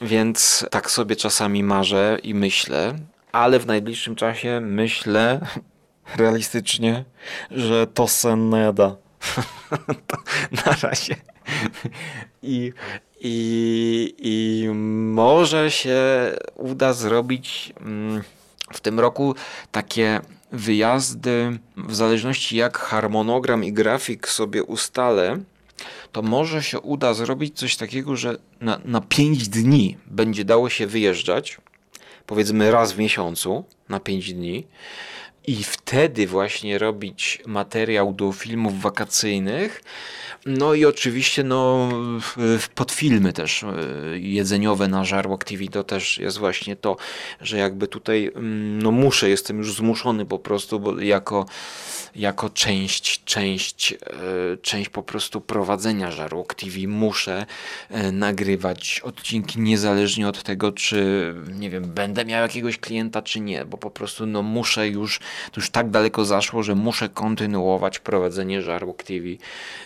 Więc 0.00 0.66
tak 0.70 0.90
sobie 0.90 1.16
czasami 1.16 1.62
marzę 1.62 2.18
i 2.22 2.34
myślę, 2.34 2.94
ale 3.32 3.58
w 3.58 3.66
najbliższym 3.66 4.16
czasie 4.16 4.60
myślę 4.62 5.40
realistycznie, 6.16 7.04
że 7.50 7.86
to 7.86 8.08
sen 8.08 8.48
nada. 8.48 8.96
na 10.66 10.72
razie. 10.82 11.16
I, 12.42 12.72
i, 13.20 14.14
I 14.18 14.68
może 15.12 15.70
się 15.70 16.00
uda 16.54 16.92
zrobić 16.92 17.72
mm, 17.80 18.22
w 18.72 18.80
tym 18.80 19.00
roku 19.00 19.34
takie 19.72 20.20
wyjazdy, 20.52 21.58
w 21.76 21.94
zależności 21.94 22.56
jak 22.56 22.78
harmonogram 22.78 23.64
i 23.64 23.72
grafik 23.72 24.28
sobie 24.28 24.64
ustalę, 24.64 25.38
to 26.12 26.22
może 26.22 26.62
się 26.62 26.80
uda 26.80 27.14
zrobić 27.14 27.58
coś 27.58 27.76
takiego, 27.76 28.16
że 28.16 28.36
na, 28.60 28.80
na 28.84 29.00
5 29.00 29.48
dni 29.48 29.96
będzie 30.06 30.44
dało 30.44 30.70
się 30.70 30.86
wyjeżdżać, 30.86 31.58
powiedzmy 32.26 32.70
raz 32.70 32.92
w 32.92 32.98
miesiącu, 32.98 33.64
na 33.88 34.00
5 34.00 34.34
dni 34.34 34.66
i 35.46 35.64
wtedy 35.64 36.26
właśnie 36.26 36.78
robić 36.78 37.42
materiał 37.46 38.12
do 38.12 38.32
filmów 38.32 38.80
wakacyjnych. 38.80 39.82
No 40.46 40.74
i 40.74 40.84
oczywiście 40.84 41.44
no, 41.44 41.88
podfilmy 42.74 43.32
też 43.32 43.62
e, 43.62 43.68
jedzeniowe 44.18 44.88
na 44.88 45.04
Żarłok 45.04 45.44
TV 45.44 45.64
to 45.66 45.84
też 45.84 46.18
jest 46.18 46.38
właśnie 46.38 46.76
to, 46.76 46.96
że 47.40 47.58
jakby 47.58 47.88
tutaj 47.88 48.30
mm, 48.34 48.82
no 48.82 48.90
muszę, 48.90 49.28
jestem 49.28 49.58
już 49.58 49.74
zmuszony 49.74 50.26
po 50.26 50.38
prostu, 50.38 50.80
bo 50.80 51.00
jako 51.00 51.46
jako 52.16 52.50
część, 52.50 53.24
część, 53.24 53.92
e, 53.92 53.96
część 54.62 54.88
po 54.88 55.02
prostu 55.02 55.40
prowadzenia 55.40 56.10
Żarłok 56.10 56.54
TV 56.54 56.78
muszę 56.88 57.46
e, 57.90 58.12
nagrywać 58.12 59.00
odcinki 59.04 59.60
niezależnie 59.60 60.28
od 60.28 60.42
tego, 60.42 60.72
czy 60.72 61.34
nie 61.52 61.70
wiem, 61.70 61.84
będę 61.84 62.24
miał 62.24 62.42
jakiegoś 62.42 62.78
klienta, 62.78 63.22
czy 63.22 63.40
nie, 63.40 63.64
bo 63.64 63.78
po 63.78 63.90
prostu 63.90 64.26
no 64.26 64.42
muszę 64.42 64.88
już, 64.88 65.20
to 65.52 65.60
już 65.60 65.70
tak 65.70 65.90
daleko 65.90 66.24
zaszło, 66.24 66.62
że 66.62 66.74
muszę 66.74 67.08
kontynuować 67.08 67.98
prowadzenie 67.98 68.62
Żarłok 68.62 69.02
TV, 69.02 69.26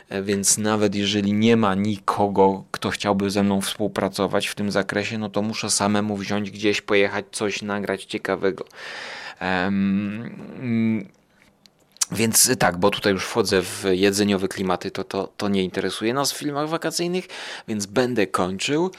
e, 0.09 0.23
więc 0.23 0.59
nawet 0.59 0.95
jeżeli 0.95 1.33
nie 1.33 1.57
ma 1.57 1.75
nikogo, 1.75 2.65
kto 2.71 2.91
chciałby 2.91 3.31
ze 3.31 3.43
mną 3.43 3.61
współpracować 3.61 4.47
w 4.47 4.55
tym 4.55 4.71
zakresie, 4.71 5.19
no 5.19 5.29
to 5.29 5.43
muszę 5.43 5.71
samemu 5.71 6.17
wziąć 6.17 6.51
gdzieś, 6.51 6.81
pojechać, 6.81 7.25
coś 7.33 7.63
nagrać 7.63 8.05
ciekawego. 8.05 8.65
Um, 9.41 11.07
więc 12.13 12.57
tak, 12.59 12.77
bo 12.77 12.91
tutaj 12.91 13.13
już 13.13 13.25
wchodzę 13.25 13.63
w 13.63 13.85
jedzeniowe 13.91 14.49
klimaty, 14.49 14.91
to, 14.91 15.05
to, 15.05 15.29
to 15.37 15.49
nie 15.49 15.65
interesuje 15.65 16.15
nas 16.15 16.33
w 16.33 16.37
filmach 16.37 16.69
wakacyjnych, 16.69 17.29
więc 17.69 17.87
będę 17.87 18.27
kończył. 18.27 18.91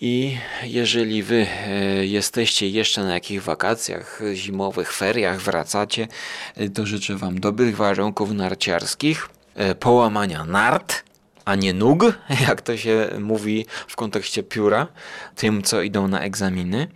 I 0.00 0.38
jeżeli 0.62 1.22
wy 1.22 1.46
e, 1.66 2.06
jesteście 2.06 2.68
jeszcze 2.68 3.04
na 3.04 3.14
jakichś 3.14 3.44
wakacjach 3.44 4.20
zimowych, 4.34 4.92
feriach, 4.92 5.40
wracacie, 5.40 6.08
e, 6.56 6.68
to 6.68 6.86
życzę 6.86 7.16
wam 7.16 7.40
dobrych 7.40 7.76
warunków 7.76 8.32
narciarskich, 8.32 9.28
e, 9.54 9.74
połamania 9.74 10.44
nart, 10.44 11.04
a 11.44 11.54
nie 11.54 11.74
nóg, 11.74 12.18
jak 12.48 12.62
to 12.62 12.76
się 12.76 13.08
mówi 13.20 13.66
w 13.88 13.96
kontekście 13.96 14.42
pióra, 14.42 14.86
tym 15.36 15.62
co 15.62 15.82
idą 15.82 16.08
na 16.08 16.20
egzaminy. 16.20 16.88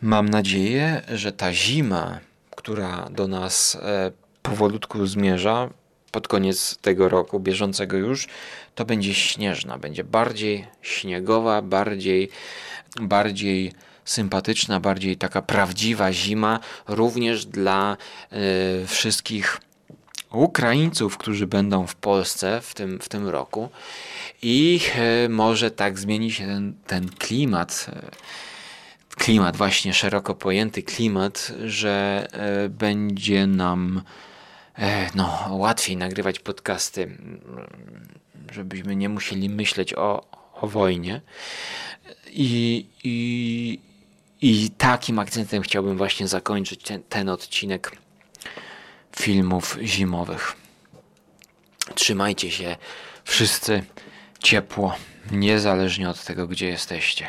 Mam 0.00 0.28
nadzieję, 0.28 1.02
że 1.08 1.32
ta 1.32 1.52
zima 1.52 2.20
która 2.58 3.08
do 3.10 3.28
nas 3.28 3.78
powolutku 4.42 5.06
zmierza 5.06 5.70
pod 6.10 6.28
koniec 6.28 6.78
tego 6.78 7.08
roku, 7.08 7.40
bieżącego 7.40 7.96
już, 7.96 8.28
to 8.74 8.84
będzie 8.84 9.14
śnieżna, 9.14 9.78
będzie 9.78 10.04
bardziej 10.04 10.66
śniegowa, 10.82 11.62
bardziej, 11.62 12.30
bardziej 13.00 13.72
sympatyczna, 14.04 14.80
bardziej 14.80 15.16
taka 15.16 15.42
prawdziwa 15.42 16.12
zima, 16.12 16.60
również 16.88 17.46
dla 17.46 17.96
y, 18.82 18.86
wszystkich 18.86 19.60
Ukraińców, 20.32 21.18
którzy 21.18 21.46
będą 21.46 21.86
w 21.86 21.94
Polsce 21.94 22.60
w 22.62 22.74
tym, 22.74 22.98
w 23.00 23.08
tym 23.08 23.28
roku. 23.28 23.68
I 24.42 24.80
y, 25.24 25.28
może 25.28 25.70
tak 25.70 25.98
zmieni 25.98 26.32
się 26.32 26.46
ten, 26.46 26.74
ten 26.86 27.08
klimat. 27.08 27.86
Y, 27.88 28.38
klimat, 29.18 29.56
właśnie 29.56 29.94
szeroko 29.94 30.34
pojęty 30.34 30.82
klimat, 30.82 31.52
że 31.64 32.26
e, 32.32 32.68
będzie 32.68 33.46
nam 33.46 34.02
e, 34.04 34.27
no, 35.14 35.48
łatwiej 35.50 35.96
nagrywać 35.96 36.38
podcasty, 36.38 37.18
żebyśmy 38.52 38.96
nie 38.96 39.08
musieli 39.08 39.48
myśleć 39.48 39.94
o, 39.94 40.24
o 40.54 40.66
wojnie. 40.66 41.20
I, 42.26 42.86
i, 43.04 43.80
I 44.40 44.70
takim 44.70 45.18
akcentem 45.18 45.62
chciałbym 45.62 45.96
właśnie 45.96 46.28
zakończyć 46.28 46.82
ten, 46.82 47.02
ten 47.02 47.28
odcinek 47.28 47.92
filmów 49.16 49.78
zimowych. 49.82 50.56
Trzymajcie 51.94 52.50
się 52.50 52.76
wszyscy 53.24 53.84
ciepło, 54.42 54.96
niezależnie 55.30 56.10
od 56.10 56.24
tego, 56.24 56.46
gdzie 56.46 56.66
jesteście. 56.66 57.28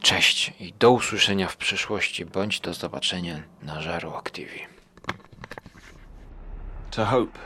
Cześć 0.00 0.52
i 0.60 0.72
do 0.78 0.90
usłyszenia 0.90 1.48
w 1.48 1.56
przyszłości, 1.56 2.24
bądź 2.24 2.60
do 2.60 2.74
zobaczenia 2.74 3.42
na 3.62 3.82
Żarłok 3.82 4.30
TV. 4.30 4.71
to 6.92 7.06
hope. 7.06 7.38